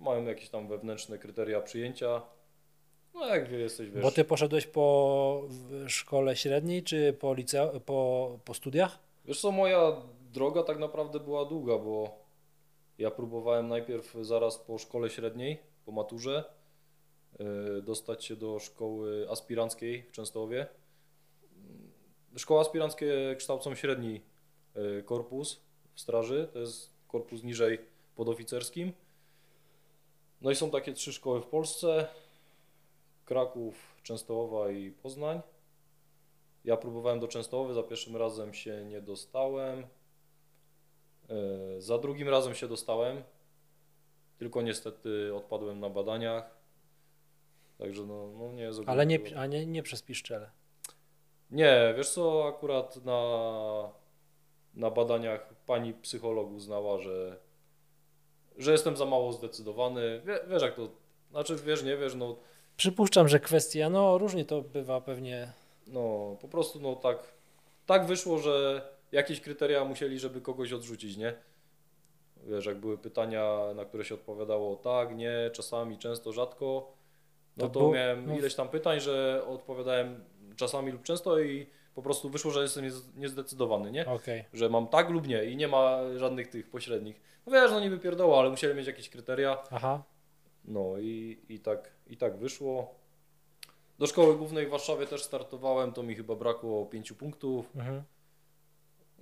mają 0.00 0.24
jakieś 0.24 0.48
tam 0.48 0.68
wewnętrzne 0.68 1.18
kryteria 1.18 1.60
przyjęcia. 1.60 2.22
No 3.14 3.26
jak 3.26 3.52
jesteś, 3.52 3.90
wiesz... 3.90 4.02
Bo 4.02 4.10
ty 4.10 4.24
poszedłeś 4.24 4.66
po 4.66 5.42
szkole 5.86 6.36
średniej, 6.36 6.82
czy 6.82 7.12
po, 7.12 7.34
liceu, 7.34 7.80
po, 7.80 8.38
po 8.44 8.54
studiach? 8.54 8.98
Wiesz 9.24 9.40
co, 9.40 9.52
moja 9.52 10.02
droga 10.32 10.62
tak 10.62 10.78
naprawdę 10.78 11.20
była 11.20 11.44
długa, 11.44 11.78
bo 11.78 12.18
ja 12.98 13.10
próbowałem 13.10 13.68
najpierw 13.68 14.16
zaraz 14.20 14.58
po 14.58 14.78
szkole 14.78 15.10
średniej, 15.10 15.58
po 15.84 15.92
maturze, 15.92 16.44
yy, 17.38 17.82
dostać 17.82 18.24
się 18.24 18.36
do 18.36 18.58
szkoły 18.58 19.26
aspiranckiej 19.30 20.02
w 20.02 20.12
Częstochowie. 20.12 20.66
Szkoły 22.36 22.60
aspiranckie 22.60 23.34
kształcą 23.38 23.74
średni 23.74 24.20
yy, 24.74 25.02
korpus 25.02 25.60
w 25.94 26.00
straży, 26.00 26.48
to 26.52 26.58
jest 26.58 26.92
korpus 27.08 27.42
niżej 27.42 27.78
podoficerskim. 28.16 28.92
No 30.40 30.50
i 30.50 30.54
są 30.54 30.70
takie 30.70 30.92
trzy 30.92 31.12
szkoły 31.12 31.40
w 31.40 31.46
Polsce, 31.46 32.08
Kraków, 33.24 34.00
Częstochowa 34.02 34.70
i 34.70 34.90
Poznań. 34.90 35.40
Ja 36.64 36.76
próbowałem 36.76 37.20
do 37.20 37.28
Częstochowy, 37.28 37.74
za 37.74 37.82
pierwszym 37.82 38.16
razem 38.16 38.54
się 38.54 38.84
nie 38.84 39.00
dostałem. 39.00 39.86
E, 41.28 41.80
Za 41.80 41.98
drugim 41.98 42.28
razem 42.28 42.54
się 42.54 42.68
dostałem, 42.68 43.22
tylko 44.38 44.62
niestety 44.62 45.34
odpadłem 45.34 45.80
na 45.80 45.90
badaniach. 45.90 46.62
Także 47.78 48.02
no, 48.02 48.26
no 48.38 48.52
nie 48.52 48.62
jest 48.62 48.80
Ale 48.86 49.06
nie, 49.06 49.18
a 49.36 49.46
nie, 49.46 49.66
nie 49.66 49.82
przez 49.82 50.02
piszczele. 50.02 50.50
Nie, 51.50 51.94
wiesz 51.96 52.10
co, 52.10 52.46
akurat 52.48 53.04
na, 53.04 53.22
na 54.74 54.90
badaniach 54.90 55.54
pani 55.66 55.94
psycholog 55.94 56.50
uznała, 56.50 56.98
że, 56.98 57.38
że 58.56 58.72
jestem 58.72 58.96
za 58.96 59.04
mało 59.04 59.32
zdecydowany. 59.32 60.22
Wie, 60.26 60.40
wiesz 60.48 60.62
jak 60.62 60.74
to, 60.74 60.88
znaczy 61.30 61.56
wiesz, 61.56 61.82
nie 61.82 61.96
wiesz, 61.96 62.14
no 62.14 62.36
Przypuszczam, 62.76 63.28
że 63.28 63.40
kwestia, 63.40 63.90
no 63.90 64.18
różnie 64.18 64.44
to 64.44 64.62
bywa 64.62 65.00
pewnie. 65.00 65.52
No, 65.86 66.36
po 66.40 66.48
prostu 66.48 66.80
no 66.80 66.96
tak, 66.96 67.18
tak 67.86 68.06
wyszło, 68.06 68.38
że 68.38 68.82
jakieś 69.12 69.40
kryteria 69.40 69.84
musieli, 69.84 70.18
żeby 70.18 70.40
kogoś 70.40 70.72
odrzucić, 70.72 71.16
nie? 71.16 71.34
Wiesz, 72.46 72.66
jak 72.66 72.78
były 72.78 72.98
pytania, 72.98 73.58
na 73.74 73.84
które 73.84 74.04
się 74.04 74.14
odpowiadało 74.14 74.76
tak, 74.76 75.16
nie, 75.16 75.50
czasami, 75.52 75.98
często, 75.98 76.32
rzadko, 76.32 76.92
no 77.56 77.66
To 77.66 77.72
to 77.72 77.80
było- 77.80 77.92
miałem 77.92 78.26
no. 78.26 78.34
ileś 78.38 78.54
tam 78.54 78.68
pytań, 78.68 79.00
że 79.00 79.44
odpowiadałem 79.48 80.24
czasami 80.56 80.92
lub 80.92 81.02
często 81.02 81.40
i 81.40 81.66
po 81.94 82.02
prostu 82.02 82.30
wyszło, 82.30 82.50
że 82.50 82.62
jestem 82.62 82.84
niez- 82.84 83.16
niezdecydowany, 83.16 83.92
nie? 83.92 84.06
Okej. 84.06 84.44
Że 84.52 84.68
mam 84.68 84.86
tak 84.86 85.10
lub 85.10 85.26
nie 85.28 85.44
i 85.44 85.56
nie 85.56 85.68
ma 85.68 85.98
żadnych 86.16 86.48
tych 86.48 86.70
pośrednich. 86.70 87.20
No 87.46 87.52
wiesz, 87.52 87.70
no 87.70 87.80
niby 87.80 87.98
pierdoła, 87.98 88.38
ale 88.38 88.50
musieli 88.50 88.74
mieć 88.74 88.86
jakieś 88.86 89.08
kryteria. 89.08 89.58
Aha. 89.70 90.02
No 90.64 90.98
i, 90.98 91.38
i, 91.48 91.58
tak, 91.60 91.90
i 92.06 92.16
tak 92.16 92.36
wyszło. 92.36 92.94
Do 93.98 94.06
szkoły 94.06 94.36
głównej 94.36 94.66
w 94.66 94.70
Warszawie 94.70 95.06
też 95.06 95.22
startowałem, 95.22 95.92
to 95.92 96.02
mi 96.02 96.14
chyba 96.14 96.34
brakło 96.36 96.86
5 96.86 97.12
punktów. 97.12 97.76
Mhm. 97.76 98.02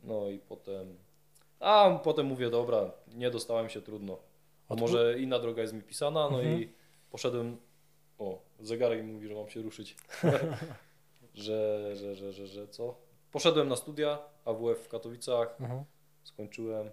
No 0.03 0.29
i 0.29 0.39
potem. 0.39 0.97
A 1.61 2.01
potem 2.05 2.27
mówię, 2.27 2.51
dobra, 2.51 2.91
nie 3.15 3.31
dostałem 3.31 3.69
się 3.69 3.83
trudno. 3.83 4.19
A 4.69 4.75
Odpu- 4.75 4.81
może 4.81 5.19
inna 5.19 5.39
droga 5.39 5.63
jest 5.63 5.75
mi 5.75 5.83
pisana, 5.83 6.31
no 6.31 6.41
Mhm. 6.41 6.61
i 6.61 6.73
poszedłem. 7.11 7.57
O, 8.19 8.39
zegarek 8.61 9.05
mi 9.05 9.13
mówi, 9.13 9.29
że 9.29 9.35
mam 9.35 9.49
się 9.49 9.63
ruszyć. 9.63 9.97
że, 11.35 11.91
że, 11.97 12.15
że, 12.17 12.33
że, 12.33 12.47
że 12.47 12.69
co? 12.69 12.95
Poszedłem 13.33 13.69
na 13.69 13.77
studia 13.77 14.19
AWF 14.45 14.79
w 14.79 14.89
Katowicach, 14.89 15.57
Mhm. 15.61 15.85
skończyłem. 16.25 16.91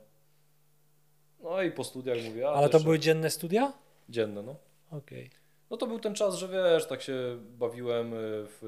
No 1.39 1.61
i 1.61 1.71
po 1.71 1.83
studiach 1.83 2.17
mówię, 2.25 2.49
a 2.49 2.51
Ale 2.51 2.67
to 2.67 2.71
też 2.73 2.83
były 2.83 2.99
dzienne 2.99 3.29
studia? 3.29 3.73
dzienne, 4.09 4.41
no. 4.43 4.55
Okej. 4.91 5.29
No 5.69 5.77
to 5.77 5.87
był 5.87 5.99
ten 5.99 6.15
czas, 6.15 6.35
że 6.35 6.47
wiesz, 6.47 6.87
tak 6.87 7.01
się 7.01 7.37
bawiłem 7.41 8.13
y, 8.13 8.17
w, 8.47 8.59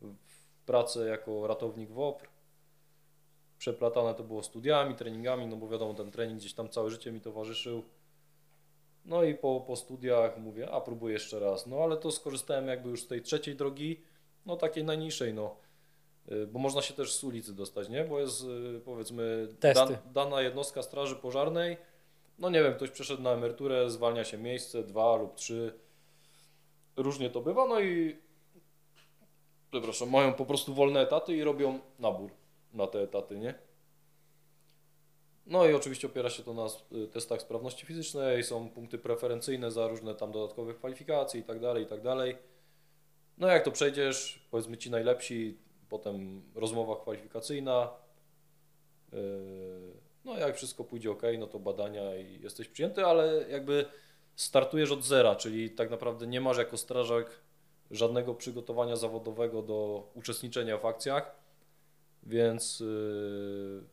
w 0.00 0.64
pracę 0.66 1.08
jako 1.08 1.46
ratownik 1.46 1.90
WOPR. 1.90 2.28
Przeplatane 3.58 4.14
to 4.14 4.24
było 4.24 4.42
studiami, 4.42 4.94
treningami, 4.94 5.46
no 5.46 5.56
bo 5.56 5.68
wiadomo, 5.68 5.94
ten 5.94 6.10
trening 6.10 6.38
gdzieś 6.38 6.54
tam 6.54 6.68
całe 6.68 6.90
życie 6.90 7.12
mi 7.12 7.20
towarzyszył. 7.20 7.82
No 9.04 9.24
i 9.24 9.34
po, 9.34 9.60
po 9.60 9.76
studiach 9.76 10.38
mówię, 10.38 10.70
a 10.70 10.80
próbuję 10.80 11.12
jeszcze 11.12 11.40
raz. 11.40 11.66
No 11.66 11.76
ale 11.76 11.96
to 11.96 12.10
skorzystałem 12.10 12.68
jakby 12.68 12.90
już 12.90 13.02
z 13.02 13.06
tej 13.06 13.22
trzeciej 13.22 13.56
drogi, 13.56 14.00
no 14.46 14.56
takiej 14.56 14.84
najniższej, 14.84 15.34
no. 15.34 15.56
Y, 16.32 16.46
Bo 16.46 16.58
można 16.58 16.82
się 16.82 16.94
też 16.94 17.14
z 17.14 17.24
ulicy 17.24 17.54
dostać, 17.54 17.88
nie? 17.88 18.04
Bo 18.04 18.20
jest 18.20 18.44
y, 18.76 18.80
powiedzmy 18.84 19.48
dana 20.12 20.42
jednostka 20.42 20.82
straży 20.82 21.16
pożarnej, 21.16 21.76
no 22.38 22.50
nie 22.50 22.62
wiem, 22.62 22.74
ktoś 22.74 22.90
przeszedł 22.90 23.22
na 23.22 23.30
emeryturę, 23.30 23.90
zwalnia 23.90 24.24
się 24.24 24.38
miejsce, 24.38 24.82
dwa 24.82 25.16
lub 25.16 25.34
trzy. 25.34 25.78
Różnie 26.96 27.30
to 27.30 27.40
bywa, 27.40 27.66
no 27.66 27.80
i 27.80 28.16
przepraszam, 29.70 30.10
mają 30.10 30.32
po 30.34 30.46
prostu 30.46 30.74
wolne 30.74 31.00
etaty 31.00 31.36
i 31.36 31.44
robią 31.44 31.78
nabór 31.98 32.30
na 32.72 32.86
te 32.86 33.02
etaty, 33.02 33.38
nie? 33.38 33.54
No 35.46 35.66
i 35.66 35.74
oczywiście 35.74 36.06
opiera 36.06 36.30
się 36.30 36.42
to 36.42 36.54
na 36.54 36.64
s- 36.64 36.84
testach 37.12 37.42
sprawności 37.42 37.86
fizycznej, 37.86 38.44
są 38.44 38.68
punkty 38.70 38.98
preferencyjne 38.98 39.70
za 39.70 39.88
różne 39.88 40.14
tam 40.14 40.32
dodatkowe 40.32 40.74
kwalifikacje 40.74 41.40
i 41.40 41.44
tak 41.44 41.60
dalej, 41.60 41.84
i 41.84 41.86
tak 41.86 42.02
dalej. 42.02 42.36
No 43.38 43.48
jak 43.48 43.64
to 43.64 43.70
przejdziesz, 43.70 44.46
powiedzmy 44.50 44.76
ci 44.76 44.90
najlepsi, 44.90 45.58
potem 45.88 46.42
rozmowa 46.54 46.96
kwalifikacyjna, 46.96 47.90
yy, 49.12 49.18
no 50.24 50.38
jak 50.38 50.56
wszystko 50.56 50.84
pójdzie 50.84 51.10
ok, 51.10 51.22
no 51.38 51.46
to 51.46 51.58
badania 51.58 52.16
i 52.16 52.40
jesteś 52.40 52.68
przyjęty, 52.68 53.04
ale 53.04 53.44
jakby 53.48 53.86
startujesz 54.36 54.90
od 54.90 55.04
zera, 55.04 55.36
czyli 55.36 55.70
tak 55.70 55.90
naprawdę 55.90 56.26
nie 56.26 56.40
masz 56.40 56.58
jako 56.58 56.76
strażak 56.76 57.40
żadnego 57.90 58.34
przygotowania 58.34 58.96
zawodowego 58.96 59.62
do 59.62 60.08
uczestniczenia 60.14 60.78
w 60.78 60.86
akcjach, 60.86 61.36
więc 62.22 62.80
yy, 62.80 63.84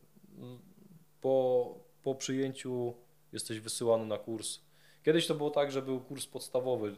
po, 1.22 1.76
po 2.04 2.16
przyjęciu 2.16 2.94
jesteś 3.34 3.60
wysyłany 3.60 4.06
na 4.06 4.18
kurs. 4.18 4.60
Kiedyś 5.04 5.28
to 5.28 5.36
było 5.36 5.50
tak, 5.50 5.72
że 5.72 5.82
był 5.82 6.00
kurs 6.00 6.26
podstawowy. 6.26 6.96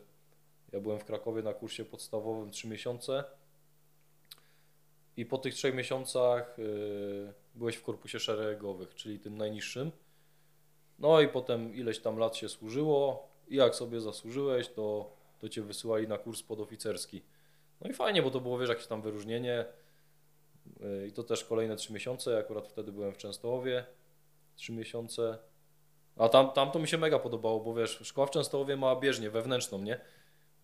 Ja 0.71 0.79
byłem 0.79 0.99
w 0.99 1.05
Krakowie 1.05 1.41
na 1.43 1.53
kursie 1.53 1.85
podstawowym 1.85 2.51
3 2.51 2.67
miesiące 2.67 3.23
i 5.17 5.25
po 5.25 5.37
tych 5.37 5.53
trzech 5.53 5.75
miesiącach 5.75 6.59
y, 6.59 7.33
byłeś 7.55 7.75
w 7.75 7.83
korpusie 7.83 8.19
szeregowych, 8.19 8.95
czyli 8.95 9.19
tym 9.19 9.37
najniższym. 9.37 9.91
No 10.99 11.21
i 11.21 11.27
potem 11.27 11.75
ileś 11.75 11.99
tam 11.99 12.17
lat 12.17 12.35
się 12.35 12.49
służyło 12.49 13.27
i 13.47 13.55
jak 13.55 13.75
sobie 13.75 14.01
zasłużyłeś, 14.01 14.69
to, 14.69 15.13
to 15.39 15.49
cię 15.49 15.61
wysyłali 15.61 16.07
na 16.07 16.17
kurs 16.17 16.43
podoficerski. 16.43 17.21
No 17.81 17.89
i 17.89 17.93
fajnie, 17.93 18.21
bo 18.21 18.31
to 18.31 18.39
było, 18.39 18.57
wiesz, 18.57 18.69
jakieś 18.69 18.87
tam 18.87 19.01
wyróżnienie 19.01 19.65
y, 20.81 21.07
i 21.07 21.11
to 21.11 21.23
też 21.23 21.43
kolejne 21.43 21.75
trzy 21.75 21.93
miesiące. 21.93 22.37
Akurat 22.37 22.67
wtedy 22.67 22.91
byłem 22.91 23.13
w 23.13 23.17
Częstochowie, 23.17 23.85
trzy 24.55 24.71
miesiące. 24.71 25.37
A 26.17 26.29
tam, 26.29 26.51
tam 26.51 26.71
to 26.71 26.79
mi 26.79 26.87
się 26.87 26.97
mega 26.97 27.19
podobało, 27.19 27.59
bo 27.59 27.73
wiesz, 27.73 27.99
szkoła 28.03 28.27
w 28.27 28.31
Częstochowie 28.31 28.77
ma 28.77 28.95
bieżnię 28.95 29.29
wewnętrzną, 29.29 29.81
nie? 29.81 29.99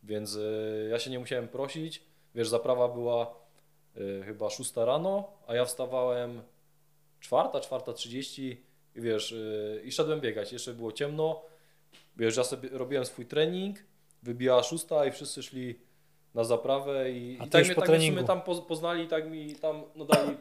Więc 0.03 0.35
y, 0.35 0.87
ja 0.91 0.99
się 0.99 1.11
nie 1.11 1.19
musiałem 1.19 1.47
prosić. 1.47 2.03
Wiesz, 2.35 2.49
zaprawa 2.49 2.87
była 2.87 3.46
chyba 4.25 4.49
6 4.49 4.75
rano, 4.75 5.31
a 5.47 5.55
ja 5.55 5.65
wstawałem 5.65 6.41
czwarta, 7.19 7.59
czwarta 7.59 7.93
i 8.95 9.01
wiesz, 9.01 9.31
y, 9.31 9.81
i 9.85 9.91
szedłem 9.91 10.21
biegać. 10.21 10.53
Jeszcze 10.53 10.73
było 10.73 10.91
ciemno. 10.91 11.41
Wiesz, 12.15 12.37
ja 12.37 12.43
sobie 12.43 12.69
robiłem 12.69 13.05
swój 13.05 13.25
trening, 13.25 13.77
wybijała 14.23 14.63
szósta 14.63 15.05
i 15.05 15.11
wszyscy 15.11 15.43
szli 15.43 15.79
na 16.33 16.43
zaprawę 16.43 17.11
i, 17.11 17.33
i 17.33 17.49
tak 17.49 17.65
mnie, 17.65 17.75
tak 17.75 17.85
treningu. 17.85 18.23
tam 18.23 18.41
poz- 18.41 18.65
poznali 18.65 19.03
i 19.03 19.07
tak 19.07 19.29
mi 19.29 19.55
tam 19.55 19.83
no 19.95 20.05
dali 20.05 20.37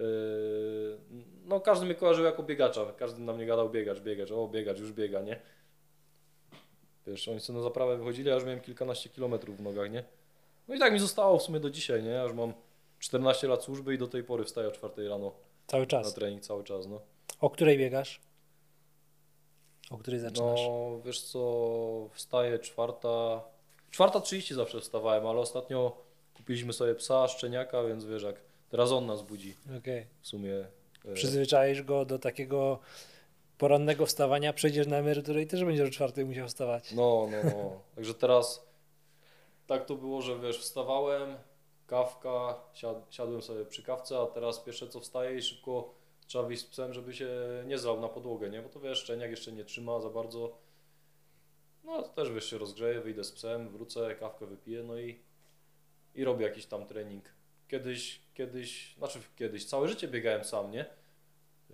yy, 0.00 0.98
no 1.44 1.60
każdy 1.60 1.86
mnie 1.86 1.94
kojarzył 1.94 2.24
jako 2.24 2.42
biegacza, 2.42 2.92
każdy 2.96 3.22
na 3.22 3.32
mnie 3.32 3.46
gadał 3.46 3.70
biegacz, 3.70 4.00
biegacz, 4.00 4.30
o 4.30 4.48
biegacz, 4.48 4.78
już 4.78 4.92
biega, 4.92 5.20
nie? 5.22 5.40
Wiesz, 7.06 7.28
oni 7.28 7.40
sobie 7.40 7.56
na 7.58 7.62
zaprawę 7.62 7.96
wychodzili, 7.96 8.30
a 8.30 8.34
już 8.34 8.44
miałem 8.44 8.60
kilkanaście 8.60 9.10
kilometrów 9.10 9.56
w 9.56 9.62
nogach, 9.62 9.90
nie? 9.90 10.04
No 10.68 10.74
i 10.74 10.78
tak 10.78 10.92
mi 10.92 10.98
zostało 10.98 11.38
w 11.38 11.42
sumie 11.42 11.60
do 11.60 11.70
dzisiaj, 11.70 12.02
nie? 12.02 12.10
Ja 12.10 12.22
już 12.22 12.32
mam 12.32 12.52
14 12.98 13.48
lat 13.48 13.62
służby 13.64 13.94
i 13.94 13.98
do 13.98 14.06
tej 14.08 14.24
pory 14.24 14.44
wstaję 14.44 14.68
o 14.68 14.70
4 14.70 15.08
rano 15.08 15.32
Cały 15.66 15.82
na 15.82 15.86
czas. 15.86 16.14
trening 16.14 16.42
cały 16.42 16.64
czas, 16.64 16.86
no. 16.86 17.00
O 17.40 17.50
której 17.50 17.78
biegasz? 17.78 18.20
O 19.90 19.98
której 19.98 20.20
zaczynasz? 20.20 20.60
No, 20.66 21.00
wiesz 21.04 21.20
co, 21.22 22.08
wstaję 22.12 22.58
czwarta, 22.58 23.42
czwarta 23.90 24.20
30 24.20 24.54
zawsze 24.54 24.80
wstawałem, 24.80 25.26
ale 25.26 25.40
ostatnio 25.40 25.96
kupiliśmy 26.34 26.72
sobie 26.72 26.94
psa, 26.94 27.28
szczeniaka, 27.28 27.82
więc 27.84 28.04
wiesz 28.04 28.22
jak, 28.22 28.36
teraz 28.70 28.92
on 28.92 29.06
nas 29.06 29.22
budzi 29.22 29.54
Okej. 29.78 30.06
w 30.20 30.26
sumie. 30.26 30.66
e, 31.04 31.12
Przyzwyczaisz 31.14 31.82
go 31.82 32.04
do 32.04 32.18
takiego 32.18 32.78
porannego 33.58 34.06
wstawania, 34.06 34.52
przejdziesz 34.52 34.86
na 34.86 34.96
emeryturę 34.96 35.42
i 35.42 35.46
też 35.46 35.64
będziesz 35.64 35.88
o 35.88 35.92
czwartej 35.92 36.24
musiał 36.24 36.48
wstawać. 36.48 36.92
No, 36.92 37.28
no, 37.30 37.50
no. 37.50 37.80
Także 37.94 38.14
teraz 38.14 38.63
tak 39.66 39.84
to 39.86 39.94
było, 39.94 40.22
że 40.22 40.38
wiesz, 40.38 40.58
wstawałem, 40.58 41.36
kawka, 41.86 42.60
siad, 42.72 43.06
siadłem 43.10 43.42
sobie 43.42 43.64
przy 43.64 43.82
kawce, 43.82 44.18
a 44.18 44.26
teraz 44.26 44.60
pierwsze 44.60 44.88
co 44.88 45.00
wstaję 45.00 45.38
i 45.38 45.42
szybko 45.42 45.94
trzeba 46.26 46.44
wyjść 46.44 46.62
z 46.62 46.66
psem, 46.66 46.92
żeby 46.94 47.14
się 47.14 47.28
nie 47.66 47.78
zlał 47.78 48.00
na 48.00 48.08
podłogę, 48.08 48.50
nie? 48.50 48.62
Bo 48.62 48.68
to 48.68 48.80
wiesz, 48.80 48.98
szczeniak 48.98 49.30
jeszcze 49.30 49.52
nie 49.52 49.64
trzyma 49.64 50.00
za 50.00 50.10
bardzo. 50.10 50.58
No 51.84 52.02
to 52.02 52.08
też 52.08 52.30
wiesz, 52.32 52.50
się 52.50 52.58
rozgrzeję, 52.58 53.00
wyjdę 53.00 53.24
z 53.24 53.32
psem, 53.32 53.68
wrócę, 53.68 54.14
kawkę 54.14 54.46
wypiję, 54.46 54.82
no 54.82 54.98
i, 54.98 55.18
i 56.14 56.24
robię 56.24 56.46
jakiś 56.46 56.66
tam 56.66 56.86
trening. 56.86 57.24
Kiedyś, 57.68 58.20
kiedyś, 58.34 58.94
znaczy 58.98 59.18
kiedyś, 59.36 59.64
całe 59.64 59.88
życie 59.88 60.08
biegałem 60.08 60.44
sam, 60.44 60.70
nie? 60.70 60.86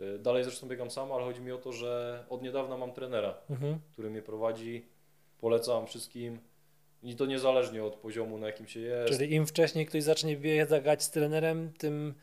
Y, 0.01 0.19
Dalej 0.19 0.45
zresztą 0.45 0.69
biegam 0.69 0.91
sam, 0.91 1.13
ale 1.13 1.25
chodzi 1.25 1.41
mi 1.41 1.53
o 1.53 1.59
to, 1.59 1.73
że 1.73 2.25
od 2.29 2.43
niedawna 2.43 2.77
mam 2.77 2.93
trenera 2.93 3.35
Mhm. 3.51 3.81
który 3.93 4.11
mnie 4.11 4.23
prowadzi. 4.23 4.87
Polecam 5.41 5.87
wszystkim. 5.87 6.41
I 7.03 7.17
to 7.17 7.27
niezależnie 7.27 7.85
od 7.85 7.97
poziomu, 7.97 8.39
na 8.39 8.47
jakim 8.47 8.67
się 8.67 8.81
jest. 8.81 9.13
Czyli 9.13 9.35
im 9.35 9.47
wcześniej 9.47 9.87
ktoś 9.87 10.03
zacznie 10.03 10.37
biegać 10.37 11.03
z 11.03 11.11
trenerem, 11.11 11.73
tym 11.79 12.15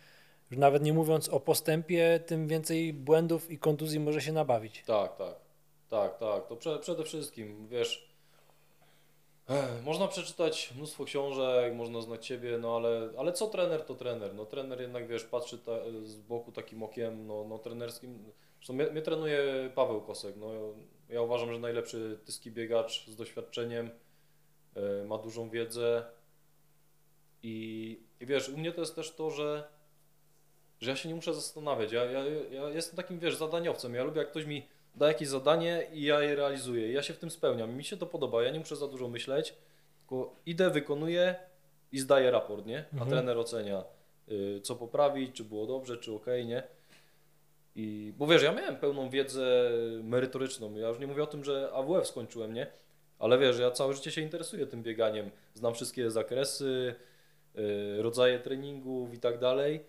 już 0.51 0.59
nawet 0.59 0.84
nie 0.84 0.93
mówiąc 0.93 1.30
o 1.30 1.39
postępie, 1.39 2.19
tym 2.25 2.47
więcej 2.47 2.93
błędów 2.93 3.51
i 3.51 3.59
kontuzji 3.59 3.99
może 3.99 4.21
się 4.21 4.32
nabawić. 4.32 4.84
Tak, 4.86 5.17
tak. 5.17 5.36
Tak, 5.89 6.17
tak. 6.17 6.47
To 6.47 6.55
prze, 6.55 6.80
przede 6.80 7.03
wszystkim, 7.03 7.67
wiesz, 7.67 8.07
ech, 9.49 9.84
można 9.84 10.07
przeczytać 10.07 10.73
mnóstwo 10.78 11.05
książek, 11.05 11.73
można 11.73 12.01
znać 12.01 12.25
siebie, 12.25 12.57
no 12.57 12.75
ale, 12.75 13.09
ale 13.17 13.34
co 13.34 13.47
trener, 13.47 13.82
to 13.82 13.95
trener. 13.95 14.36
No 14.36 14.45
trener 14.45 14.82
jednak, 14.82 15.07
wiesz, 15.07 15.23
patrzy 15.23 15.57
ta, 15.57 15.71
z 16.03 16.15
boku 16.15 16.51
takim 16.51 16.84
okiem, 16.84 17.28
no, 17.28 17.45
no 17.49 17.59
trenerskim. 17.59 18.32
Zresztą 18.57 18.73
mnie, 18.73 18.86
mnie 18.86 19.01
trenuje 19.01 19.69
Paweł 19.75 20.01
Kosek. 20.01 20.36
No, 20.38 20.51
ja 21.09 21.21
uważam, 21.21 21.53
że 21.53 21.59
najlepszy 21.59 22.19
tyski 22.25 22.51
biegacz 22.51 23.07
z 23.07 23.15
doświadczeniem, 23.15 23.89
ma 25.05 25.18
dużą 25.18 25.49
wiedzę 25.49 26.05
i, 27.43 27.99
i 28.20 28.26
wiesz, 28.26 28.49
u 28.49 28.57
mnie 28.57 28.72
to 28.72 28.82
jest 28.82 28.95
też 28.95 29.11
to, 29.15 29.32
że 29.32 29.68
że 30.80 30.89
ja 30.89 30.95
się 30.95 31.09
nie 31.09 31.15
muszę 31.15 31.34
zastanawiać. 31.34 31.91
Ja, 31.91 32.05
ja, 32.05 32.26
ja 32.51 32.70
jestem 32.70 32.95
takim, 32.95 33.20
wiesz, 33.20 33.36
zadaniowcem. 33.36 33.95
Ja 33.95 34.03
lubię, 34.03 34.18
jak 34.20 34.30
ktoś 34.30 34.45
mi 34.45 34.68
da 34.95 35.07
jakieś 35.07 35.28
zadanie 35.28 35.88
i 35.93 36.03
ja 36.03 36.22
je 36.22 36.36
realizuję. 36.36 36.91
Ja 36.91 37.01
się 37.03 37.13
w 37.13 37.18
tym 37.18 37.32
spełniam. 37.32 37.76
Mi 37.76 37.84
się 37.84 37.97
to 37.97 38.05
podoba. 38.05 38.43
Ja 38.43 38.51
nie 38.51 38.59
muszę 38.59 38.76
za 38.76 38.88
dużo 38.88 39.07
myśleć, 39.07 39.53
tylko 39.99 40.36
idę, 40.45 40.70
wykonuję 40.70 41.36
i 41.91 41.99
zdaję 41.99 42.32
raport, 42.32 42.65
nie? 42.65 42.86
A 42.91 42.93
Mhm. 42.93 43.09
trener 43.09 43.38
ocenia, 43.38 43.84
y, 44.32 44.61
co 44.63 44.76
poprawić, 44.76 45.36
czy 45.36 45.43
było 45.43 45.65
dobrze, 45.65 45.97
czy 45.97 46.13
ok, 46.13 46.26
nie? 46.45 46.63
I, 47.76 48.13
bo 48.18 48.28
wiesz, 48.28 48.43
ja 48.43 48.51
miałem 48.51 48.76
pełną 48.78 49.09
wiedzę 49.09 49.72
merytoryczną. 50.03 50.76
Ja 50.76 50.88
już 50.88 50.99
nie 50.99 51.07
mówię 51.07 51.24
o 51.24 51.28
tym, 51.28 51.43
że 51.43 51.70
AWF 51.74 52.07
skończyłem, 52.07 52.53
nie? 52.53 52.68
Ale 53.20 53.38
wiesz, 53.38 53.59
ja 53.59 53.72
całe 53.72 53.93
życie 53.93 54.11
się 54.11 54.22
interesuję 54.22 54.68
tym 54.68 54.84
bieganiem. 54.84 55.32
Znam 55.53 55.74
wszystkie 55.74 56.11
zakresy, 56.11 56.95
y, 57.57 58.01
rodzaje 58.01 58.39
treningów 58.39 59.13
i 59.13 59.20
tak 59.20 59.39
dalej. 59.39 59.84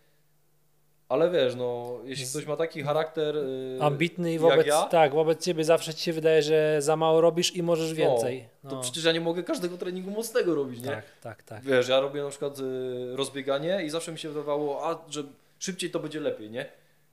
Ale 1.09 1.31
wiesz, 1.31 1.55
no, 1.55 1.99
jeśli 2.05 2.27
ktoś 2.27 2.47
ma 2.47 2.57
taki 2.57 2.83
charakter 2.83 3.37
y, 3.37 3.79
Ambitny 3.81 4.33
i 4.33 4.39
wobec, 4.39 4.67
ja, 4.67 4.83
tak, 4.83 5.15
wobec 5.15 5.45
ciebie 5.45 5.65
zawsze 5.65 5.95
ci 5.95 6.03
się 6.03 6.13
wydaje, 6.13 6.43
że 6.43 6.83
za 6.83 6.97
mało 6.97 7.21
robisz 7.21 7.57
i 7.57 7.63
możesz 7.63 7.95
więcej. 7.95 8.49
to 8.69 8.75
No. 8.77 8.81
przecież 8.81 9.05
ja 9.05 9.13
nie 9.13 9.21
mogę 9.21 9.43
każdego 9.43 9.77
treningu 9.79 10.11
mocnego 10.11 10.55
robić, 10.55 10.81
nie? 10.81 10.87
tak, 10.87 11.05
tak, 11.21 11.43
tak. 11.43 11.65
Wiesz, 11.65 11.89
ja 11.89 12.01
robię 12.01 12.23
na 12.23 12.31
przykład 12.31 12.59
y, 12.59 13.17
rozbieganie 13.17 13.83
i 13.85 13.91
zawsze 13.91 14.13
mi 14.13 14.19
się 14.19 14.29
wydawało, 14.29 14.87
a 14.91 15.05
że 15.09 15.23
szybciej 15.59 15.91
to 15.91 16.01
będzie 16.01 16.21
lepiej, 16.21 16.51
nie? 16.51 16.67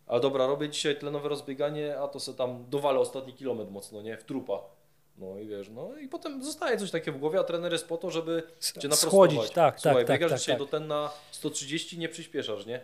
A 0.08 0.20
dobra, 0.20 0.48
robię 0.48 0.70
dzisiaj 0.70 0.96
tlenowe 0.96 1.30
rozbieganie, 1.30 1.98
a 2.00 2.08
to 2.08 2.20
se 2.20 2.34
tam 2.34 2.66
dowalę 2.70 3.00
ostatni 3.00 3.34
kilometr 3.34 3.72
mocno, 3.72 4.02
nie? 4.02 4.18
W 4.18 4.24
trupa. 4.24 4.60
No 5.18 5.40
i 5.40 5.48
wiesz, 5.48 5.70
no 5.70 5.98
i 5.98 6.08
potem 6.08 6.44
zostaje 6.44 6.78
coś 6.78 6.92
takiego 6.92 7.18
w 7.18 7.20
głowie, 7.20 7.40
a 7.40 7.44
trener 7.44 7.72
jest 7.72 7.88
po 7.88 7.98
to, 7.98 8.12
żeby 8.12 8.44
cię 8.60 8.74
naprostować. 8.74 9.32
Schłodzić, 9.32 9.52
tak, 9.52 9.80
Słuchaj, 9.80 9.96
tak, 9.96 10.08
tak, 10.08 10.16
biegasz 10.16 10.32
tak, 10.32 10.40
dzisiaj 10.40 10.56
tak. 10.56 10.60
do 10.60 10.66
ten 10.66 10.88
na 10.88 11.12
130, 11.32 11.98
nie 11.98 12.10
przyspieszasz, 12.10 12.66
nie? 12.66 12.82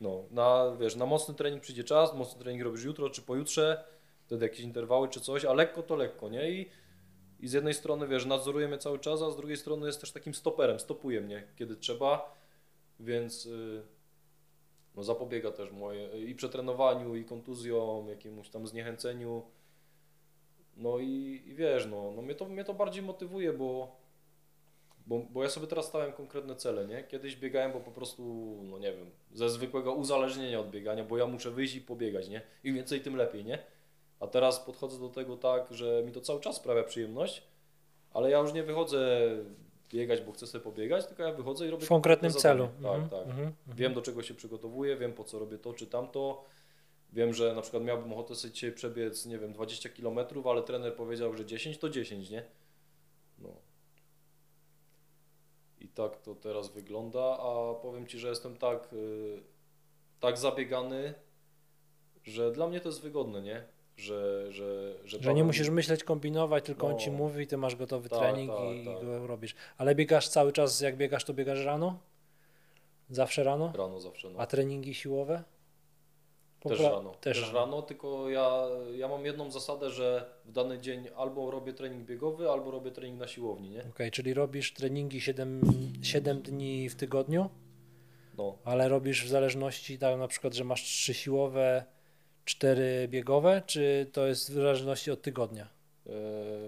No, 0.00 0.24
na, 0.30 0.76
wiesz, 0.80 0.96
na 0.96 1.06
mocny 1.06 1.34
trening 1.34 1.62
przyjdzie 1.62 1.84
czas, 1.84 2.14
mocny 2.14 2.40
trening 2.40 2.64
robisz 2.64 2.84
jutro 2.84 3.10
czy 3.10 3.22
pojutrze, 3.22 3.84
wtedy 4.26 4.44
jakieś 4.44 4.60
interwały 4.60 5.08
czy 5.08 5.20
coś, 5.20 5.44
a 5.44 5.52
lekko 5.52 5.82
to 5.82 5.96
lekko, 5.96 6.28
nie? 6.28 6.50
I, 6.50 6.70
i 7.40 7.48
z 7.48 7.52
jednej 7.52 7.74
strony, 7.74 8.08
wiesz, 8.08 8.26
nadzoruje 8.26 8.68
mnie 8.68 8.78
cały 8.78 8.98
czas, 8.98 9.22
a 9.22 9.30
z 9.30 9.36
drugiej 9.36 9.56
strony 9.56 9.86
jest 9.86 10.00
też 10.00 10.12
takim 10.12 10.34
stoperem, 10.34 10.80
stopuje 10.80 11.20
mnie, 11.20 11.46
kiedy 11.56 11.76
trzeba, 11.76 12.34
więc 13.00 13.46
y, 13.46 13.82
no, 14.96 15.02
zapobiega 15.02 15.50
też 15.50 15.72
moje 15.72 16.26
i 16.26 16.34
przetrenowaniu, 16.34 17.16
i 17.16 17.24
kontuzjom, 17.24 18.08
jakiemuś 18.08 18.48
tam 18.48 18.66
zniechęceniu. 18.66 19.42
No 20.78 20.98
i, 20.98 21.42
i 21.46 21.54
wiesz, 21.54 21.86
no, 21.86 22.12
no 22.16 22.22
mnie, 22.22 22.34
to, 22.34 22.44
mnie 22.44 22.64
to 22.64 22.74
bardziej 22.74 23.02
motywuje, 23.02 23.52
bo, 23.52 23.96
bo, 25.06 25.18
bo 25.30 25.42
ja 25.42 25.48
sobie 25.48 25.66
teraz 25.66 25.86
stałem 25.86 26.12
konkretne 26.12 26.56
cele, 26.56 26.86
nie? 26.86 27.04
Kiedyś 27.04 27.36
biegałem, 27.36 27.72
bo 27.72 27.80
po 27.80 27.90
prostu, 27.90 28.22
no 28.62 28.78
nie 28.78 28.92
wiem, 28.92 29.10
ze 29.32 29.50
zwykłego 29.50 29.92
uzależnienia 29.92 30.60
od 30.60 30.70
biegania, 30.70 31.04
bo 31.04 31.18
ja 31.18 31.26
muszę 31.26 31.50
wyjść 31.50 31.74
i 31.74 31.80
pobiegać, 31.80 32.28
nie? 32.28 32.42
Im 32.64 32.74
więcej, 32.74 33.00
tym 33.00 33.16
lepiej, 33.16 33.44
nie? 33.44 33.58
A 34.20 34.26
teraz 34.26 34.60
podchodzę 34.60 35.00
do 35.00 35.08
tego 35.08 35.36
tak, 35.36 35.72
że 35.74 36.02
mi 36.06 36.12
to 36.12 36.20
cały 36.20 36.40
czas 36.40 36.56
sprawia 36.56 36.82
przyjemność, 36.82 37.42
ale 38.12 38.30
ja 38.30 38.38
już 38.38 38.52
nie 38.52 38.62
wychodzę 38.62 39.28
biegać, 39.90 40.20
bo 40.20 40.32
chcę 40.32 40.46
sobie 40.46 40.64
pobiegać, 40.64 41.06
tylko 41.06 41.22
ja 41.22 41.32
wychodzę 41.32 41.66
i 41.66 41.70
robię 41.70 41.86
W 41.86 41.88
konkretnym 41.88 42.32
celu. 42.32 42.64
zadanie. 42.66 42.88
Mhm, 42.88 43.08
Tak, 43.10 43.18
tak. 43.18 43.28
mhm, 43.28 43.46
mhm. 43.46 43.76
Wiem, 43.76 43.94
do 43.94 44.02
czego 44.02 44.22
się 44.22 44.34
przygotowuję, 44.34 44.96
wiem, 44.96 45.12
po 45.12 45.24
co 45.24 45.38
robię 45.38 45.58
to 45.58 45.72
czy 45.74 45.86
tamto. 45.86 46.44
Wiem, 47.12 47.34
że 47.34 47.54
na 47.54 47.62
przykład 47.62 47.82
miałbym 47.82 48.12
ochotę 48.12 48.34
sobie 48.34 48.54
dzisiaj 48.54 48.72
przebiec, 48.72 49.26
nie 49.26 49.38
wiem, 49.38 49.52
20 49.52 49.88
km, 49.88 50.18
ale 50.44 50.62
trener 50.62 50.96
powiedział, 50.96 51.34
że 51.34 51.46
10 51.46 51.78
to 51.78 51.88
10, 51.90 52.30
nie? 52.30 52.44
No. 53.38 53.48
I 55.80 55.88
tak 55.88 56.16
to 56.22 56.34
teraz 56.34 56.68
wygląda, 56.72 57.38
a 57.38 57.74
powiem 57.74 58.06
Ci, 58.06 58.18
że 58.18 58.28
jestem 58.28 58.56
tak, 58.56 58.92
y, 58.92 59.42
tak 60.20 60.38
zabiegany, 60.38 61.14
że 62.24 62.52
dla 62.52 62.66
mnie 62.68 62.80
to 62.80 62.88
jest 62.88 63.00
wygodne, 63.02 63.42
nie? 63.42 63.64
Że, 63.96 64.52
że, 64.52 64.94
że, 65.04 65.22
Że 65.22 65.34
nie 65.34 65.44
musisz 65.44 65.70
myśleć, 65.70 66.04
kombinować, 66.04 66.64
tylko 66.64 66.86
on 66.86 66.92
No. 66.92 66.98
ci 66.98 67.10
mówi, 67.10 67.46
ty 67.46 67.56
masz 67.56 67.76
gotowy 67.76 68.08
Tak, 68.08 68.18
trening 68.18 68.50
tak, 68.50 68.60
i, 68.76 68.84
tak. 68.84 69.04
go 69.04 69.26
robisz. 69.26 69.54
Ale 69.78 69.94
biegasz 69.94 70.28
cały 70.28 70.52
czas, 70.52 70.80
jak 70.80 70.96
biegasz, 70.96 71.24
to 71.24 71.34
biegasz 71.34 71.64
rano? 71.64 71.98
Zawsze 73.10 73.44
rano? 73.44 73.72
Rano 73.76 74.00
zawsze, 74.00 74.30
no. 74.30 74.38
A 74.40 74.46
treningi 74.46 74.94
siłowe? 74.94 75.42
Też 76.60 76.80
rano. 76.80 77.14
Też, 77.20 77.52
rano. 77.52 77.82
tylko 77.82 78.30
ja, 78.30 78.62
ja 78.96 79.08
mam 79.08 79.24
jedną 79.24 79.50
zasadę, 79.50 79.90
że 79.90 80.30
w 80.44 80.52
dany 80.52 80.78
dzień 80.78 81.08
albo 81.16 81.50
robię 81.50 81.72
trening 81.72 82.04
biegowy, 82.06 82.50
albo 82.50 82.70
robię 82.70 82.90
trening 82.90 83.20
na 83.20 83.28
siłowni, 83.28 83.70
nie? 83.70 83.84
Okej, 83.90 84.10
czyli 84.10 84.34
robisz 84.34 84.72
treningi 84.74 85.20
7, 85.20 85.60
7 86.02 86.42
dni 86.42 86.88
w 86.88 86.94
tygodniu, 86.96 87.50
No. 88.38 88.58
ale 88.64 88.88
robisz 88.88 89.24
w 89.24 89.28
zależności, 89.28 89.98
tak 89.98 90.18
na 90.18 90.28
przykład, 90.28 90.54
że 90.54 90.64
masz 90.64 90.82
3 90.82 91.14
siłowe, 91.14 91.84
4 92.44 93.08
biegowe, 93.08 93.62
czy 93.66 94.06
to 94.12 94.26
jest 94.26 94.50
w 94.50 94.54
zależności 94.54 95.10
od 95.10 95.22
tygodnia? 95.22 95.68
E, 96.06 96.10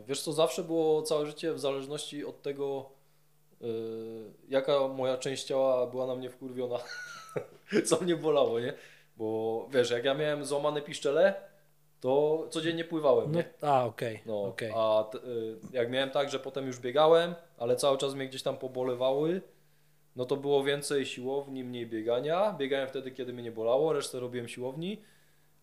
Wiesz 0.09 0.23
co, 0.23 0.33
zawsze 0.33 0.65
było 0.65 1.03
całe 1.03 1.27
życie 1.27 1.53
w 1.53 1.61
zależności 1.61 2.25
od 2.25 2.43
tego, 2.43 2.91
e, 3.61 3.65
jaka 4.49 4.89
moja 4.89 5.17
część 5.19 5.45
ciała 5.45 5.87
była 5.87 6.07
na 6.07 6.15
mnie 6.17 6.31
wkurwiona, 6.31 6.79
co 7.89 8.01
mnie 8.01 8.17
bolało, 8.17 8.61
nie? 8.61 8.75
Bo 9.17 9.67
wiesz, 9.73 9.91
jak 9.91 10.05
ja 10.05 10.15
miałem 10.15 10.45
złamane 10.45 10.83
piszczele, 10.83 11.35
to 12.01 12.47
codziennie 12.51 12.85
pływałem, 12.85 13.33
No, 13.33 13.39
nie? 13.39 13.45
a, 13.63 13.85
okej, 13.85 14.21
No, 14.27 14.43
okej. 14.43 14.73
a 14.77 15.05
t, 15.13 15.19
y, 15.19 15.57
jak 15.73 15.91
miałem 15.91 16.11
tak, 16.11 16.31
że 16.31 16.39
potem 16.39 16.67
już 16.67 16.79
biegałem, 16.79 17.35
ale 17.59 17.77
cały 17.77 17.99
czas 17.99 18.15
mnie 18.15 18.29
gdzieś 18.29 18.43
tam 18.43 18.57
pobolewały, 18.57 19.43
no 20.17 20.25
to 20.25 20.37
było 20.37 20.65
więcej 20.65 21.07
siłowni, 21.07 21.65
mniej 21.65 21.87
biegania. 21.87 22.53
Biegałem 22.59 22.89
wtedy, 22.89 23.11
kiedy 23.11 23.33
mnie 23.33 23.43
nie 23.43 23.53
bolało, 23.53 23.93
resztę 23.93 24.21
robiłem 24.21 24.49
siłowni, 24.49 25.03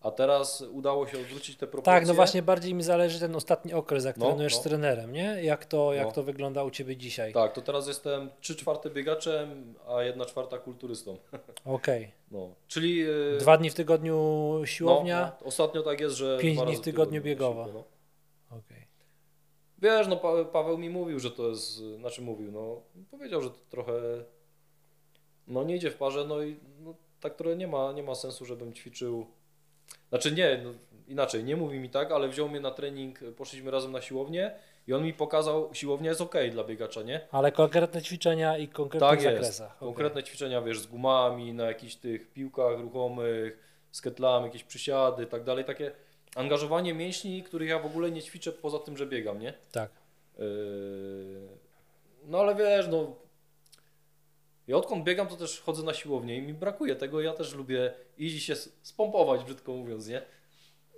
a 0.00 0.10
teraz 0.10 0.60
udało 0.60 1.06
się 1.06 1.18
odwrócić 1.20 1.56
te 1.56 1.66
proporcje. 1.66 1.92
Tak, 2.00 2.06
no 2.08 2.14
właśnie 2.14 2.42
bardziej 2.42 2.74
mi 2.74 2.82
zależy 2.82 3.20
ten 3.20 3.36
ostatni 3.36 3.72
okres, 3.72 4.04
jak 4.04 4.16
No, 4.16 4.26
trenujesz 4.26 4.54
no. 4.54 4.60
z 4.60 4.62
trenerem, 4.62 5.12
nie? 5.12 5.22
Jak 5.42 5.64
to, 5.66 5.94
jak 5.94 6.06
No. 6.06 6.12
to 6.12 6.22
wygląda 6.22 6.64
u 6.64 6.70
Ciebie 6.70 6.96
dzisiaj? 6.96 7.32
Tak, 7.32 7.52
to 7.52 7.62
teraz 7.62 7.88
jestem 7.88 8.30
3 8.40 8.56
czwarte 8.56 8.90
biegaczem, 8.90 9.74
a 9.88 10.02
1 10.02 10.26
czwarta 10.26 10.58
kulturystą. 10.58 11.16
Okej. 11.64 12.12
No. 12.30 12.48
Czyli 12.68 13.08
y, 13.08 13.38
Dwa 13.40 13.56
dni 13.56 13.70
w 13.70 13.74
tygodniu 13.74 14.60
siłownia? 14.64 15.20
No, 15.20 15.36
no, 15.40 15.46
ostatnio 15.46 15.82
tak 15.82 16.00
jest, 16.00 16.16
że 16.16 16.38
pięć 16.40 16.56
dwa 16.56 16.64
dni 16.64 16.72
razy 16.72 16.82
w 16.82 16.84
tygodniu 16.84 17.20
na 17.20 17.24
biegowa. 17.24 17.66
no. 17.74 17.84
Okej. 18.50 18.88
Wiesz, 19.78 20.06
no 20.08 20.16
pa 20.16 20.44
Paweł 20.44 20.78
mi 20.78 20.90
mówił, 20.90 21.20
że 21.20 21.30
to 21.30 21.48
jest, 21.48 21.76
znaczy 21.98 22.22
mówił, 22.22 22.52
no 22.52 22.82
powiedział, 23.10 23.42
że 23.42 23.50
to 23.50 23.56
trochę 23.70 23.92
no 25.46 25.64
nie 25.64 25.76
idzie 25.76 25.90
w 25.90 25.96
parze, 25.96 26.24
no 26.28 26.42
i 26.42 26.56
tak 27.20 27.34
trochę 27.36 27.56
nie 27.56 27.66
ma, 27.66 27.92
nie 27.92 28.02
ma 28.02 28.14
sensu, 28.14 28.44
żebym 28.44 28.72
ćwiczył. 28.72 29.26
Znaczy 30.08 30.32
nie, 30.32 30.60
no, 30.64 30.70
inaczej, 31.08 31.44
nie 31.44 31.56
mówi 31.56 31.78
mi 31.78 31.90
tak, 31.90 32.12
ale 32.12 32.28
wziął 32.28 32.48
mnie 32.48 32.60
na 32.60 32.70
trening, 32.70 33.18
poszliśmy 33.36 33.70
razem 33.70 33.92
na 33.92 34.00
siłownię 34.00 34.54
i 34.86 34.92
on 34.94 35.02
mi 35.02 35.14
pokazał, 35.14 35.70
siłownia 35.72 36.08
jest 36.08 36.20
ok 36.20 36.34
dla 36.50 36.64
biegacza, 36.64 37.02
nie? 37.02 37.20
Ale 37.32 37.52
konkretne 37.52 38.02
ćwiczenia 38.02 38.58
i 38.58 38.68
konkretnych 38.68 39.10
Tak 39.10 39.22
jest. 39.22 39.34
zakresach. 39.34 39.78
Konkretne 39.78 40.22
ćwiczenia, 40.22 40.62
wiesz, 40.62 40.80
z 40.80 40.86
gumami, 40.86 41.52
na 41.52 41.64
jakichś 41.64 41.94
tych 41.94 42.32
piłkach 42.32 42.80
ruchomych, 42.80 43.58
z 43.90 44.00
ketlami, 44.00 44.46
jakieś 44.46 44.64
przysiady, 44.64 45.26
tak 45.26 45.44
dalej, 45.44 45.64
takie 45.64 45.92
angażowanie 46.36 46.94
mięśni, 46.94 47.42
których 47.42 47.68
ja 47.68 47.78
w 47.78 47.86
ogóle 47.86 48.10
nie 48.10 48.22
ćwiczę 48.22 48.52
poza 48.52 48.78
tym, 48.78 48.96
że 48.96 49.06
biegam, 49.06 49.40
nie? 49.40 49.54
Tak. 49.72 49.90
Yy, 50.38 50.44
No 52.24 52.38
ale 52.38 52.54
wiesz, 52.54 52.88
no. 52.88 53.16
Ja 54.68 54.76
odkąd 54.76 55.04
biegam, 55.04 55.26
to 55.28 55.36
też 55.36 55.60
chodzę 55.60 55.82
na 55.82 55.94
siłownię 55.94 56.36
i 56.36 56.42
mi 56.42 56.54
brakuje 56.54 56.96
tego. 56.96 57.20
Ja 57.20 57.32
też 57.32 57.54
lubię 57.54 57.92
iść 58.18 58.46
się 58.46 58.54
spompować, 58.82 59.44
brzydko 59.44 59.72
mówiąc, 59.72 60.08
nie? 60.08 60.22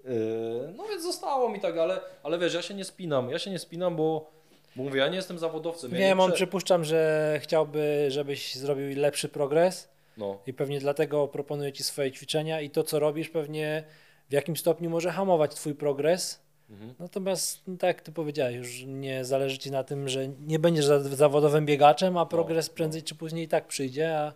Yy, 0.04 0.72
No 0.76 0.88
więc 0.88 1.02
zostało 1.02 1.48
mi 1.48 1.60
tak, 1.60 1.78
ale, 1.78 2.00
ale 2.22 2.38
wiesz, 2.38 2.54
ja 2.54 2.62
się 2.62 2.74
nie 2.74 2.84
spinam. 2.84 3.30
Ja 3.30 3.38
się 3.38 3.50
nie 3.50 3.58
spinam, 3.58 3.96
bo, 3.96 4.30
bo 4.76 4.82
mówię, 4.82 5.00
ja 5.00 5.08
nie 5.08 5.16
jestem 5.16 5.38
zawodowcem. 5.38 5.92
Ja 5.92 5.98
Wiem, 5.98 6.20
on 6.20 6.30
prze- 6.30 6.36
przypuszczam, 6.36 6.84
że 6.84 7.38
chciałby, 7.42 8.06
żebyś 8.08 8.54
zrobił 8.54 9.00
lepszy 9.00 9.28
progres 9.28 9.88
No, 10.16 10.38
i 10.46 10.52
pewnie 10.54 10.80
dlatego 10.80 11.28
proponuje 11.28 11.72
Ci 11.72 11.84
swoje 11.84 12.12
ćwiczenia 12.12 12.60
i 12.60 12.70
to, 12.70 12.82
co 12.82 12.98
robisz, 12.98 13.28
pewnie 13.28 13.84
w 14.28 14.32
jakim 14.32 14.56
stopniu 14.56 14.90
może 14.90 15.10
hamować 15.10 15.54
Twój 15.54 15.74
progres. 15.74 16.42
Mhm. 16.70 16.94
Natomiast, 16.98 17.62
no 17.66 17.76
tak 17.76 17.88
jak 17.88 18.02
Ty 18.02 18.12
powiedziałeś, 18.12 18.56
już 18.56 18.84
nie 18.86 19.24
zależy 19.24 19.58
Ci 19.58 19.70
na 19.70 19.84
tym, 19.84 20.08
że 20.08 20.28
nie 20.28 20.58
będziesz 20.58 20.84
za- 20.84 21.00
zawodowym 21.00 21.66
biegaczem, 21.66 22.16
a 22.16 22.26
progres 22.26 22.68
no. 22.68 22.74
prędzej 22.74 23.02
czy 23.02 23.14
później 23.14 23.44
i 23.44 23.48
tak 23.48 23.66
przyjdzie, 23.66 24.18
a 24.18 24.32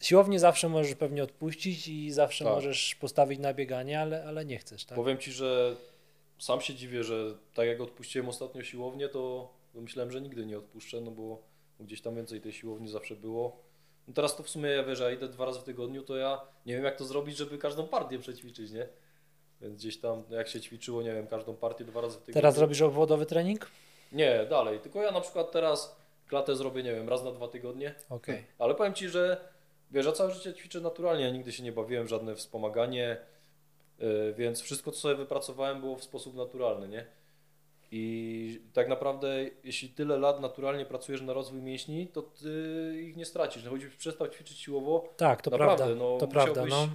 siłownię 0.00 0.40
zawsze 0.40 0.68
możesz 0.68 0.94
pewnie 0.94 1.22
odpuścić 1.22 1.88
i 1.88 2.10
zawsze 2.10 2.44
Tak. 2.44 2.54
możesz 2.54 2.94
postawić 2.94 3.38
na 3.40 3.54
bieganie, 3.54 4.00
ale, 4.00 4.24
ale 4.24 4.44
nie 4.44 4.58
chcesz, 4.58 4.84
tak? 4.84 4.96
Powiem 4.96 5.18
Ci, 5.18 5.32
że 5.32 5.76
sam 6.38 6.60
się 6.60 6.74
dziwię, 6.74 7.04
że 7.04 7.34
tak 7.54 7.66
jak 7.66 7.80
odpuściłem 7.80 8.28
ostatnio 8.28 8.62
siłownię, 8.62 9.08
to 9.08 9.52
myślałem, 9.74 10.12
że 10.12 10.20
nigdy 10.20 10.46
nie 10.46 10.58
odpuszczę, 10.58 11.00
no 11.00 11.10
bo 11.10 11.42
gdzieś 11.80 12.00
tam 12.00 12.16
więcej 12.16 12.40
tej 12.40 12.52
siłowni 12.52 12.88
zawsze 12.88 13.16
było. 13.16 13.62
No 14.08 14.14
teraz 14.14 14.36
to 14.36 14.42
w 14.42 14.48
sumie 14.48 14.70
ja 14.70 14.84
wiesz, 14.84 15.00
ja 15.00 15.10
idę 15.10 15.28
dwa 15.28 15.44
razy 15.44 15.60
w 15.60 15.62
tygodniu, 15.62 16.02
to 16.02 16.16
ja 16.16 16.40
nie 16.66 16.74
wiem 16.74 16.84
jak 16.84 16.96
to 16.96 17.04
zrobić, 17.04 17.36
żeby 17.36 17.58
każdą 17.58 17.86
partię 17.86 18.18
przećwiczyć, 18.18 18.70
nie? 18.70 18.88
Więc 19.60 19.76
gdzieś 19.76 20.00
tam 20.00 20.22
jak 20.30 20.48
się 20.48 20.60
ćwiczyło, 20.60 21.02
nie 21.02 21.14
wiem, 21.14 21.26
każdą 21.26 21.56
partię 21.56 21.84
dwa 21.84 22.00
razy 22.00 22.16
w 22.16 22.20
tygodniu. 22.20 22.34
Teraz 22.34 22.58
robisz 22.58 22.82
obwodowy 22.82 23.26
trening? 23.26 23.70
Nie, 24.12 24.46
dalej. 24.50 24.80
Tylko 24.80 25.02
ja 25.02 25.10
na 25.10 25.20
przykład 25.20 25.52
teraz 25.52 25.96
klatę 26.28 26.56
zrobię, 26.56 26.82
nie 26.82 26.94
wiem, 26.94 27.08
raz 27.08 27.24
na 27.24 27.32
dwa 27.32 27.48
tygodnie. 27.48 27.94
Okej. 28.10 28.44
Ale 28.58 28.74
powiem 28.74 28.94
Ci, 28.94 29.08
że 29.08 29.40
wiesz, 29.90 30.06
ja 30.06 30.12
całe 30.12 30.30
życie 30.30 30.54
ćwiczę 30.54 30.80
naturalnie, 30.80 31.24
ja 31.24 31.30
nigdy 31.30 31.52
się 31.52 31.62
nie 31.62 31.72
bawiłem 31.72 32.06
w 32.06 32.10
żadne 32.10 32.34
wspomaganie, 32.34 33.16
yy, 33.98 34.34
więc 34.38 34.60
wszystko, 34.60 34.92
co 34.92 35.00
sobie 35.00 35.14
wypracowałem, 35.14 35.80
było 35.80 35.96
w 35.96 36.04
sposób 36.04 36.34
naturalny, 36.34 36.88
nie? 36.88 37.06
I 37.92 38.62
tak 38.72 38.88
naprawdę, 38.88 39.28
jeśli 39.64 39.88
tyle 39.88 40.18
lat 40.18 40.40
naturalnie 40.40 40.86
pracujesz 40.86 41.22
na 41.22 41.32
rozwój 41.32 41.62
mięśni, 41.62 42.06
to 42.06 42.22
ty 42.22 43.02
ich 43.02 43.16
nie 43.16 43.24
stracisz. 43.24 43.64
No, 43.64 43.70
choćbyś 43.70 43.96
przestał 43.96 44.28
ćwiczyć 44.28 44.58
siłowo, 44.58 45.08
Tak, 45.16 45.42
to 45.42 45.50
Naprawdę, 45.50 45.84
prawda. 45.84 46.04
no, 46.04 46.18
to 46.18 46.28
prawda, 46.28 46.66
no. 46.66 46.88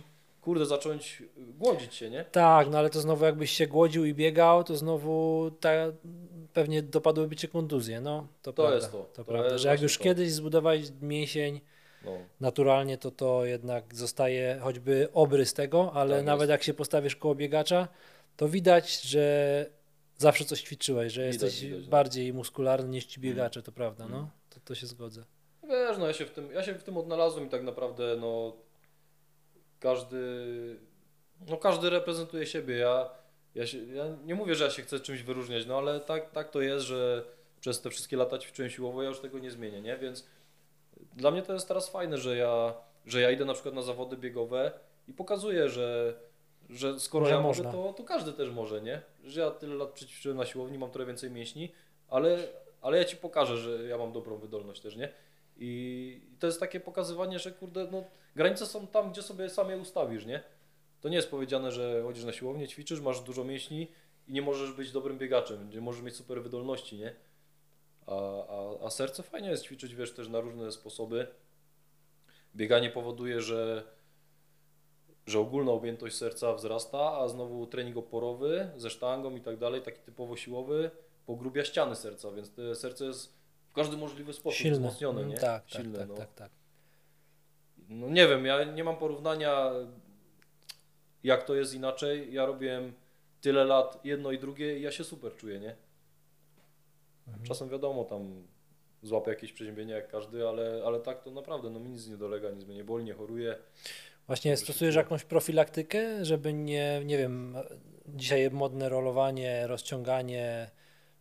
Kurde, 0.45 0.65
zacząć 0.65 1.23
głodzić 1.37 1.93
się, 1.95 2.09
nie? 2.09 2.25
Tak, 2.25 2.69
no 2.69 2.77
ale 2.77 2.89
to 2.89 2.99
znowu 3.01 3.25
jakbyś 3.25 3.51
się 3.51 3.67
głodził 3.67 4.05
i 4.05 4.13
biegał, 4.13 4.63
to 4.63 4.75
znowu 4.77 5.51
ta, 5.59 5.69
pewnie 6.53 6.81
dopadłyby 6.83 7.35
cię 7.35 7.47
kontuzje, 7.47 8.01
no. 8.01 8.27
To, 8.41 8.53
To 8.53 8.53
prawda, 8.53 8.75
jest 8.75 8.91
to, 8.91 8.97
To, 8.97 9.05
to 9.13 9.23
prawda, 9.25 9.49
jest 9.51 9.61
że 9.63 9.69
jak 9.69 9.81
już 9.81 9.97
to. 9.97 10.03
kiedyś 10.03 10.31
zbudowałeś 10.31 10.85
mięsień 11.01 11.61
No, 12.05 12.11
naturalnie, 12.39 12.97
to 12.97 13.11
to 13.11 13.45
jednak 13.45 13.95
zostaje 13.95 14.59
choćby 14.61 15.07
obrys 15.13 15.53
tego, 15.53 15.91
ale 15.93 16.15
Tak 16.17 16.25
nawet 16.25 16.41
jest. 16.41 16.49
jak 16.51 16.63
się 16.63 16.73
postawisz 16.73 17.15
koło 17.15 17.35
biegacza, 17.35 17.87
to 18.37 18.49
widać, 18.49 19.01
że 19.01 19.65
zawsze 20.17 20.45
coś 20.45 20.61
ćwiczyłeś, 20.61 21.13
że 21.13 21.21
Widać, 21.31 21.41
jesteś 21.43 21.61
widać, 21.61 21.83
no. 21.85 21.89
bardziej 21.89 22.33
muskularny 22.33 22.89
niż 22.89 23.05
ci 23.05 23.19
biegacze, 23.19 23.61
to 23.63 23.71
prawda, 23.71 24.07
no. 24.07 24.29
To, 24.49 24.59
to 24.65 24.75
się 24.75 24.87
zgodzę. 24.87 25.23
Wiesz, 25.63 25.97
no 25.99 26.07
ja 26.07 26.13
się 26.13 26.25
w 26.25 26.31
tym, 26.31 26.51
ja 26.51 26.63
się 26.63 26.73
w 26.73 26.83
tym 26.83 26.97
odnalazłem 26.97 27.45
i 27.45 27.49
tak 27.49 27.63
naprawdę 27.63 28.15
no 28.19 28.55
każdy, 29.85 30.19
no 31.49 31.57
każdy 31.57 31.89
reprezentuje 31.89 32.45
siebie. 32.45 32.75
Ja, 32.77 33.09
ja, 33.55 33.67
się, 33.67 33.77
ja 33.77 34.03
nie 34.25 34.35
mówię, 34.35 34.55
że 34.55 34.63
ja 34.63 34.69
się 34.69 34.81
chcę 34.81 34.99
czymś 34.99 35.23
wyróżniać, 35.23 35.65
no 35.65 35.77
ale 35.77 35.99
tak, 35.99 36.31
tak 36.31 36.49
to 36.49 36.61
jest, 36.61 36.85
że 36.85 37.23
przez 37.59 37.81
te 37.81 37.89
wszystkie 37.89 38.17
lata 38.17 38.37
ćwiczyłem 38.37 38.71
siłowo, 38.71 39.03
ja 39.03 39.09
już 39.09 39.19
tego 39.19 39.39
nie 39.39 39.51
zmienię, 39.51 39.81
nie? 39.81 39.97
Więc 39.97 40.27
dla 41.13 41.31
mnie 41.31 41.41
to 41.41 41.53
jest 41.53 41.67
teraz 41.67 41.89
fajne, 41.89 42.17
że 42.17 42.37
ja, 42.37 42.73
że 43.05 43.21
ja 43.21 43.31
idę 43.31 43.45
na 43.45 43.53
przykład 43.53 43.75
na 43.75 43.81
zawody 43.81 44.17
biegowe 44.17 44.71
i 45.07 45.13
pokazuję, 45.13 45.69
że, 45.69 46.19
że 46.69 46.99
skoro 46.99 47.25
Że 47.25 47.31
ja 47.31 47.41
można. 47.41 47.71
mogę, 47.71 47.77
to, 47.77 47.93
to 47.93 48.03
każdy 48.03 48.33
też 48.33 48.49
może, 48.49 48.81
nie? 48.81 49.01
Że 49.23 49.41
ja 49.41 49.51
tyle 49.51 49.75
lat 49.75 49.89
przećwiczyłem 49.89 50.37
na 50.37 50.45
siłowni, 50.45 50.77
mam 50.77 50.91
trochę 50.91 51.07
więcej 51.07 51.31
mięśni, 51.31 51.71
ale, 52.07 52.37
ale 52.81 52.97
ja 52.97 53.05
Ci 53.05 53.17
pokażę, 53.17 53.57
że 53.57 53.83
ja 53.83 53.97
mam 53.97 54.11
dobrą 54.11 54.37
wydolność 54.37 54.81
też, 54.81 54.95
nie? 54.95 55.09
I 55.57 56.21
to 56.39 56.47
jest 56.47 56.59
takie 56.59 56.79
pokazywanie, 56.79 57.39
że 57.39 57.51
kurde, 57.51 57.87
no 57.91 58.03
granice 58.35 58.65
są 58.65 58.87
tam, 58.87 59.11
gdzie 59.11 59.21
sobie 59.21 59.49
sam 59.49 59.69
je 59.69 59.77
ustawisz, 59.77 60.25
nie? 60.25 60.43
To 61.01 61.09
nie 61.09 61.15
jest 61.15 61.31
powiedziane, 61.31 61.71
że 61.71 62.01
chodzisz 62.03 62.23
na 62.23 62.33
siłownię, 62.33 62.67
ćwiczysz, 62.67 63.01
masz 63.01 63.21
dużo 63.21 63.43
mięśni 63.43 63.87
i 64.27 64.33
nie 64.33 64.41
możesz 64.41 64.71
być 64.71 64.91
dobrym 64.91 65.17
biegaczem, 65.17 65.69
nie 65.69 65.81
możesz 65.81 66.01
mieć 66.01 66.15
super 66.15 66.43
wydolności, 66.43 66.97
nie? 66.97 67.15
A, 68.07 68.47
a, 68.47 68.85
a 68.85 68.89
serce 68.89 69.23
fajnie 69.23 69.49
jest 69.49 69.63
ćwiczyć, 69.63 69.95
wiesz, 69.95 70.13
też 70.13 70.27
na 70.27 70.39
różne 70.39 70.71
sposoby. 70.71 71.27
Bieganie 72.55 72.89
powoduje, 72.89 73.41
że, 73.41 73.83
że 75.27 75.39
ogólna 75.39 75.71
objętość 75.71 76.15
serca 76.15 76.53
wzrasta, 76.53 77.17
a 77.17 77.27
znowu 77.27 77.67
trening 77.67 77.97
oporowy 77.97 78.71
ze 78.77 78.89
sztangą 78.89 79.35
i 79.35 79.41
tak 79.41 79.57
dalej, 79.57 79.81
taki 79.81 79.99
typowo 79.99 80.35
siłowy, 80.35 80.91
pogrubia 81.25 81.65
ściany 81.65 81.95
serca, 81.95 82.31
więc 82.31 82.51
serce 82.73 83.05
jest 83.05 83.34
każdy 83.75 83.97
możliwy 83.97 84.33
sposób 84.33 84.57
Silne. 84.59 84.77
wzmocnione, 84.77 85.19
Mm, 85.19 85.31
nie? 85.31 85.37
Tak, 85.37 85.63
tak, 85.63 85.81
Silne, 85.81 85.99
tak, 85.99 86.07
no. 86.07 86.15
tak, 86.15 86.33
tak. 86.33 86.51
No 87.89 88.09
nie 88.09 88.27
wiem, 88.27 88.45
ja 88.45 88.63
nie 88.63 88.83
mam 88.83 88.97
porównania, 88.97 89.71
jak 91.23 91.43
to 91.43 91.55
jest 91.55 91.73
inaczej. 91.73 92.33
Ja 92.33 92.45
robiłem 92.45 92.93
tyle 93.41 93.63
lat 93.65 93.99
jedno 94.05 94.31
i 94.31 94.39
drugie 94.39 94.79
i 94.79 94.81
ja 94.81 94.91
się 94.91 95.03
super 95.03 95.35
czuję, 95.35 95.59
nie? 95.59 95.75
Mhm. 97.27 97.45
Czasem 97.45 97.69
wiadomo, 97.69 98.03
tam 98.03 98.47
złapię 99.03 99.29
jakieś 99.31 99.53
przeziębienie 99.53 99.93
jak 99.93 100.07
każdy, 100.11 100.47
ale, 100.47 100.81
ale 100.85 100.99
tak 100.99 101.23
to 101.23 101.31
naprawdę, 101.31 101.69
no 101.69 101.79
mi 101.79 101.89
nic 101.89 102.07
nie 102.07 102.17
dolega, 102.17 102.49
nic 102.51 102.65
mnie 102.65 102.75
nie 102.75 102.83
boli, 102.83 103.03
nie 103.05 103.13
choruję. 103.13 103.55
Właśnie 104.27 104.57
stosujesz 104.57 104.95
jakąś 104.95 105.23
profilaktykę, 105.23 106.25
żeby 106.25 106.53
nie, 106.53 107.01
nie 107.05 107.17
wiem, 107.17 107.55
dzisiaj 108.07 108.51
modne 108.51 108.89
rolowanie, 108.89 109.67
rozciąganie, 109.67 110.71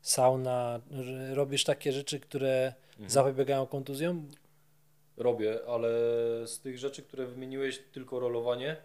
sauna, 0.04 0.80
robisz 1.32 1.64
takie 1.64 1.92
rzeczy, 1.92 2.20
które 2.20 2.72
Mhm. 2.92 3.10
zapobiegają 3.10 3.66
kontuzjom? 3.66 4.28
Robię, 5.16 5.58
ale 5.68 5.88
z 6.46 6.60
tych 6.60 6.78
rzeczy, 6.78 7.02
które 7.02 7.26
wymieniłeś, 7.26 7.78
tylko 7.92 8.20
rolowanie, 8.20 8.76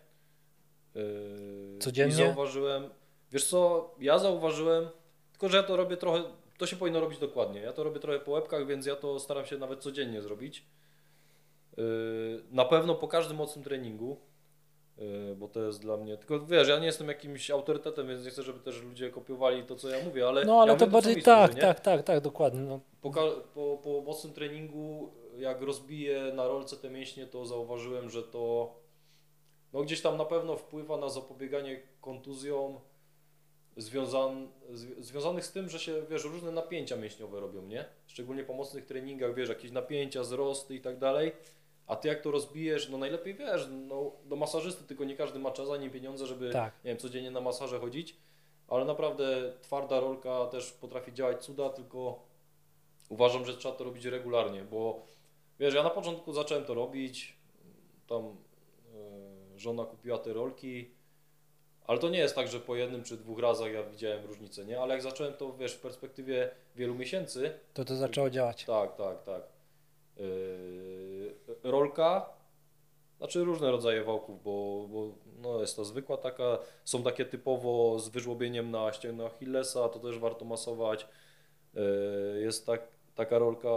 Yy, 0.96 1.78
Codziennie? 1.80 2.16
Zauważyłem, 2.16 2.90
wiesz 3.32 3.46
co, 3.48 3.92
ja 4.00 4.20
zauważyłem, 4.20 4.90
tylko 5.32 5.50
że 5.50 5.58
ja 5.58 5.64
to 5.64 5.78
robię 5.78 5.98
trochę, 5.98 6.24
to 6.58 6.68
się 6.68 6.76
powinno 6.76 7.00
robić 7.00 7.20
dokładnie. 7.20 7.62
Ja 7.62 7.74
to 7.74 7.84
robię 7.84 8.00
trochę 8.00 8.20
po 8.20 8.32
łebkach, 8.32 8.66
więc 8.68 8.86
ja 8.86 8.96
to 8.96 9.20
staram 9.20 9.46
się 9.46 9.58
nawet 9.58 9.80
codziennie 9.80 10.22
zrobić. 10.22 10.66
Yy, 11.78 12.44
na 12.52 12.66
pewno 12.66 12.96
po 12.96 13.08
każdym 13.08 13.38
mocnym 13.38 13.64
treningu, 13.64 14.18
bo 15.36 15.48
to 15.48 15.64
jest 15.64 15.82
dla 15.82 15.98
mnie, 15.98 16.18
tylko 16.18 16.40
wiesz, 16.46 16.68
ja 16.68 16.80
nie 16.80 16.86
jestem 16.86 17.08
jakimś 17.08 17.52
autorytetem, 17.52 18.08
więc 18.08 18.26
nie 18.26 18.30
chcę, 18.32 18.44
żeby 18.44 18.60
też 18.60 18.82
ludzie 18.84 19.10
kopiowali 19.10 19.64
to, 19.64 19.76
co 19.76 19.90
ja 19.90 20.06
mówię, 20.06 20.28
ale 20.28 20.46
No 20.46 20.62
ale 20.62 20.72
ja 20.72 20.78
to 20.78 20.86
mówię 20.86 20.94
bardziej 20.94 21.16
mi 21.16 21.24
tak, 21.24 21.56
nie? 21.56 21.62
tak, 21.62 21.80
tak, 21.80 22.04
tak, 22.04 22.22
dokładnie. 22.22 22.62
No, 22.62 22.80
Po, 23.02 23.12
po, 23.54 23.78
po 23.84 24.02
mocnym 24.02 24.34
treningu, 24.34 25.10
jak 25.38 25.62
rozbiję 25.62 26.32
na 26.34 26.48
rolce 26.48 26.78
te 26.78 26.90
mięśnie, 26.90 27.28
to 27.28 27.46
zauważyłem, 27.46 28.10
że 28.10 28.24
to 28.24 28.74
no 29.74 29.82
gdzieś 29.84 30.02
tam 30.02 30.18
na 30.18 30.26
pewno 30.26 30.56
wpływa 30.56 30.98
na 30.98 31.10
zapobieganie 31.10 31.82
kontuzjom 32.02 32.80
związan, 33.78 34.48
zwi- 34.72 35.02
związanych 35.02 35.46
z 35.46 35.52
tym, 35.52 35.70
że 35.70 35.80
się, 35.80 36.02
wiesz, 36.10 36.24
różne 36.24 36.52
napięcia 36.52 36.96
mięśniowe 36.98 37.40
robią, 37.40 37.62
nie? 37.66 37.86
Szczególnie 38.08 38.44
po 38.44 38.54
mocnych 38.54 38.86
treningach, 38.86 39.34
wiesz, 39.36 39.50
jakieś 39.50 39.72
napięcia, 39.72 40.22
wzrosty 40.22 40.76
i 40.76 40.82
tak 40.82 40.98
dalej. 40.98 41.32
A 41.90 41.96
ty 41.96 42.08
jak 42.08 42.22
to 42.22 42.32
rozbijesz, 42.32 42.90
no 42.90 42.98
najlepiej 42.98 43.34
wiesz, 43.34 43.68
no 43.88 44.12
do 44.26 44.36
masażysty, 44.36 44.84
tylko 44.84 45.04
nie 45.04 45.16
każdy 45.16 45.40
ma 45.40 45.52
czas 45.52 45.70
ani 45.70 45.90
pieniądze, 45.90 46.28
żeby 46.28 46.50
tak. 46.50 46.74
nie 46.84 46.92
wiem, 46.92 46.98
codziennie 46.98 47.32
na 47.32 47.42
masaże 47.42 47.80
chodzić, 47.80 48.16
ale 48.68 48.86
naprawdę 48.86 49.54
twarda 49.62 50.00
rolka 50.00 50.46
też 50.46 50.72
potrafi 50.72 51.14
działać 51.14 51.46
cuda, 51.46 51.70
tylko 51.70 52.20
uważam, 53.10 53.46
że 53.46 53.58
trzeba 53.58 53.76
to 53.76 53.84
robić 53.84 54.06
regularnie, 54.06 54.64
bo 54.64 55.06
wiesz, 55.60 55.74
ja 55.74 55.84
na 55.84 55.90
początku 55.90 56.34
zacząłem 56.34 56.66
to 56.66 56.74
robić, 56.74 57.36
tam 58.08 58.24
e, 58.26 59.60
żona 59.60 59.86
kupiła 59.86 60.18
te 60.18 60.34
rolki, 60.34 60.92
ale 61.88 62.00
to 62.00 62.10
nie 62.10 62.20
jest 62.20 62.36
tak, 62.36 62.48
że 62.48 62.60
po 62.60 62.76
jednym 62.76 63.04
czy 63.04 63.18
dwóch 63.18 63.40
razach 63.40 63.74
ja 63.74 63.84
widziałem 63.84 64.26
różnicę, 64.26 64.66
nie? 64.66 64.82
Ale 64.82 64.94
jak 64.94 65.04
zacząłem 65.04 65.34
to, 65.34 65.54
wiesz, 65.54 65.74
w 65.74 65.80
perspektywie 65.80 66.52
wielu 66.76 66.96
miesięcy, 66.96 67.60
To 67.74 67.86
to 67.86 67.96
zaczęło 67.96 68.30
działać. 68.30 68.66
tak, 68.66 68.96
tak, 68.96 69.24
tak. 69.24 69.42
Yy, 70.18 71.09
rolka, 71.64 72.30
znaczy 73.18 73.44
różne 73.44 73.72
rodzaje 73.72 74.04
wałków, 74.04 74.44
bo, 74.44 74.88
bo 74.90 75.12
no 75.42 75.62
jest 75.62 75.76
ta 75.76 75.84
zwykła 75.84 76.18
taka, 76.18 76.58
są 76.86 77.04
takie 77.04 77.26
typowo 77.26 78.00
z 78.00 78.10
wyżłobieniem 78.10 78.72
na 78.72 78.94
ścięgno 78.94 79.26
Achillesa, 79.26 79.90
to 79.90 80.00
też 80.00 80.20
warto 80.20 80.46
masować. 80.46 81.08
Yy, 81.74 81.82
jest 82.42 82.66
tak, 82.66 82.88
taka 83.16 83.40
rolka 83.40 83.70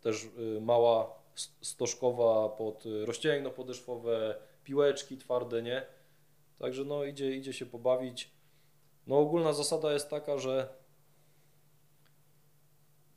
też 0.00 0.28
yy, 0.36 0.60
mała, 0.60 1.14
st- 1.34 1.66
stożkowa 1.66 2.48
pod 2.48 2.84
yy, 2.84 3.06
rozcięgno 3.06 3.50
podeszwowe, 3.50 4.36
piłeczki 4.64 5.18
twarde, 5.18 5.62
nie? 5.62 5.86
Także 6.58 6.84
no 6.84 7.04
idzie, 7.04 7.36
idzie 7.36 7.52
się 7.52 7.66
pobawić. 7.66 8.30
No 9.06 9.18
ogólna 9.18 9.52
zasada 9.52 9.92
jest 9.92 10.10
taka, 10.10 10.38
że 10.38 10.68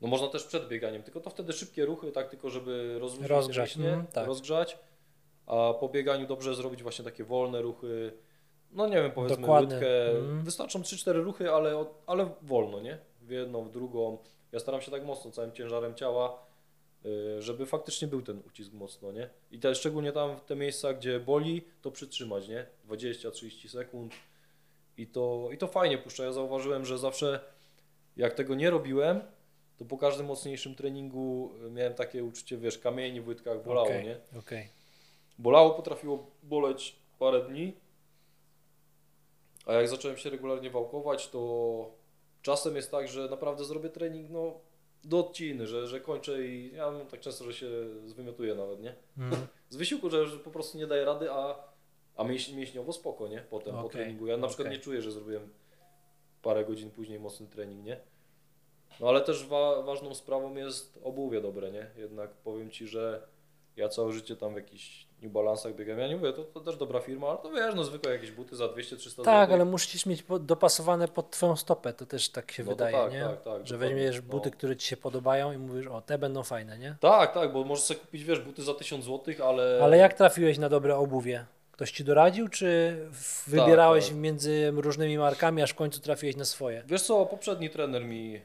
no 0.00 0.08
można 0.08 0.28
też 0.28 0.44
przed 0.44 0.68
bieganiem, 0.68 1.02
tylko 1.02 1.20
to 1.20 1.30
wtedy 1.30 1.52
szybkie 1.52 1.84
ruchy, 1.84 2.12
tak 2.12 2.28
tylko 2.28 2.50
żeby 2.50 2.98
rozluźnić 2.98 3.30
Rozgrzać, 3.30 3.76
mięśnie, 3.76 3.92
mm, 3.92 4.06
tak. 4.06 4.26
rozgrzać, 4.26 4.78
a 5.46 5.74
po 5.80 5.88
bieganiu 5.88 6.26
dobrze 6.26 6.54
zrobić 6.54 6.82
właśnie 6.82 7.04
takie 7.04 7.24
wolne 7.24 7.62
ruchy, 7.62 8.12
no 8.74 8.86
nie 8.88 9.02
wiem, 9.02 9.12
powiedzmy 9.12 9.40
Dokładne, 9.40 9.74
łydkę, 9.74 10.10
mm. 10.10 10.42
wystarczą 10.42 10.80
3-4 10.80 11.12
ruchy, 11.12 11.50
ale, 11.50 11.84
ale 12.06 12.30
wolno, 12.42 12.80
nie? 12.80 12.98
W 13.20 13.30
jedną, 13.30 13.64
w 13.64 13.70
drugą. 13.70 14.18
Ja 14.52 14.60
staram 14.60 14.80
się 14.80 14.90
tak 14.90 15.04
mocno, 15.04 15.30
całym 15.30 15.52
ciężarem 15.52 15.94
ciała, 15.94 16.46
y, 17.06 17.42
żeby 17.42 17.66
faktycznie 17.66 18.08
był 18.08 18.22
ten 18.22 18.42
ucisk 18.46 18.72
mocno, 18.72 19.12
nie? 19.12 19.30
I 19.50 19.58
te, 19.58 19.74
szczególnie 19.74 20.12
tam 20.12 20.36
w 20.36 20.44
te 20.44 20.56
miejsca, 20.56 20.94
gdzie 20.94 21.20
boli, 21.20 21.64
to 21.82 21.90
przytrzymać, 21.90 22.48
nie? 22.48 22.66
20-30 22.88 23.68
sekund 23.68 24.12
i 24.96 25.06
to, 25.06 25.48
i 25.52 25.58
to 25.58 25.66
fajnie 25.66 25.98
puszcza. 25.98 26.24
Ja 26.24 26.32
zauważyłem, 26.32 26.84
że 26.84 26.98
zawsze 26.98 27.40
jak 28.16 28.34
tego 28.34 28.54
nie 28.54 28.70
robiłem, 28.70 29.20
to 29.78 29.84
po 29.84 29.98
każdym 29.98 30.26
mocniejszym 30.26 30.74
treningu 30.74 31.50
y, 31.66 31.70
miałem 31.70 31.94
takie 31.94 32.24
uczucie, 32.24 32.56
wiesz, 32.56 32.78
kamieni 32.78 33.20
w 33.20 33.28
łydkach, 33.28 33.64
bolało, 33.64 33.86
Okej, 33.86 34.04
nie? 34.04 34.38
okej. 34.38 34.68
Bolało, 35.38 35.70
potrafiło 35.70 36.30
boleć 36.42 36.96
parę 37.18 37.40
dni, 37.40 37.72
a 39.66 39.72
jak 39.72 39.88
zacząłem 39.88 40.16
się 40.16 40.30
regularnie 40.30 40.70
wałkować, 40.70 41.28
to 41.28 41.90
czasem 42.42 42.76
jest 42.76 42.90
tak, 42.90 43.08
że 43.08 43.28
naprawdę 43.28 43.64
zrobię 43.64 43.88
trening 43.88 44.30
no, 44.30 44.60
do 45.04 45.18
odciny, 45.18 45.66
że, 45.66 45.86
że 45.86 46.00
kończę 46.00 46.46
i 46.46 46.72
ja 46.74 46.90
mam 46.90 47.06
tak 47.06 47.20
często, 47.20 47.44
że 47.44 47.54
się 47.54 47.68
zwymiotuję 48.06 48.54
nawet, 48.54 48.80
nie? 48.80 48.94
Mm. 49.18 49.46
Z 49.68 49.76
wysiłku, 49.76 50.10
że, 50.10 50.26
że 50.26 50.38
po 50.38 50.50
prostu 50.50 50.78
nie 50.78 50.86
daję 50.86 51.04
rady, 51.04 51.30
a, 51.32 51.68
a 52.16 52.24
mięś, 52.24 52.48
mięśniowo 52.48 52.92
spoko, 52.92 53.28
nie? 53.28 53.40
Potem, 53.50 53.74
po 53.74 53.80
Okej, 53.80 53.90
treningu. 53.90 54.26
Ja 54.26 54.36
na 54.36 54.48
przykład 54.48 54.70
nie 54.70 54.78
czuję, 54.78 55.02
że 55.02 55.12
zrobiłem 55.12 55.48
parę 56.42 56.64
godzin 56.64 56.90
później 56.90 57.20
mocny 57.20 57.46
trening, 57.46 57.84
nie? 57.84 58.00
No 59.00 59.08
ale 59.08 59.20
też 59.20 59.46
wa 59.46 59.82
ważną 59.82 60.14
sprawą 60.14 60.54
jest 60.54 60.98
obuwie 61.04 61.40
dobre, 61.40 61.70
nie? 61.70 61.86
Jednak 61.96 62.30
powiem 62.30 62.70
Ci, 62.70 62.86
że 62.86 63.22
ja 63.76 63.88
całe 63.88 64.12
życie 64.12 64.36
tam 64.36 64.52
w 64.52 64.56
jakichś 64.56 65.06
New 65.22 65.32
Balance'ach 65.32 65.74
biegam. 65.74 65.98
Ja 65.98 66.08
nie 66.08 66.16
mówię, 66.16 66.32
to, 66.32 66.44
to 66.44 66.60
też 66.60 66.76
dobra 66.76 67.00
firma, 67.00 67.28
ale 67.28 67.38
to 67.38 67.50
wiesz, 67.50 67.74
no 67.74 67.84
zwykłe 67.84 68.12
jakieś 68.12 68.30
buty 68.30 68.56
za 68.56 68.64
200-300 68.64 69.24
Tak, 69.24 69.48
zł. 69.48 69.54
ale 69.54 69.64
musisz 69.64 70.06
mieć 70.06 70.24
dopasowane 70.40 71.08
pod 71.08 71.30
twoją 71.30 71.56
stopę, 71.56 71.92
to 71.92 72.06
też 72.06 72.28
tak 72.28 72.52
się 72.52 72.64
No 72.64 72.70
wydaje, 72.70 72.96
tak, 72.96 73.12
nie? 73.12 73.20
tak, 73.24 73.42
tak, 73.42 73.66
że 73.66 73.78
weźmiesz 73.78 74.20
buty, 74.20 74.50
no. 74.50 74.56
które 74.56 74.76
ci 74.76 74.86
się 74.88 74.96
podobają 74.96 75.52
i 75.52 75.58
mówisz, 75.58 75.86
o, 75.86 76.00
te 76.00 76.18
będą 76.18 76.42
fajne, 76.42 76.78
nie? 76.78 76.96
Tak, 77.00 77.34
tak, 77.34 77.52
bo 77.52 77.64
możesz 77.64 77.84
sobie 77.84 78.00
kupić, 78.00 78.24
wiesz, 78.24 78.40
buty 78.40 78.62
za 78.62 78.74
1000 78.74 79.04
zł, 79.04 79.34
ale... 79.48 79.80
Ale 79.82 79.96
jak 79.96 80.14
trafiłeś 80.14 80.58
na 80.58 80.68
dobre 80.68 80.96
obuwie? 80.96 81.44
Ktoś 81.74 81.90
ci 81.90 82.04
doradził, 82.04 82.48
czy 82.48 82.96
wybierałeś 83.46 84.08
tak. 84.08 84.16
między 84.16 84.72
różnymi 84.76 85.18
markami, 85.18 85.62
aż 85.62 85.70
w 85.70 85.74
końcu 85.74 86.00
trafiłeś 86.00 86.36
na 86.36 86.44
swoje? 86.44 86.82
Wiesz 86.86 87.02
co, 87.02 87.26
poprzedni 87.26 87.70
trener 87.70 88.04
mi 88.04 88.36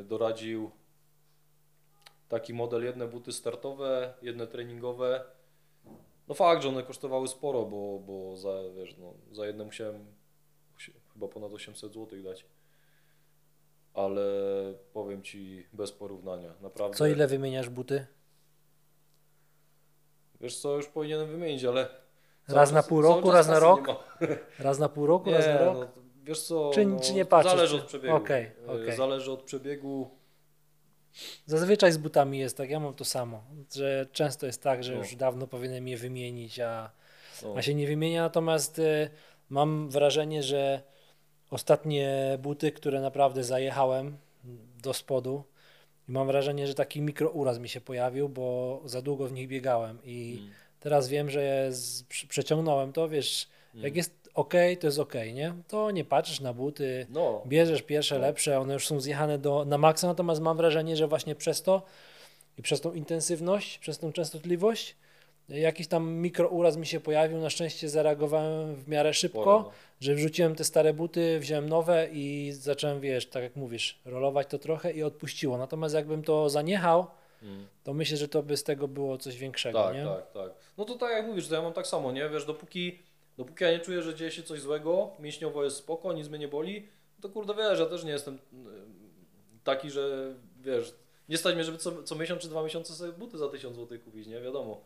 y, 0.00 0.04
doradził 0.04 0.70
taki 2.28 2.54
model, 2.54 2.84
jedne 2.84 3.08
buty 3.08 3.32
startowe, 3.32 4.14
jedne 4.22 4.46
treningowe. 4.46 5.24
No 6.28 6.34
fakt, 6.34 6.62
że 6.62 6.68
one 6.68 6.82
kosztowały 6.82 7.28
sporo, 7.28 7.64
bo, 7.64 7.98
bo 7.98 8.36
za, 8.36 8.54
wiesz, 8.76 8.96
no, 8.98 9.14
za 9.32 9.46
jedne 9.46 9.64
musiałem 9.64 10.06
chyba 11.12 11.28
ponad 11.28 11.52
800 11.52 11.92
zł 11.92 12.22
dać. 12.22 12.44
Ale 13.94 14.22
powiem 14.92 15.22
Ci 15.22 15.66
bez 15.72 15.92
porównania, 15.92 16.54
naprawdę. 16.60 16.96
Co 16.96 17.06
ile 17.06 17.26
wymieniasz 17.26 17.68
buty? 17.68 18.06
Wiesz 20.40 20.56
co, 20.56 20.76
już 20.76 20.86
powinienem 20.86 21.28
wymienić, 21.28 21.64
ale... 21.64 22.01
Raz 22.48 22.72
na 22.72 22.82
pół 22.82 23.02
roku, 23.02 23.30
raz 23.30 23.48
na 23.48 23.58
rok? 23.58 23.86
ma. 23.88 23.96
Raz 24.58 24.78
na 24.78 24.88
pół 24.88 25.06
roku, 25.06 25.30
raz 25.30 25.46
na 25.46 25.58
rok? 25.64 25.74
no, 25.78 25.86
wiesz 26.24 26.42
co, 26.42 26.70
Czy- 26.74 26.86
no, 26.86 27.00
czy 27.00 27.12
nie 27.14 27.24
patrzysz, 27.24 27.52
Zależy 27.56 27.76
od 27.76 27.82
przebiegu. 27.84 28.16
Okej, 28.16 28.44
Y, 28.44 28.70
okej. 28.70 28.96
Zależy 28.96 29.32
od 29.32 29.42
przebiegu. 29.42 30.10
Zazwyczaj 31.46 31.92
z 31.92 31.98
butami 31.98 32.38
jest 32.38 32.56
tak, 32.56 32.70
ja 32.70 32.80
mam 32.80 32.94
to 32.94 33.04
samo, 33.04 33.42
że 33.74 34.06
często 34.12 34.46
jest 34.46 34.62
tak, 34.62 34.84
że 34.84 34.92
No. 34.92 34.98
już 34.98 35.14
dawno 35.16 35.46
powinienem 35.46 35.88
je 35.88 35.96
wymienić, 35.96 36.60
a, 36.60 36.90
No. 37.42 37.54
a 37.56 37.62
się 37.62 37.74
nie 37.74 37.86
wymienia, 37.86 38.22
natomiast 38.22 38.78
y, 38.78 39.10
mam 39.50 39.90
wrażenie, 39.90 40.42
że 40.42 40.82
ostatnie 41.50 42.38
buty, 42.42 42.72
które 42.72 43.00
naprawdę 43.00 43.44
zajechałem 43.44 44.16
do 44.82 44.94
spodu 44.94 45.44
i 46.08 46.12
mam 46.12 46.26
wrażenie, 46.26 46.66
że 46.66 46.74
taki 46.74 47.02
mikrouraz 47.02 47.58
mi 47.58 47.68
się 47.68 47.80
pojawił, 47.80 48.28
bo 48.28 48.80
za 48.84 49.02
długo 49.02 49.26
w 49.26 49.32
nich 49.32 49.48
biegałem 49.48 49.98
i 50.04 50.36
Mm. 50.40 50.52
Teraz 50.82 51.08
wiem, 51.08 51.30
że 51.30 51.72
z, 51.72 52.02
przeciągnąłem 52.28 52.92
to, 52.92 53.08
wiesz, 53.08 53.48
Mm. 53.74 53.84
jak 53.84 53.96
jest 53.96 54.28
ok, 54.34 54.54
to 54.80 54.86
jest 54.86 54.98
ok, 54.98 55.14
nie? 55.34 55.52
To 55.68 55.90
nie 55.90 56.04
patrzysz 56.04 56.40
na 56.40 56.52
buty, 56.54 57.06
No, 57.10 57.42
bierzesz 57.46 57.82
pierwsze 57.82 58.14
No. 58.14 58.20
lepsze, 58.20 58.60
one 58.60 58.74
już 58.74 58.86
są 58.86 59.00
zjechane 59.00 59.38
do, 59.38 59.64
na 59.64 59.78
maksa, 59.78 60.06
natomiast 60.06 60.40
mam 60.40 60.56
wrażenie, 60.56 60.96
że 60.96 61.08
właśnie 61.08 61.34
przez 61.34 61.62
to 61.62 61.82
i 62.58 62.62
przez 62.62 62.80
tą 62.80 62.92
intensywność, 62.92 63.78
przez 63.78 63.98
tą 63.98 64.12
częstotliwość, 64.12 64.96
jakiś 65.48 65.86
tam 65.88 66.12
mikrouraz 66.12 66.76
mi 66.76 66.86
się 66.86 67.00
pojawił, 67.00 67.38
na 67.38 67.50
szczęście 67.50 67.88
zareagowałem 67.88 68.74
w 68.74 68.88
miarę 68.88 69.14
szybko, 69.14 69.62
no. 69.64 69.70
że 70.00 70.14
wrzuciłem 70.14 70.54
te 70.54 70.64
stare 70.64 70.94
buty, 70.94 71.38
wziąłem 71.40 71.68
nowe 71.68 72.08
i 72.12 72.52
zacząłem, 72.52 73.00
wiesz, 73.00 73.26
tak 73.26 73.42
jak 73.42 73.56
mówisz, 73.56 73.98
rolować 74.04 74.46
to 74.46 74.58
trochę 74.58 74.92
i 74.92 75.02
odpuściło. 75.02 75.58
Natomiast 75.58 75.94
jakbym 75.94 76.22
to 76.22 76.50
zaniechał, 76.50 77.06
Mm. 77.42 77.66
to 77.84 77.94
myślę, 77.94 78.16
że 78.16 78.28
to 78.28 78.42
by 78.42 78.56
z 78.56 78.64
tego 78.64 78.88
było 78.88 79.18
coś 79.18 79.36
większego, 79.36 79.82
Tak, 79.84 79.94
nie? 79.96 80.04
tak, 80.04 80.32
tak. 80.32 80.52
No 80.78 80.84
to 80.84 80.94
tak 80.94 81.10
jak 81.12 81.26
mówisz, 81.26 81.48
to 81.48 81.54
ja 81.54 81.62
mam 81.62 81.72
tak 81.72 81.86
samo, 81.86 82.12
nie? 82.12 82.28
Wiesz, 82.28 82.44
dopóki, 82.44 82.98
dopóki 83.38 83.64
ja 83.64 83.72
nie 83.72 83.80
czuję, 83.80 84.02
że 84.02 84.14
dzieje 84.14 84.30
się 84.30 84.42
coś 84.42 84.60
złego, 84.60 85.10
mięśniowo 85.18 85.64
jest 85.64 85.76
spoko, 85.76 86.12
nic 86.12 86.28
mnie 86.28 86.38
nie 86.38 86.48
boli, 86.48 86.88
to 87.20 87.28
kurde 87.28 87.54
wiesz, 87.54 87.78
ja 87.78 87.86
też 87.86 88.04
nie 88.04 88.10
jestem 88.12 88.38
taki, 89.64 89.90
że 89.90 90.34
wiesz, 90.60 90.94
nie 91.28 91.38
stać 91.38 91.54
mnie, 91.54 91.64
żeby 91.64 91.78
co, 91.78 92.02
co 92.02 92.14
miesiąc 92.16 92.42
czy 92.42 92.48
dwa 92.48 92.62
miesiące 92.62 92.92
sobie 92.92 93.12
buty 93.12 93.38
za 93.38 93.48
1000 93.48 93.76
zł 93.76 93.98
kupić, 94.04 94.26
nie? 94.26 94.40
Wiadomo. 94.40 94.80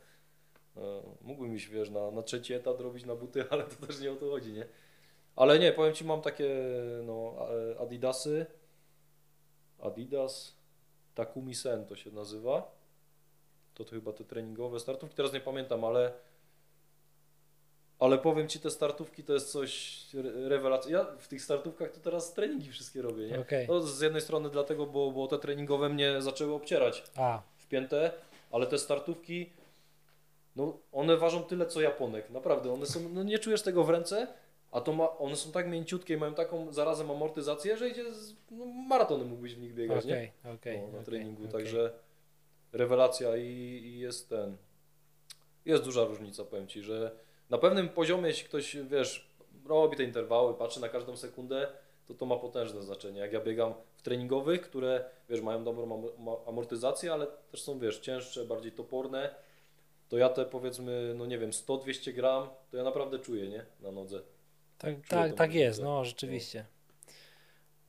E, 0.77 0.81
Mógłbym 1.23 1.55
iść, 1.57 1.67
wiesz, 1.69 1.91
na, 1.91 2.11
na 2.11 2.23
trzeci 2.23 2.55
etat 2.55 2.81
robić 2.81 3.05
na 3.05 3.15
buty, 3.17 3.45
ale 3.51 3.65
to 3.65 3.87
też 3.87 4.01
nie 4.01 4.13
o 4.13 4.17
to 4.17 4.31
chodzi, 4.31 4.53
nie? 4.53 4.67
Ale 5.37 5.59
nie, 5.59 5.73
powiem 5.73 5.95
Ci, 5.95 6.05
mam 6.05 6.23
takie 6.23 6.49
no, 7.05 7.35
a- 7.79 7.83
Adidasy, 7.83 8.47
Adidas 9.79 10.56
Takumi 11.17 11.55
Sen 11.55 11.87
to 11.87 11.97
się 11.97 12.11
nazywa. 12.11 12.71
To, 13.75 13.85
to 13.85 13.91
chyba 13.91 14.13
te 14.13 14.25
treningowe 14.25 14.81
startówki, 14.81 15.17
teraz 15.17 15.33
nie 15.33 15.41
pamiętam, 15.41 15.85
ale 15.85 16.13
Ale 17.99 18.19
powiem 18.19 18.49
Ci, 18.49 18.61
te 18.61 18.71
startówki 18.71 19.25
to 19.25 19.33
jest 19.33 19.53
coś 19.53 20.03
rewelacji. 20.49 20.93
Ja 20.93 21.05
w 21.19 21.29
tych 21.29 21.43
startówkach 21.43 21.91
to 21.91 22.01
teraz 22.01 22.33
treningi 22.35 22.71
wszystkie 22.71 23.03
robię, 23.03 23.27
nie? 23.27 23.41
Okej. 23.41 23.69
No, 23.69 23.81
z 23.81 24.01
jednej 24.01 24.23
strony 24.23 24.51
dlatego, 24.51 24.87
bo, 24.87 25.11
bo 25.11 25.27
te 25.27 25.39
treningowe 25.39 25.89
mnie 25.89 26.23
zaczęły 26.23 26.55
obcierać 26.55 27.03
A, 27.17 27.43
wpięte, 27.59 28.13
ale 28.53 28.67
te 28.67 28.79
startówki, 28.79 29.51
no 30.57 30.79
one 30.93 31.17
ważą 31.17 31.43
tyle 31.43 31.67
co 31.67 31.81
Japonek, 31.81 32.31
naprawdę. 32.31 32.73
One 32.73 32.87
są, 32.87 33.01
no 33.09 33.23
nie 33.23 33.39
czujesz 33.39 33.63
tego 33.63 33.85
w 33.85 33.91
ręce, 33.91 34.27
a 34.73 34.81
to 34.81 34.93
ma, 34.93 35.19
one 35.19 35.37
są 35.37 35.53
tak 35.53 35.69
mięciutkie 35.69 36.15
i 36.15 36.17
mają 36.17 36.35
taką 36.35 36.73
zarazem 36.73 37.11
amortyzację, 37.11 37.77
że 37.77 37.89
idzie 37.89 38.15
z, 38.15 38.35
no, 38.51 38.67
maratony 38.67 39.25
mógłbyś 39.25 39.55
w 39.55 39.61
nich 39.61 39.75
biegać, 39.75 40.05
nie? 40.05 40.13
okej, 40.13 40.55
okej. 40.55 40.77
no, 40.81 40.87
na 40.87 40.93
okej, 40.93 41.05
treningu, 41.05 41.43
okej. 41.43 41.53
także 41.53 41.93
rewelacja 42.73 43.37
i, 43.37 43.43
i 43.85 43.99
jest 43.99 44.29
ten, 44.29 44.57
jest 45.65 45.85
duża 45.85 46.05
różnica, 46.05 46.45
powiem 46.45 46.67
Ci, 46.67 46.83
że 46.83 47.17
na 47.51 47.59
pewnym 47.59 47.89
poziomie, 47.89 48.29
jeśli 48.29 48.49
ktoś, 48.49 48.77
wiesz, 48.77 49.31
robi 49.67 49.97
te 49.97 50.05
interwały, 50.05 50.55
patrzy 50.55 50.81
na 50.81 50.89
każdą 50.89 51.17
sekundę, 51.17 51.69
to 52.07 52.15
to 52.15 52.27
ma 52.27 52.37
potężne 52.37 52.83
znaczenie. 52.83 53.21
Jak 53.21 53.33
ja 53.33 53.41
biegam 53.41 53.75
w 53.95 54.03
treningowych, 54.03 54.61
które, 54.61 55.05
wiesz, 55.29 55.41
mają 55.41 55.65
dobrą 55.65 56.03
amortyzację, 56.47 57.13
ale 57.13 57.27
też 57.51 57.63
są, 57.63 57.79
wiesz, 57.79 57.99
cięższe, 57.99 58.45
bardziej 58.45 58.73
toporne, 58.73 59.35
to 60.09 60.19
ja 60.19 60.29
te 60.29 60.45
powiedzmy, 60.45 61.15
no 61.17 61.27
nie 61.27 61.39
wiem, 61.39 61.51
100-200 61.51 62.13
gram, 62.13 62.49
to 62.71 62.77
ja 62.77 62.85
naprawdę 62.85 63.19
czuję, 63.19 63.49
nie, 63.49 63.67
na 63.81 63.91
nodze. 63.93 64.23
Tak, 64.79 64.95
tak, 65.09 65.35
tak 65.35 65.55
jest, 65.55 65.79
różnicę. 65.79 65.95
no 65.95 66.05
rzeczywiście. 66.05 66.67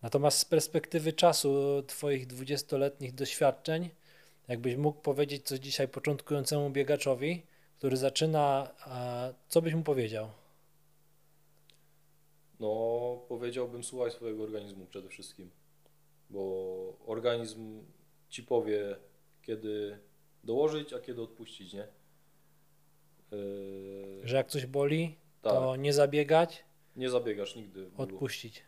Natomiast 0.01 0.39
z 0.39 0.45
perspektywy 0.45 1.13
czasu 1.13 1.83
Twoich 1.87 2.27
20-letnich 2.27 3.15
doświadczeń, 3.15 3.89
jakbyś 4.47 4.75
mógł 4.75 5.01
powiedzieć 5.01 5.47
coś 5.47 5.59
dzisiaj 5.59 5.87
początkującemu 5.87 6.69
biegaczowi, 6.69 7.43
który 7.77 7.97
zaczyna, 7.97 8.73
co 9.47 9.61
byś 9.61 9.73
mu 9.73 9.83
powiedział? 9.83 10.29
No, 12.59 13.21
powiedziałbym, 13.27 13.83
słuchaj 13.83 14.11
swojego 14.11 14.43
organizmu 14.43 14.85
przede 14.85 15.09
wszystkim, 15.09 15.49
bo 16.29 16.93
organizm 17.05 17.83
ci 18.29 18.43
powie, 18.43 18.95
kiedy 19.41 19.99
dołożyć, 20.43 20.93
a 20.93 20.99
kiedy 20.99 21.21
odpuścić, 21.21 21.73
nie? 21.73 21.87
Yy, 23.31 24.21
Że 24.23 24.35
jak 24.35 24.47
coś 24.47 24.65
boli, 24.65 25.15
tak, 25.41 25.53
to 25.53 25.75
nie 25.75 25.93
zabiegać, 25.93 26.63
nie 26.97 27.09
zabiegasz 27.09 27.55
nigdy 27.55 27.85
bólu. 27.85 28.03
odpuścić. 28.15 28.63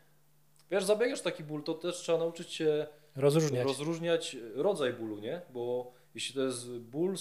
Wiesz, 0.70 0.84
zabiegasz 0.84 1.20
taki 1.20 1.44
ból, 1.44 1.62
to 1.62 1.74
też 1.74 1.96
trzeba 1.96 2.18
nauczyć 2.18 2.52
się 2.52 2.86
Rozróżniać. 3.16 3.64
rozróżniać 3.66 4.36
rodzaj 4.54 4.92
bólu, 4.92 5.18
nie? 5.18 5.40
Bo 5.50 5.92
jeśli 6.14 6.34
to 6.34 6.40
jest 6.42 6.78
ból, 6.78 7.14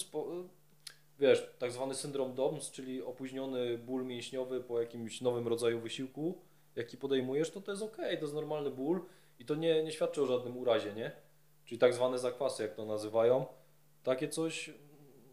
wiesz, 1.19 1.49
tak 1.59 1.71
zwany 1.71 1.95
syndrom 1.95 2.33
DOMS, 2.35 2.71
czyli 2.71 3.01
opóźniony 3.01 3.77
ból 3.77 4.05
mięśniowy 4.05 4.61
po 4.61 4.79
jakimś 4.81 5.21
nowym 5.21 5.47
rodzaju 5.47 5.79
wysiłku, 5.79 6.41
jaki 6.75 6.97
podejmujesz, 6.97 7.51
to 7.51 7.61
to 7.61 7.71
jest 7.71 7.83
ok, 7.83 7.95
to 7.97 8.21
jest 8.21 8.33
normalny 8.33 8.69
ból 8.69 9.01
i 9.39 9.45
to 9.45 9.55
nie, 9.55 9.83
nie 9.83 9.91
świadczy 9.91 10.21
o 10.21 10.25
żadnym 10.25 10.57
urazie, 10.57 10.93
nie? 10.93 11.11
Czyli 11.65 11.79
tak 11.79 11.93
zwane 11.93 12.19
zakwasy, 12.19 12.63
jak 12.63 12.75
to 12.75 12.85
nazywają. 12.85 13.45
Takie 14.03 14.27
coś 14.29 14.71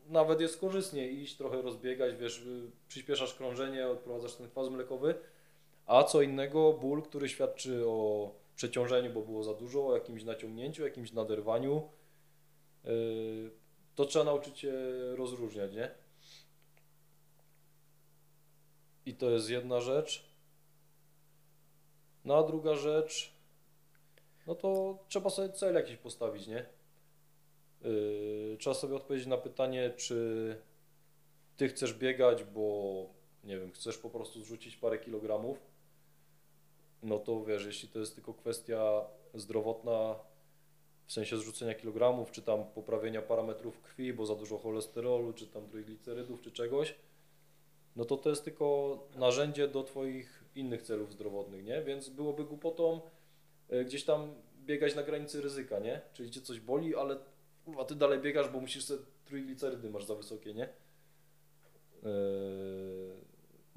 nawet 0.08 0.40
jest 0.40 0.60
korzystnie 0.60 1.08
iść, 1.08 1.36
trochę 1.36 1.62
rozbiegać, 1.62 2.16
wiesz, 2.16 2.38
y, 2.42 2.70
przyspieszasz 2.88 3.34
krążenie, 3.34 3.88
odprowadzasz 3.88 4.34
ten 4.34 4.50
kwas 4.50 4.68
mlekowy, 4.70 5.14
a 5.86 6.04
co 6.04 6.22
innego 6.22 6.72
ból, 6.72 7.02
który 7.02 7.28
świadczy 7.28 7.88
o 7.88 8.30
przeciążeniu, 8.56 9.12
bo 9.12 9.22
było 9.22 9.42
za 9.44 9.54
dużo, 9.54 9.86
o 9.86 9.94
jakimś 9.94 10.24
naciągnięciu, 10.24 10.84
jakimś 10.84 11.12
naderwaniu. 11.12 11.88
Yy, 12.84 13.50
To 13.94 14.04
trzeba 14.04 14.24
nauczyć 14.24 14.58
się 14.58 14.72
rozróżniać, 15.16 15.72
nie? 15.72 15.90
I 19.06 19.14
to 19.14 19.30
jest 19.30 19.50
jedna 19.50 19.80
rzecz. 19.80 20.26
No 22.24 22.36
a 22.36 22.42
druga 22.42 22.74
rzecz, 22.74 23.32
no 24.46 24.54
to 24.54 24.98
trzeba 25.08 25.30
sobie 25.30 25.48
cel 25.48 25.74
jakiś 25.74 25.96
postawić, 25.96 26.46
nie? 26.46 26.66
Yy, 27.82 28.56
Trzeba 28.60 28.74
sobie 28.74 28.94
odpowiedzieć 28.94 29.26
na 29.26 29.36
pytanie, 29.38 29.90
czy 29.96 30.56
ty 31.56 31.68
chcesz 31.68 31.94
biegać, 31.94 32.44
bo 32.44 33.06
nie 33.44 33.58
wiem, 33.58 33.72
chcesz 33.72 33.98
po 33.98 34.10
prostu 34.10 34.40
zrzucić 34.40 34.76
parę 34.76 34.98
kilogramów, 34.98 35.58
no 37.06 37.18
to 37.18 37.44
wiesz, 37.44 37.66
jeśli 37.66 37.88
to 37.88 37.98
jest 37.98 38.14
tylko 38.14 38.34
kwestia 38.34 39.04
zdrowotna, 39.34 40.14
w 41.06 41.12
sensie 41.12 41.36
zrzucenia 41.36 41.74
kilogramów, 41.74 42.30
czy 42.30 42.42
tam 42.42 42.64
poprawienia 42.64 43.22
parametrów 43.22 43.80
krwi, 43.80 44.12
bo 44.12 44.26
za 44.26 44.34
dużo 44.34 44.58
cholesterolu, 44.58 45.32
czy 45.32 45.46
tam 45.46 45.68
trójglicerydów, 45.68 46.40
czy 46.40 46.52
czegoś, 46.52 46.94
no 47.96 48.04
to 48.04 48.16
to 48.16 48.30
jest 48.30 48.44
tylko 48.44 48.98
narzędzie 49.16 49.68
do 49.68 49.82
Twoich 49.82 50.44
innych 50.54 50.82
celów 50.82 51.12
zdrowotnych, 51.12 51.64
nie? 51.64 51.82
Więc 51.82 52.08
byłoby 52.08 52.44
głupotą 52.44 53.00
e, 53.68 53.84
gdzieś 53.84 54.04
tam 54.04 54.34
biegać 54.64 54.94
na 54.94 55.02
granicy 55.02 55.42
ryzyka, 55.42 55.78
nie? 55.78 56.00
Czyli 56.12 56.30
Cię 56.30 56.40
coś 56.40 56.60
boli, 56.60 56.96
ale 56.96 57.16
kurwa, 57.64 57.84
Ty 57.84 57.94
dalej 57.94 58.18
biegasz, 58.18 58.48
bo 58.48 58.60
musisz 58.60 58.84
sobie 58.84 59.00
trójglicerydy 59.24 59.90
masz 59.90 60.04
za 60.04 60.14
wysokie, 60.14 60.54
nie? 60.54 60.68
Yy, 62.02 63.16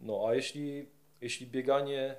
No 0.01 0.27
a 0.27 0.35
jeśli, 0.35 0.89
jeśli 1.21 1.47
bieganie 1.47 2.15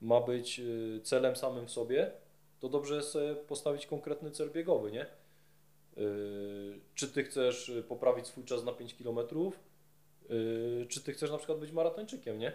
ma 0.00 0.20
być 0.20 0.60
y, 0.60 1.00
celem 1.04 1.36
samym 1.36 1.66
w 1.66 1.70
sobie, 1.70 2.12
to 2.60 2.68
dobrze 2.68 2.96
jest 2.96 3.10
sobie 3.10 3.34
postawić 3.34 3.86
konkretny 3.86 4.30
cel 4.30 4.50
biegowy, 4.50 4.92
nie? 4.92 5.06
Yy, 5.96 6.80
Czy 6.94 7.08
ty 7.08 7.24
chcesz 7.24 7.68
y, 7.68 7.82
poprawić 7.82 8.26
swój 8.26 8.44
czas 8.44 8.64
na 8.64 8.72
5 8.72 8.94
km, 8.94 9.18
czy 10.88 11.00
ty 11.00 11.12
chcesz 11.12 11.30
na 11.30 11.38
przykład 11.38 11.58
być 11.58 11.72
maratończykiem, 11.72 12.38
nie? 12.38 12.52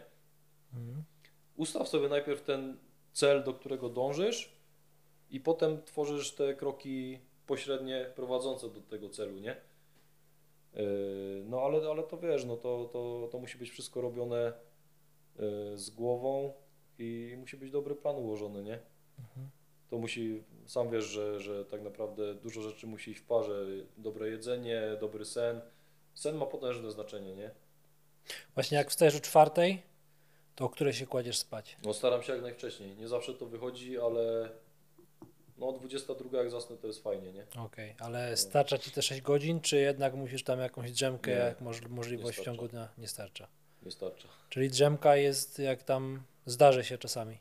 Mhm. 0.73 1.03
Ustaw 1.55 1.89
sobie 1.89 2.09
najpierw 2.09 2.41
ten 2.41 2.77
cel, 3.13 3.43
do 3.43 3.53
którego 3.53 3.89
dążysz 3.89 4.55
i 5.29 5.39
potem 5.39 5.83
tworzysz 5.83 6.31
te 6.31 6.55
kroki 6.55 7.19
pośrednie 7.47 8.11
prowadzące 8.15 8.69
do 8.69 8.81
tego 8.81 9.09
celu, 9.09 9.39
nie? 9.39 9.55
No 11.45 11.61
ale, 11.61 11.89
ale 11.89 12.03
to 12.03 12.17
wiesz, 12.17 12.45
no 12.45 12.57
to, 12.57 12.89
to, 12.93 13.29
to 13.31 13.39
musi 13.39 13.57
być 13.57 13.69
wszystko 13.69 14.01
robione 14.01 14.53
z 15.75 15.89
głową 15.89 16.53
i 16.99 17.35
musi 17.39 17.57
być 17.57 17.71
dobry 17.71 17.95
plan 17.95 18.15
ułożony, 18.15 18.63
nie? 18.63 18.79
To 19.89 19.97
musi, 19.97 20.43
sam 20.65 20.89
wiesz, 20.91 21.05
że, 21.05 21.39
że 21.39 21.65
tak 21.65 21.81
naprawdę 21.81 22.35
dużo 22.35 22.61
rzeczy 22.61 22.87
musi 22.87 23.11
iść 23.11 23.21
w 23.21 23.23
parze. 23.23 23.65
Dobre 23.97 24.29
jedzenie, 24.29 24.81
dobry 24.99 25.25
sen. 25.25 25.61
Sen 26.13 26.35
ma 26.35 26.45
potężne 26.45 26.91
znaczenie, 26.91 27.35
nie? 27.35 27.51
Właśnie 28.53 28.77
jak 28.77 28.89
wstajesz 28.89 29.15
o 29.15 29.19
czwartej, 29.19 29.81
to 30.55 30.65
o 30.65 30.69
której 30.69 30.93
się 30.93 31.07
kładziesz 31.07 31.37
spać? 31.37 31.77
No 31.83 31.93
staram 31.93 32.23
się 32.23 32.33
jak 32.33 32.41
najwcześniej. 32.41 32.95
Nie 32.95 33.07
zawsze 33.07 33.33
to 33.33 33.45
wychodzi, 33.45 33.99
ale 33.99 34.49
no 35.57 35.71
22 35.71 36.37
jak 36.37 36.51
zasnę 36.51 36.77
to 36.77 36.87
jest 36.87 37.03
fajnie, 37.03 37.33
nie? 37.33 37.45
Okej, 37.57 37.95
ale 37.99 38.37
starcza 38.37 38.77
Ci 38.77 38.91
te 38.91 39.01
6 39.01 39.21
godzin, 39.21 39.61
czy 39.61 39.77
jednak 39.77 40.13
musisz 40.13 40.43
tam 40.43 40.59
jakąś 40.59 40.91
drzemkę, 40.91 41.31
Nie, 41.31 41.37
jak 41.37 41.61
moż, 41.61 41.81
możliwość 41.89 42.39
w 42.39 42.43
ciągu 42.43 42.67
dnia 42.67 42.89
nie 42.97 43.07
starcza? 43.07 43.47
Nie 43.83 43.91
starcza. 43.91 44.27
Czyli 44.49 44.69
drzemka 44.69 45.15
jest 45.15 45.59
jak 45.59 45.83
tam, 45.83 46.23
zdarzy 46.51 46.83
się 46.83 46.97
czasami. 46.97 47.37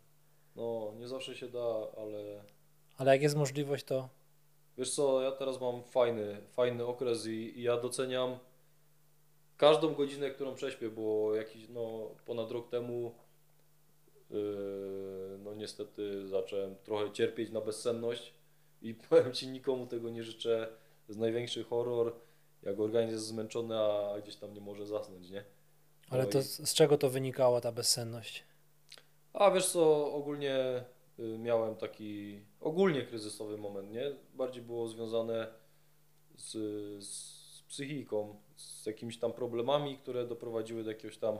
No 0.56 0.92
nie 0.98 1.08
zawsze 1.08 1.34
się 1.36 1.48
da, 1.48 1.86
ale 1.96 2.44
Ale 2.98 3.12
jak 3.12 3.22
jest 3.22 3.36
możliwość, 3.36 3.84
to 3.84 4.08
wiesz 4.78 4.90
co, 4.94 5.22
ja 5.22 5.32
teraz 5.32 5.60
mam 5.60 5.82
fajny, 5.84 6.40
fajny 6.52 6.86
okres 6.86 7.26
i, 7.26 7.58
i 7.58 7.62
ja 7.62 7.76
doceniam 7.76 8.38
każdą 9.56 9.94
godzinę, 9.94 10.30
którą 10.30 10.54
prześpię, 10.54 10.88
bo 10.90 11.34
jakiś, 11.34 11.68
no 11.68 12.10
ponad 12.26 12.50
rok 12.50 12.68
temu 12.70 13.14
Yy, 14.30 15.38
no 15.44 15.54
niestety 15.54 16.28
zacząłem 16.28 16.76
trochę 16.76 17.12
cierpieć 17.12 17.50
na 17.50 17.60
bezsenność 17.60 18.34
i 18.82 18.94
powiem 19.08 19.32
Ci, 19.32 19.48
nikomu 19.48 19.86
tego 19.86 20.10
nie 20.10 20.22
życzę. 20.22 20.66
To 21.06 21.12
jest 21.12 21.20
największy 21.20 21.64
horror, 21.64 22.12
jak 22.62 22.80
organizm 22.80 23.12
jest 23.12 23.26
zmęczony, 23.26 23.78
a 23.78 24.20
gdzieś 24.22 24.36
tam 24.36 24.54
nie 24.54 24.60
może 24.60 24.86
zasnąć, 24.86 25.30
nie? 25.30 25.44
Ale 26.10 26.24
No 26.24 26.30
to 26.30 26.38
i- 26.38 26.42
z, 26.42 26.74
czego 26.74 26.98
to 26.98 27.10
wynikało 27.10 27.60
ta 27.60 27.72
bezsenność? 27.72 28.44
A 29.32 29.50
wiesz 29.50 29.68
co, 29.72 30.12
ogólnie 30.14 30.84
y, 31.18 31.38
miałem 31.38 31.76
taki 31.76 32.40
ogólnie 32.60 33.02
kryzysowy 33.02 33.58
moment, 33.58 33.90
nie? 33.92 34.12
Bardziej 34.34 34.62
było 34.62 34.88
związane 34.88 35.46
z, 36.36 36.52
z 37.04 37.62
psychiką, 37.68 38.40
z 38.56 38.86
jakimiś 38.86 39.18
tam 39.18 39.32
problemami, 39.32 39.98
które 39.98 40.26
doprowadziły 40.26 40.84
do 40.84 40.90
jakiegoś 40.90 41.18
tam 41.18 41.38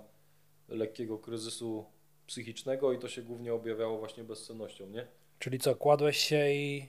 lekkiego 0.68 1.18
kryzysu 1.18 1.84
psychicznego 2.26 2.93
i 2.93 2.99
to 2.99 3.09
się 3.09 3.22
głównie 3.22 3.55
objawiało 3.55 3.99
właśnie 3.99 4.24
bezsennością, 4.24 4.86
nie? 4.86 5.07
Czyli 5.38 5.59
co, 5.59 5.74
kładłeś 5.76 6.16
się 6.16 6.51
i 6.51 6.88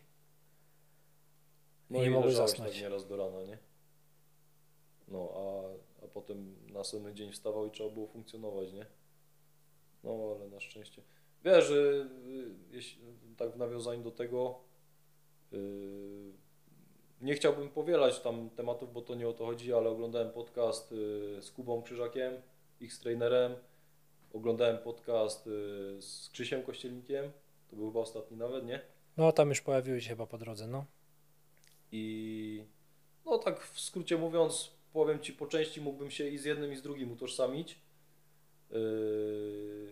No 1.89 1.99
Nie 1.99 2.05
i 2.05 2.09
mogłeś 2.09 2.33
zasnąć. 2.35 2.71
tak 2.71 2.81
nieraz 2.81 3.07
do 3.07 3.17
rana, 3.17 3.43
nie? 3.43 3.57
No, 5.07 5.29
a, 5.35 6.05
a 6.05 6.07
potem 6.07 6.55
następny 6.73 7.13
dzień 7.13 7.31
wstawał 7.31 7.67
i 7.67 7.71
trzeba 7.71 7.89
było 7.89 8.07
funkcjonować, 8.07 8.73
nie? 8.73 8.85
No, 10.03 10.35
ale 10.35 10.49
na 10.49 10.59
szczęście. 10.59 11.01
Wiesz, 11.45 11.65
że 11.65 11.75
y, 11.75 12.05
jeśli, 12.71 13.01
tak 13.37 13.51
w 13.51 13.57
nawiązaniu 13.57 14.03
do 14.03 14.11
tego 14.11 14.59
y, 15.53 16.31
nie 17.21 17.33
chciałbym 17.33 17.69
powielać 17.69 18.19
tam 18.19 18.49
tematów, 18.49 18.93
bo 18.93 19.01
to 19.01 19.15
nie 19.15 19.27
o 19.27 19.33
to 19.33 19.45
chodzi, 19.45 19.73
ale 19.73 19.89
oglądałem 19.89 20.31
podcast 20.31 20.91
y, 20.91 20.95
z 21.41 21.51
Kubą 21.51 21.81
Krzyżakiem, 21.81 22.33
ich 22.79 22.93
z 22.93 22.99
trenerem 22.99 23.55
oglądałem 24.33 24.77
podcast 24.77 25.45
z 25.99 26.29
Krzysiem 26.33 26.63
Kościelnikiem, 26.63 27.31
to 27.69 27.75
był 27.75 27.87
chyba 27.87 27.99
ostatni 27.99 28.37
nawet, 28.37 28.65
nie? 28.65 28.81
No 29.17 29.31
tam 29.31 29.49
już 29.49 29.61
pojawiły 29.61 30.01
się 30.01 30.09
chyba 30.09 30.27
po 30.27 30.37
drodze, 30.37 30.67
no. 30.67 30.85
I 31.91 32.65
no 33.25 33.37
tak 33.37 33.63
w 33.63 33.79
skrócie 33.79 34.17
mówiąc, 34.17 34.71
powiem 34.93 35.19
Ci 35.19 35.33
po 35.33 35.47
części 35.47 35.81
mógłbym 35.81 36.11
się 36.11 36.27
i 36.27 36.37
z 36.37 36.45
jednym 36.45 36.71
i 36.71 36.75
z 36.75 36.81
drugim 36.81 37.11
utożsamić. 37.11 37.79
Yy, 38.71 39.90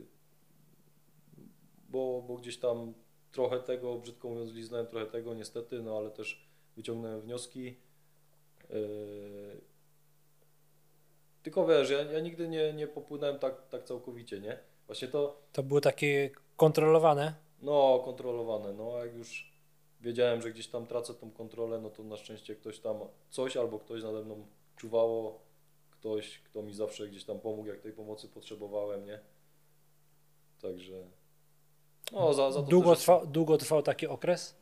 bo, 1.90 2.22
bo 2.28 2.36
gdzieś 2.36 2.58
tam 2.58 2.94
trochę 3.32 3.60
tego, 3.60 3.96
brzydko 3.98 4.30
mówiąc, 4.30 4.52
liznąłem 4.52 4.88
trochę 4.88 5.06
tego 5.06 5.34
niestety, 5.34 5.82
no 5.82 5.98
ale 5.98 6.12
też 6.12 6.48
wyciągnąłem 6.76 7.22
wnioski. 7.22 7.76
Yy, 8.70 9.62
tylko 11.44 11.68
wiesz, 11.68 11.90
ja, 11.90 12.02
ja 12.02 12.20
nigdy 12.20 12.48
nie, 12.48 12.74
nie 12.74 12.88
popłynąłem 12.88 13.40
tak, 13.40 13.68
tak 13.70 13.84
całkowicie, 13.84 14.40
nie? 14.40 14.60
Właśnie 14.88 15.08
to, 15.08 15.42
To 15.54 15.64
było 15.64 15.82
takie 15.82 16.30
kontrolowane. 16.58 17.34
no, 17.62 18.02
kontrolowane. 18.06 18.74
No, 18.74 18.98
jak 19.06 19.14
już 19.16 19.52
wiedziałem, 20.02 20.42
że 20.42 20.52
gdzieś 20.52 20.68
tam 20.68 20.88
tracę 20.88 21.14
tą 21.14 21.32
kontrolę, 21.32 21.80
no 21.82 21.90
to 21.90 22.04
na 22.04 22.18
szczęście 22.18 22.56
ktoś 22.56 22.80
tam 22.80 22.98
coś 23.30 23.58
albo 23.58 23.80
ktoś 23.80 24.04
nade 24.04 24.24
mną 24.24 24.46
czuwało, 24.76 25.40
ktoś, 25.92 26.40
kto 26.40 26.62
mi 26.64 26.74
zawsze 26.74 27.08
gdzieś 27.08 27.24
tam 27.26 27.40
pomógł, 27.40 27.68
jak 27.68 27.80
tej 27.82 27.94
pomocy 27.94 28.28
potrzebowałem, 28.28 29.06
nie? 29.06 29.20
Także. 30.62 31.04
No, 32.12 32.34
za, 32.34 32.52
za 32.52 32.62
Długo, 32.62 32.96
trwa, 32.96 33.26
długo 33.26 33.58
trwał 33.58 33.82
taki 33.82 34.08
okres? 34.08 34.56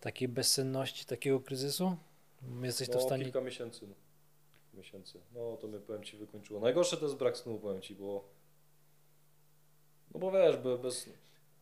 Takiej 0.00 0.28
bezsenności, 0.28 1.04
takiego 1.04 1.40
kryzysu? 1.40 1.96
Jesteś 2.62 2.88
to 2.88 2.92
w 2.98 3.02
no, 3.02 3.06
stanie... 3.06 3.24
kilka 3.24 3.40
miesięcy. 3.40 3.86
No. 3.86 3.94
miesięcy. 4.74 5.20
No 5.34 5.56
to 5.56 5.68
mnie 5.68 5.78
powiem 5.78 6.04
ci 6.04 6.16
wykończyło. 6.16 6.60
Najgorsze 6.60 6.96
to 6.96 7.04
jest 7.04 7.16
brak 7.16 7.36
snu, 7.38 7.58
powiem 7.58 7.82
ci, 7.82 7.94
bo. 7.94 8.24
No 10.14 10.20
bo 10.20 10.32
wiesz, 10.32 10.56
be- 10.56 10.78
bez, 10.78 11.08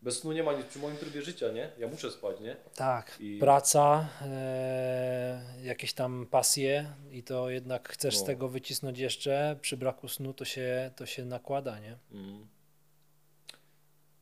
bez 0.03 0.19
snu 0.19 0.33
nie 0.33 0.43
ma 0.43 0.53
nic 0.53 0.67
przy 0.67 0.79
moim 0.79 0.97
trybie 0.97 1.23
życia, 1.23 1.53
nie? 1.53 1.73
Ja 1.79 1.89
muszę 1.89 2.11
spać, 2.11 2.41
nie? 2.41 2.57
Tak, 2.75 3.17
I- 3.21 3.39
praca, 3.39 4.09
e, 4.23 5.43
jakieś 5.63 5.93
tam 5.93 6.27
pasje 6.27 6.93
i 7.11 7.23
to 7.23 7.51
jednak 7.51 7.89
chcesz 7.89 8.17
z 8.17 8.21
No. 8.21 8.27
tego 8.27 8.49
wycisnąć 8.49 8.99
jeszcze, 8.99 9.57
przy 9.61 9.77
braku 9.77 10.09
snu 10.09 10.35
to 10.35 10.45
się, 10.45 10.91
to 10.97 11.07
się 11.07 11.25
nakłada, 11.25 11.79
nie? 11.79 11.99
Mm. 12.13 12.47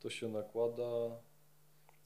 To 0.00 0.10
się 0.10 0.28
nakłada. 0.28 0.82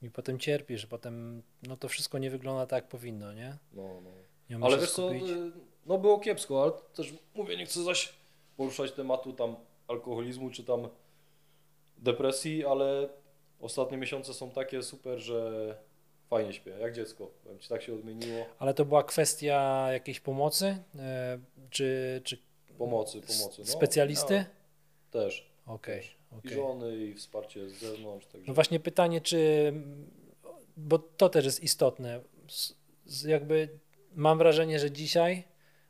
I 0.01 0.09
potem 0.09 0.39
cierpisz, 0.39 0.85
potem 0.85 1.43
no 1.67 1.77
to 1.77 1.87
wszystko 1.89 2.17
nie 2.17 2.29
wygląda 2.29 2.65
tak 2.65 2.83
jak 2.83 2.89
powinno, 2.89 3.33
nie? 3.33 3.57
No, 3.73 4.01
no. 4.03 4.09
nie 4.49 4.65
Ale 4.65 4.77
wiesz 4.77 4.91
co, 4.91 5.09
skupić. 5.09 5.29
y, 5.29 5.51
no 5.85 5.97
było 5.97 6.19
kiepsko, 6.19 6.63
ale 6.63 6.71
też 6.93 7.13
mówię, 7.35 7.57
nie 7.57 7.65
chcę 7.65 7.83
zaś 7.83 8.13
poruszać 8.57 8.91
tematu 8.91 9.33
tam 9.33 9.55
alkoholizmu 9.87 10.49
czy 10.49 10.63
tam 10.63 10.87
depresji, 11.97 12.65
ale 12.65 13.09
ostatnie 13.59 13.97
miesiące 13.97 14.33
są 14.33 14.51
takie 14.51 14.83
super, 14.83 15.19
że 15.19 15.77
fajnie 16.29 16.53
śpię, 16.53 16.71
jak 16.71 16.93
dziecko. 16.93 17.31
Powiem 17.43 17.59
ci, 17.59 17.69
tak 17.69 17.81
się 17.81 17.93
odmieniło. 17.93 18.45
Ale 18.59 18.73
to 18.73 18.85
była 18.85 19.03
kwestia 19.03 19.87
jakiejś 19.91 20.19
pomocy, 20.19 20.77
e, 20.99 21.39
czy, 21.69 22.21
czy 22.23 22.37
Pomocy, 22.77 23.21
pomocy. 23.21 23.61
No, 23.61 23.65
specjalisty? 23.65 24.33
Ja 24.33 24.45
też. 25.11 25.51
Okej, 25.65 26.09
też. 26.41 26.51
I 26.51 26.55
żony, 26.55 26.97
i 26.97 27.13
wsparcie 27.13 27.69
z 27.69 27.73
zewnątrz. 27.73 28.27
Także. 28.27 28.47
No 28.47 28.53
właśnie 28.53 28.79
pytanie, 28.79 29.21
czy, 29.21 29.73
bo 30.77 30.99
to 30.99 31.29
też 31.29 31.45
jest 31.45 31.63
istotne, 31.63 32.21
jakby 33.25 33.69
mam 34.15 34.37
wrażenie, 34.37 34.79
że 34.79 34.91
dzisiaj, 34.91 35.43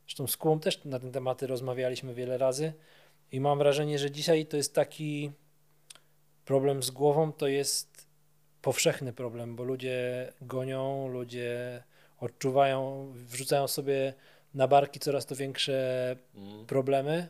zresztą 0.06 0.28
z 0.28 0.38
Kubą 0.38 0.60
też 0.60 0.86
na 0.86 1.00
ten 1.00 1.12
tematy 1.12 1.48
rozmawialiśmy 1.48 2.14
wiele 2.14 2.38
razy 2.38 2.74
i 3.32 3.40
mam 3.40 3.58
wrażenie, 3.58 4.00
że 4.00 4.12
dzisiaj 4.12 4.46
to 4.46 4.58
jest 4.58 4.76
taki 4.76 5.32
problem 6.46 6.84
z 6.84 6.92
głową, 6.92 7.32
to 7.32 7.48
jest 7.48 8.08
powszechny 8.62 9.14
problem, 9.14 9.56
bo 9.56 9.64
ludzie 9.64 10.34
gonią, 10.42 11.08
ludzie 11.08 11.84
odczuwają, 12.20 13.08
wrzucają 13.16 13.68
sobie 13.68 14.14
na 14.54 14.68
barki 14.68 15.00
coraz 15.00 15.26
to 15.26 15.36
większe 15.36 16.16
Mm. 16.36 16.66
problemy 16.66 17.28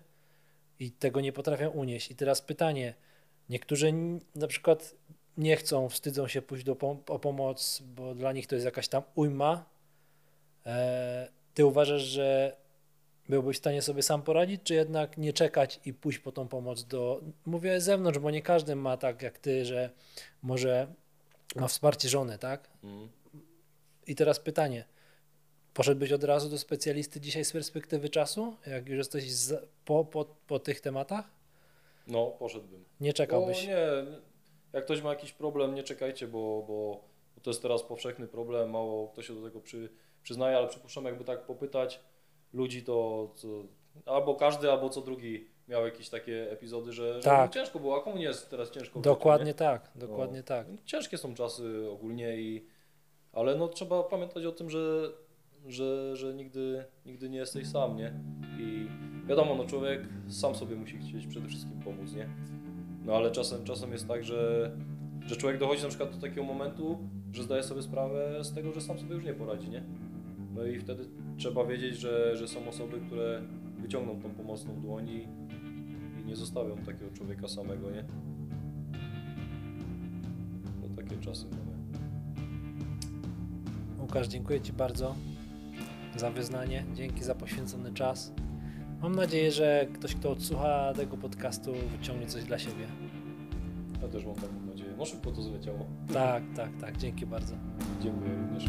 i 0.83 0.91
tego 0.91 1.21
nie 1.21 1.33
potrafią 1.33 1.69
unieść. 1.69 2.11
I 2.11 2.15
teraz 2.15 2.41
pytanie, 2.41 2.93
niektórzy 3.49 3.93
na 4.35 4.47
przykład 4.47 4.95
nie 5.37 5.55
chcą, 5.55 5.89
wstydzą 5.89 6.27
się 6.27 6.41
pójść 6.41 6.63
do 6.63 6.75
pom- 6.75 7.11
o 7.11 7.19
pomoc, 7.19 7.81
bo 7.95 8.15
dla 8.15 8.31
nich 8.31 8.47
to 8.47 8.55
jest 8.55 8.65
jakaś 8.65 8.87
tam 8.87 9.03
ujma. 9.15 9.65
E, 10.65 11.27
ty 11.53 11.65
uważasz, 11.65 12.01
że 12.01 12.57
byłbyś 13.29 13.57
w 13.57 13.59
stanie 13.59 13.81
sobie 13.81 14.03
sam 14.03 14.21
poradzić, 14.21 14.61
czy 14.63 14.73
jednak 14.73 15.17
nie 15.17 15.33
czekać 15.33 15.79
i 15.85 15.93
pójść 15.93 16.19
po 16.19 16.31
tą 16.31 16.47
pomoc 16.47 16.83
do, 16.83 17.21
mówię 17.45 17.81
z 17.81 17.83
zewnątrz, 17.83 18.19
bo 18.19 18.31
nie 18.31 18.41
każdy 18.41 18.75
ma 18.75 18.97
tak 18.97 19.21
jak 19.21 19.39
ty, 19.39 19.65
że 19.65 19.89
może 20.41 20.87
ma 21.55 21.67
wsparcie 21.67 22.09
żony, 22.09 22.37
tak? 22.37 22.69
Mm. 22.83 23.09
I 24.07 24.15
teraz 24.15 24.39
pytanie. 24.39 24.85
Poszedłbyś 25.73 26.11
od 26.11 26.23
razu 26.23 26.49
do 26.49 26.57
specjalisty 26.57 27.21
dzisiaj 27.21 27.45
z 27.45 27.51
perspektywy 27.51 28.09
czasu, 28.09 28.55
jak 28.67 28.89
już 28.89 28.97
jesteś 28.97 29.31
z, 29.31 29.69
po, 29.85 30.05
po, 30.05 30.25
po 30.47 30.59
tych 30.59 30.81
tematach? 30.81 31.25
No, 32.07 32.27
poszedłbym. 32.27 32.85
Nie 32.99 33.13
czekałbyś. 33.13 33.67
nie, 33.67 33.87
jak 34.73 34.85
ktoś 34.85 35.01
ma 35.01 35.09
jakiś 35.09 35.31
problem, 35.31 35.75
nie 35.75 35.83
czekajcie, 35.83 36.27
bo, 36.27 36.63
bo, 36.67 37.03
bo 37.35 37.41
to 37.41 37.49
jest 37.49 37.61
teraz 37.61 37.83
powszechny 37.83 38.27
problem, 38.27 38.69
mało 38.69 39.07
kto 39.07 39.21
się 39.21 39.35
do 39.35 39.43
tego 39.43 39.61
przy, 39.61 39.89
przyznaje, 40.23 40.57
ale 40.57 40.67
przypuszczam, 40.67 41.05
jakby 41.05 41.23
tak 41.23 41.45
popytać 41.45 41.99
ludzi, 42.53 42.83
to 42.83 43.27
co, 43.35 43.47
albo 44.05 44.35
każdy, 44.35 44.71
albo 44.71 44.89
co 44.89 45.01
drugi 45.01 45.47
miał 45.67 45.85
jakieś 45.85 46.09
takie 46.09 46.51
epizody, 46.51 46.93
że, 46.93 47.21
że 47.21 47.21
Tak. 47.21 47.47
mu 47.47 47.53
ciężko 47.53 47.79
było, 47.79 47.97
a 47.97 48.01
komu 48.01 48.17
nie 48.17 48.23
jest 48.23 48.49
teraz 48.49 48.71
ciężko? 48.71 48.99
Dokładnie 48.99 49.45
życiu, 49.45 49.57
tak, 49.57 49.91
dokładnie 49.95 50.43
tak. 50.43 50.69
nie? 50.69 50.77
Ciężkie 50.85 51.17
są 51.17 51.35
czasy 51.35 51.89
ogólnie, 51.91 52.37
i, 52.37 52.65
ale 53.33 53.55
no 53.55 53.67
trzeba 53.67 54.03
pamiętać 54.03 54.45
o 54.45 54.51
tym, 54.51 54.69
że, 54.69 55.11
że, 55.67 56.15
że 56.15 56.33
nigdy, 56.33 56.83
nigdy 57.05 57.29
nie 57.29 57.37
jesteś 57.37 57.67
sam, 57.67 57.97
nie? 57.97 58.13
I 58.59 58.87
wiadomo, 59.27 59.55
no 59.55 59.65
człowiek 59.65 60.07
sam 60.27 60.55
sobie 60.55 60.75
musi 60.75 60.97
chcieć 60.97 61.27
przede 61.27 61.47
wszystkim 61.47 61.79
pomóc, 61.79 62.13
nie? 62.13 62.29
No 63.05 63.13
ale 63.15 63.31
czasem, 63.31 63.63
czasem 63.63 63.91
jest 63.91 64.07
tak, 64.07 64.23
że, 64.23 64.71
że 65.25 65.35
człowiek 65.35 65.59
dochodzi 65.59 65.83
na 65.83 65.89
przykład 65.89 66.15
do 66.15 66.21
takiego 66.21 66.43
momentu, 66.43 66.97
że 67.33 67.43
zdaje 67.43 67.63
sobie 67.63 67.81
sprawę 67.81 68.43
z 68.43 68.53
tego, 68.53 68.71
że 68.71 68.81
sam 68.81 68.99
sobie 68.99 69.15
już 69.15 69.25
nie 69.25 69.33
poradzi, 69.33 69.69
nie? 69.69 69.83
No 70.55 70.65
i 70.65 70.79
wtedy 70.79 71.05
trzeba 71.37 71.65
wiedzieć, 71.65 71.97
że, 71.97 72.37
że 72.37 72.47
są 72.47 72.67
osoby, 72.67 72.99
które 73.07 73.41
wyciągną 73.79 74.21
tą 74.21 74.29
pomocną 74.29 74.81
dłoń 74.81 75.09
i, 75.09 75.27
i 76.21 76.25
nie 76.25 76.35
zostawią 76.35 76.77
takiego 76.77 77.11
człowieka 77.11 77.47
samego, 77.47 77.91
nie? 77.91 78.05
No 80.81 80.95
takie 80.95 81.17
czasy 81.17 81.45
mamy. 81.45 81.73
Łukasz, 84.01 84.27
dziękuję 84.27 84.61
Ci 84.61 84.73
bardzo 84.73 85.15
za 86.15 86.31
wyznanie. 86.31 86.85
Dzięki 86.93 87.23
za 87.23 87.35
poświęcony 87.35 87.93
czas. 87.93 88.33
Mam 89.01 89.15
nadzieję, 89.15 89.51
że 89.51 89.87
ktoś, 89.93 90.15
kto 90.15 90.31
odsłucha 90.31 90.93
tego 90.95 91.17
podcastu, 91.17 91.73
wyciągnie 91.97 92.27
coś 92.27 92.43
dla 92.43 92.59
siebie. 92.59 92.87
Ja 94.01 94.07
też 94.07 94.25
mam 94.25 94.35
taką 94.35 94.65
nadzieję. 94.65 94.93
No 94.97 95.05
szybko 95.05 95.31
to 95.31 95.41
zleciało. 95.41 95.85
Tak, 96.13 96.43
tak, 96.55 96.69
tak. 96.81 96.97
Dzięki 96.97 97.25
bardzo. 97.25 97.55
Dziękuję 98.01 98.31
również. 98.35 98.65